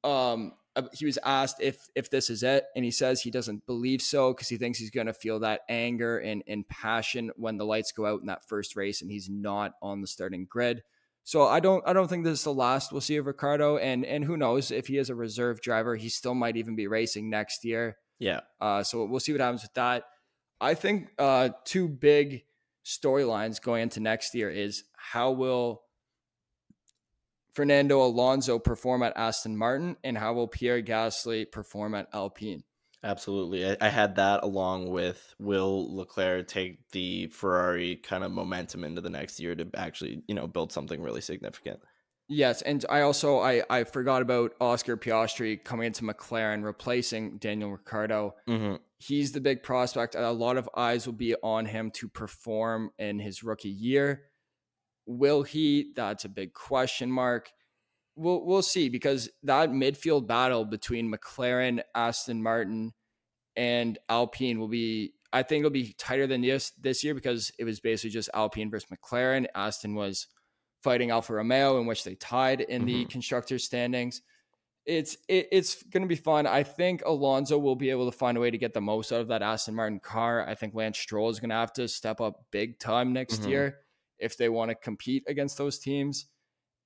Um 0.05 0.53
uh, 0.75 0.83
he 0.95 1.05
was 1.05 1.19
asked 1.23 1.57
if 1.61 1.77
if 1.95 2.09
this 2.09 2.31
is 2.31 2.43
it 2.43 2.65
and 2.75 2.83
he 2.85 2.91
says 2.91 3.21
he 3.21 3.31
doesn't 3.31 3.67
believe 3.67 4.01
so 4.01 4.33
because 4.33 4.49
he 4.49 4.57
thinks 4.57 4.79
he's 4.79 4.91
going 4.91 5.07
to 5.07 5.13
feel 5.13 5.41
that 5.41 5.61
anger 5.69 6.17
and, 6.19 6.43
and 6.47 6.67
passion 6.67 7.31
when 7.37 7.59
the 7.59 7.67
lights 7.67 7.93
go 7.93 8.07
out 8.07 8.21
in 8.21 8.27
that 8.27 8.49
first 8.49 8.75
race 8.75 9.03
and 9.03 9.11
he's 9.11 9.29
not 9.29 9.73
on 9.83 10.01
the 10.01 10.07
starting 10.07 10.47
grid. 10.49 10.83
So 11.25 11.43
I 11.47 11.61
don't 11.61 11.87
I 11.87 11.93
don't 11.93 12.09
think 12.09 12.25
this 12.25 12.39
is 12.39 12.45
the 12.45 12.55
last 12.55 12.91
we'll 12.91 13.03
see 13.03 13.17
of 13.17 13.27
Ricciardo 13.27 13.77
and 13.77 14.05
and 14.07 14.25
who 14.25 14.39
knows 14.39 14.71
if 14.71 14.87
he 14.87 14.97
is 14.97 15.11
a 15.11 15.15
reserve 15.15 15.61
driver 15.61 15.95
he 15.95 16.09
still 16.09 16.35
might 16.35 16.57
even 16.57 16.75
be 16.75 16.87
racing 16.87 17.29
next 17.29 17.65
year. 17.67 17.99
yeah, 18.19 18.41
Uh, 18.59 18.83
so 18.83 19.05
we'll 19.05 19.21
see 19.21 19.33
what 19.33 19.43
happens 19.43 19.63
with 19.63 19.75
that. 19.75 20.05
I 20.63 20.75
think 20.75 21.09
uh, 21.19 21.51
two 21.65 21.89
big 21.89 22.45
storylines 22.85 23.61
going 23.61 23.83
into 23.83 24.01
next 24.01 24.35
year 24.35 24.49
is 24.49 24.85
how 24.97 25.33
will 25.33 25.83
Fernando 27.53 28.03
Alonso 28.03 28.59
perform 28.59 29.03
at 29.03 29.13
Aston 29.17 29.57
Martin 29.57 29.97
and 30.05 30.17
how 30.17 30.35
will 30.35 30.49
Pierre 30.49 30.83
Gasly 30.83 31.51
perform 31.51 31.95
at 31.95 32.09
Alpine. 32.13 32.63
Absolutely. 33.05 33.69
I, 33.69 33.77
I 33.81 33.89
had 33.89 34.17
that 34.17 34.45
along 34.45 34.91
with 34.91 35.35
will 35.41 35.97
Leclerc 35.97 36.47
take 36.47 36.89
the 36.91 37.27
Ferrari 37.27 37.97
kind 37.97 38.23
of 38.23 38.31
momentum 38.31 38.85
into 38.85 39.01
the 39.01 39.11
next 39.11 39.41
year 39.41 39.57
to 39.57 39.67
actually, 39.75 40.23
you 40.29 40.37
know, 40.37 40.47
build 40.47 40.73
something 40.73 41.03
really 41.03 41.21
significant. 41.21 41.81
Yes, 42.29 42.63
and 42.63 42.85
I 42.89 43.03
also 43.03 43.39
I 43.41 43.63
I 43.69 43.85
forgot 43.85 44.23
about 44.23 44.53
Oscar 44.61 44.97
Piastri 44.97 45.63
coming 45.63 45.87
into 45.87 46.05
McLaren 46.05 46.65
replacing 46.65 47.39
Daniel 47.39 47.73
Ricciardo. 47.73 48.35
Mm-hmm. 48.49 48.77
he's 48.99 49.33
the 49.33 49.41
big 49.41 49.63
prospect. 49.63 50.15
A 50.15 50.31
lot 50.31 50.57
of 50.57 50.69
eyes 50.77 51.07
will 51.07 51.15
be 51.15 51.35
on 51.43 51.67
him 51.67 51.91
to 51.93 52.09
perform 52.09 52.91
in 52.99 53.19
his 53.19 53.43
rookie 53.43 53.69
year. 53.69 54.23
Will 55.07 55.43
he? 55.43 55.93
That's 55.97 56.25
a 56.25 56.29
big 56.29 56.55
question 56.55 57.11
mark. 57.11 57.51
we'll 58.17 58.45
we'll 58.45 58.63
see 58.63 58.89
because 58.89 59.29
that 59.43 59.71
midfield 59.71 60.27
battle 60.27 60.65
between 60.65 61.13
McLaren, 61.13 61.83
Aston 61.95 62.43
Martin, 62.43 62.93
and 63.57 63.99
Alpine 64.09 64.59
will 64.59 64.69
be. 64.69 65.15
I 65.35 65.43
think 65.43 65.63
it'll 65.63 65.71
be 65.71 65.95
tighter 65.99 66.27
than 66.27 66.43
this 66.43 66.73
this 66.81 67.03
year 67.03 67.15
because 67.15 67.51
it 67.59 67.65
was 67.65 67.81
basically 67.81 68.11
just 68.11 68.31
Alpine 68.35 68.71
versus 68.71 68.89
McLaren. 68.91 69.47
Aston 69.55 69.95
was 69.95 70.29
fighting 70.83 71.11
Alfa 71.11 71.35
Romeo, 71.35 71.81
in 71.81 71.87
which 71.87 72.05
they 72.05 72.15
tied 72.15 72.61
in 72.61 72.85
the 72.85 73.05
Mhm. 73.05 73.11
constructors 73.11 73.65
standings. 73.65 74.23
It's 74.85 75.17
it, 75.29 75.49
it's 75.53 75.83
going 75.85 76.03
to 76.03 76.09
be 76.09 76.17
fun. 76.17 76.47
I 76.47 76.65
think 76.65 77.03
Alonso 77.07 77.57
will 77.59 77.77
be 77.77 77.91
able 77.91 78.11
to 78.11 78.17
find 78.17 78.37
a 78.37 78.41
way 78.41 78.51
to 78.51 78.59
get 78.59 78.75
the 78.75 78.81
most 78.81 79.13
out 79.13 79.21
of 79.21 79.29
that 79.29 79.41
Aston 79.43 79.75
Martin 79.77 80.01
car. 80.01 80.47
I 80.47 80.55
think 80.57 80.75
Lance 80.75 80.99
Stroll 80.99 81.31
is 81.31 81.39
going 81.39 81.51
to 81.51 81.55
have 81.57 81.73
to 81.75 81.87
step 81.87 82.21
up 82.21 82.47
big 82.51 82.79
time 82.81 83.13
next 83.13 83.43
Mhm. 83.43 83.49
year 83.49 83.79
if 84.19 84.37
they 84.37 84.49
want 84.49 84.71
to 84.71 84.75
compete 84.75 85.23
against 85.29 85.57
those 85.57 85.79
teams. 85.79 86.27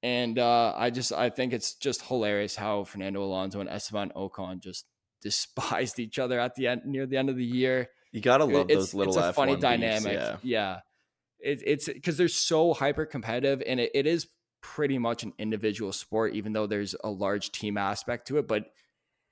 And 0.03 0.39
uh, 0.39 0.75
I 0.77 0.91
just 0.91 1.11
I 1.13 1.31
think 1.31 1.55
it's 1.55 1.75
just 1.75 2.03
hilarious 2.03 2.55
how 2.55 2.85
Fernando 2.85 3.25
Alonso 3.25 3.61
and 3.61 3.69
Esteban 3.69 4.13
Ocon 4.15 4.61
just 4.61 4.85
despised 5.23 5.99
each 5.99 6.19
other 6.19 6.39
at 6.39 6.55
the 6.55 6.67
end 6.67 6.83
near 6.85 7.07
the 7.07 7.17
end 7.17 7.31
of 7.31 7.37
the 7.37 7.45
year. 7.45 7.89
You 8.13 8.21
gotta 8.21 8.45
love 8.45 8.67
it's 8.71 8.77
those 8.93 8.95
little 8.95 9.15
it's 9.19 9.23
a 9.23 9.31
F1 9.33 9.35
funny 9.35 9.53
beefs, 9.53 9.63
dynamic. 9.63 10.13
yeah. 10.13 10.37
yeah. 10.43 10.81
It, 11.41 11.63
it's 11.67 11.87
because 11.87 12.17
they're 12.17 12.29
so 12.29 12.73
hyper 12.75 13.07
competitive, 13.07 13.63
and 13.67 13.79
it, 13.81 13.91
it 13.95 14.07
is 14.07 14.29
pretty 14.63 14.99
much 14.99 15.23
an 15.23 15.33
individual 15.39 15.93
sport, 15.93 16.35
even 16.35 16.53
though 16.53 16.67
there's 16.67 16.95
a 17.05 17.11
large 17.11 17.53
team 17.53 17.77
aspect 17.77 18.27
to 18.29 18.39
it. 18.39 18.49
But 18.49 18.67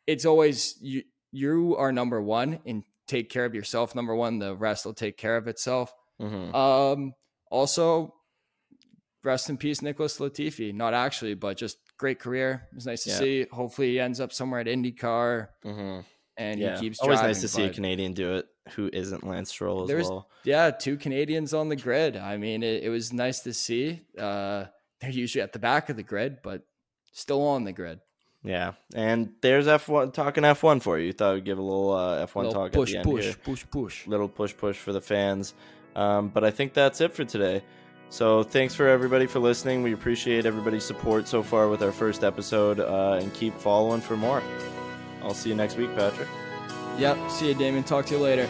it's 0.06 0.24
always 0.24 0.76
you 0.80 1.02
you 1.32 1.76
are 1.76 1.90
number 1.92 2.20
one 2.22 2.60
and 2.66 2.84
take 3.08 3.28
care 3.30 3.44
of 3.44 3.54
yourself. 3.54 3.94
Number 3.94 4.14
one, 4.14 4.38
the 4.38 4.54
rest 4.54 4.84
will 4.86 4.94
take 4.94 5.16
care 5.16 5.36
of 5.36 5.48
itself. 5.48 5.92
Mhm. 6.20 6.54
Um, 6.54 7.12
also, 7.50 8.14
rest 9.22 9.48
in 9.50 9.56
peace, 9.56 9.82
Nicholas 9.82 10.18
Latifi. 10.18 10.72
Not 10.74 10.94
actually, 10.94 11.34
but 11.34 11.56
just 11.56 11.78
great 11.98 12.18
career. 12.18 12.68
It's 12.76 12.86
nice 12.86 13.04
to 13.04 13.10
Yeah. 13.10 13.18
see. 13.18 13.46
Hopefully, 13.50 13.90
he 13.92 14.00
ends 14.00 14.20
up 14.20 14.32
somewhere 14.32 14.60
at 14.60 14.66
IndyCar 14.66 15.48
Mhm. 15.64 16.04
And 16.36 16.58
Yeah, 16.60 16.74
he 16.76 16.80
keeps. 16.82 17.00
always 17.00 17.18
driving, 17.18 17.28
nice 17.30 17.40
to 17.42 17.48
see 17.48 17.64
a 17.64 17.70
Canadian 17.70 18.12
do 18.12 18.34
it 18.36 18.46
who 18.76 18.90
isn't 18.92 19.26
Lance 19.26 19.50
Stroll 19.50 19.82
as 19.82 19.88
There's- 19.88 20.08
well. 20.08 20.28
Yeah, 20.44 20.70
two 20.70 20.96
Canadians 20.96 21.54
on 21.54 21.68
the 21.68 21.76
grid. 21.76 22.16
I 22.16 22.36
mean, 22.36 22.62
it, 22.62 22.82
it 22.84 22.88
was 22.88 23.12
nice 23.12 23.40
to 23.40 23.52
see. 23.54 24.00
Uh, 24.18 24.64
they're 25.00 25.10
usually 25.10 25.42
at 25.42 25.52
the 25.52 25.58
back 25.58 25.88
of 25.90 25.96
the 25.96 26.02
grid, 26.02 26.38
but 26.42 26.62
still 27.12 27.42
on 27.46 27.64
the 27.64 27.72
grid. 27.72 28.00
Yeah, 28.42 28.72
and 28.94 29.32
there's 29.40 29.66
F1 29.66 30.12
talking 30.12 30.44
F1 30.44 30.82
for 30.82 30.98
you. 30.98 31.12
Thought 31.14 31.36
I'd 31.36 31.44
give 31.46 31.56
a 31.58 31.62
little 31.62 31.92
uh, 31.92 32.26
F1 32.26 32.34
Little 32.36 32.52
talk 32.52 32.72
push, 32.72 32.90
at 32.90 32.92
the 32.92 32.98
end 33.08 33.16
push, 33.16 33.24
here. 33.24 33.34
push, 33.42 33.64
push. 33.70 34.06
Little 34.06 34.28
push, 34.28 34.54
push 34.56 34.76
for 34.76 34.92
the 34.92 35.00
fans. 35.00 35.54
Um, 35.96 36.28
but 36.28 36.44
I 36.44 36.50
think 36.50 36.74
that's 36.74 37.00
it 37.00 37.14
for 37.14 37.24
today. 37.24 37.62
So 38.10 38.42
thanks 38.42 38.74
for 38.74 38.86
everybody 38.86 39.26
for 39.26 39.38
listening. 39.38 39.82
We 39.82 39.94
appreciate 39.94 40.44
everybody's 40.44 40.84
support 40.84 41.26
so 41.26 41.42
far 41.42 41.68
with 41.68 41.82
our 41.82 41.90
first 41.92 42.22
episode, 42.22 42.80
uh, 42.80 43.18
and 43.20 43.32
keep 43.32 43.58
following 43.58 44.00
for 44.02 44.16
more. 44.16 44.42
I'll 45.24 45.34
see 45.34 45.48
you 45.48 45.54
next 45.54 45.76
week, 45.76 45.94
Patrick. 45.96 46.28
Yep. 46.98 47.30
See 47.30 47.48
you, 47.48 47.54
Damon. 47.54 47.82
Talk 47.82 48.06
to 48.06 48.14
you 48.14 48.20
later. 48.20 48.48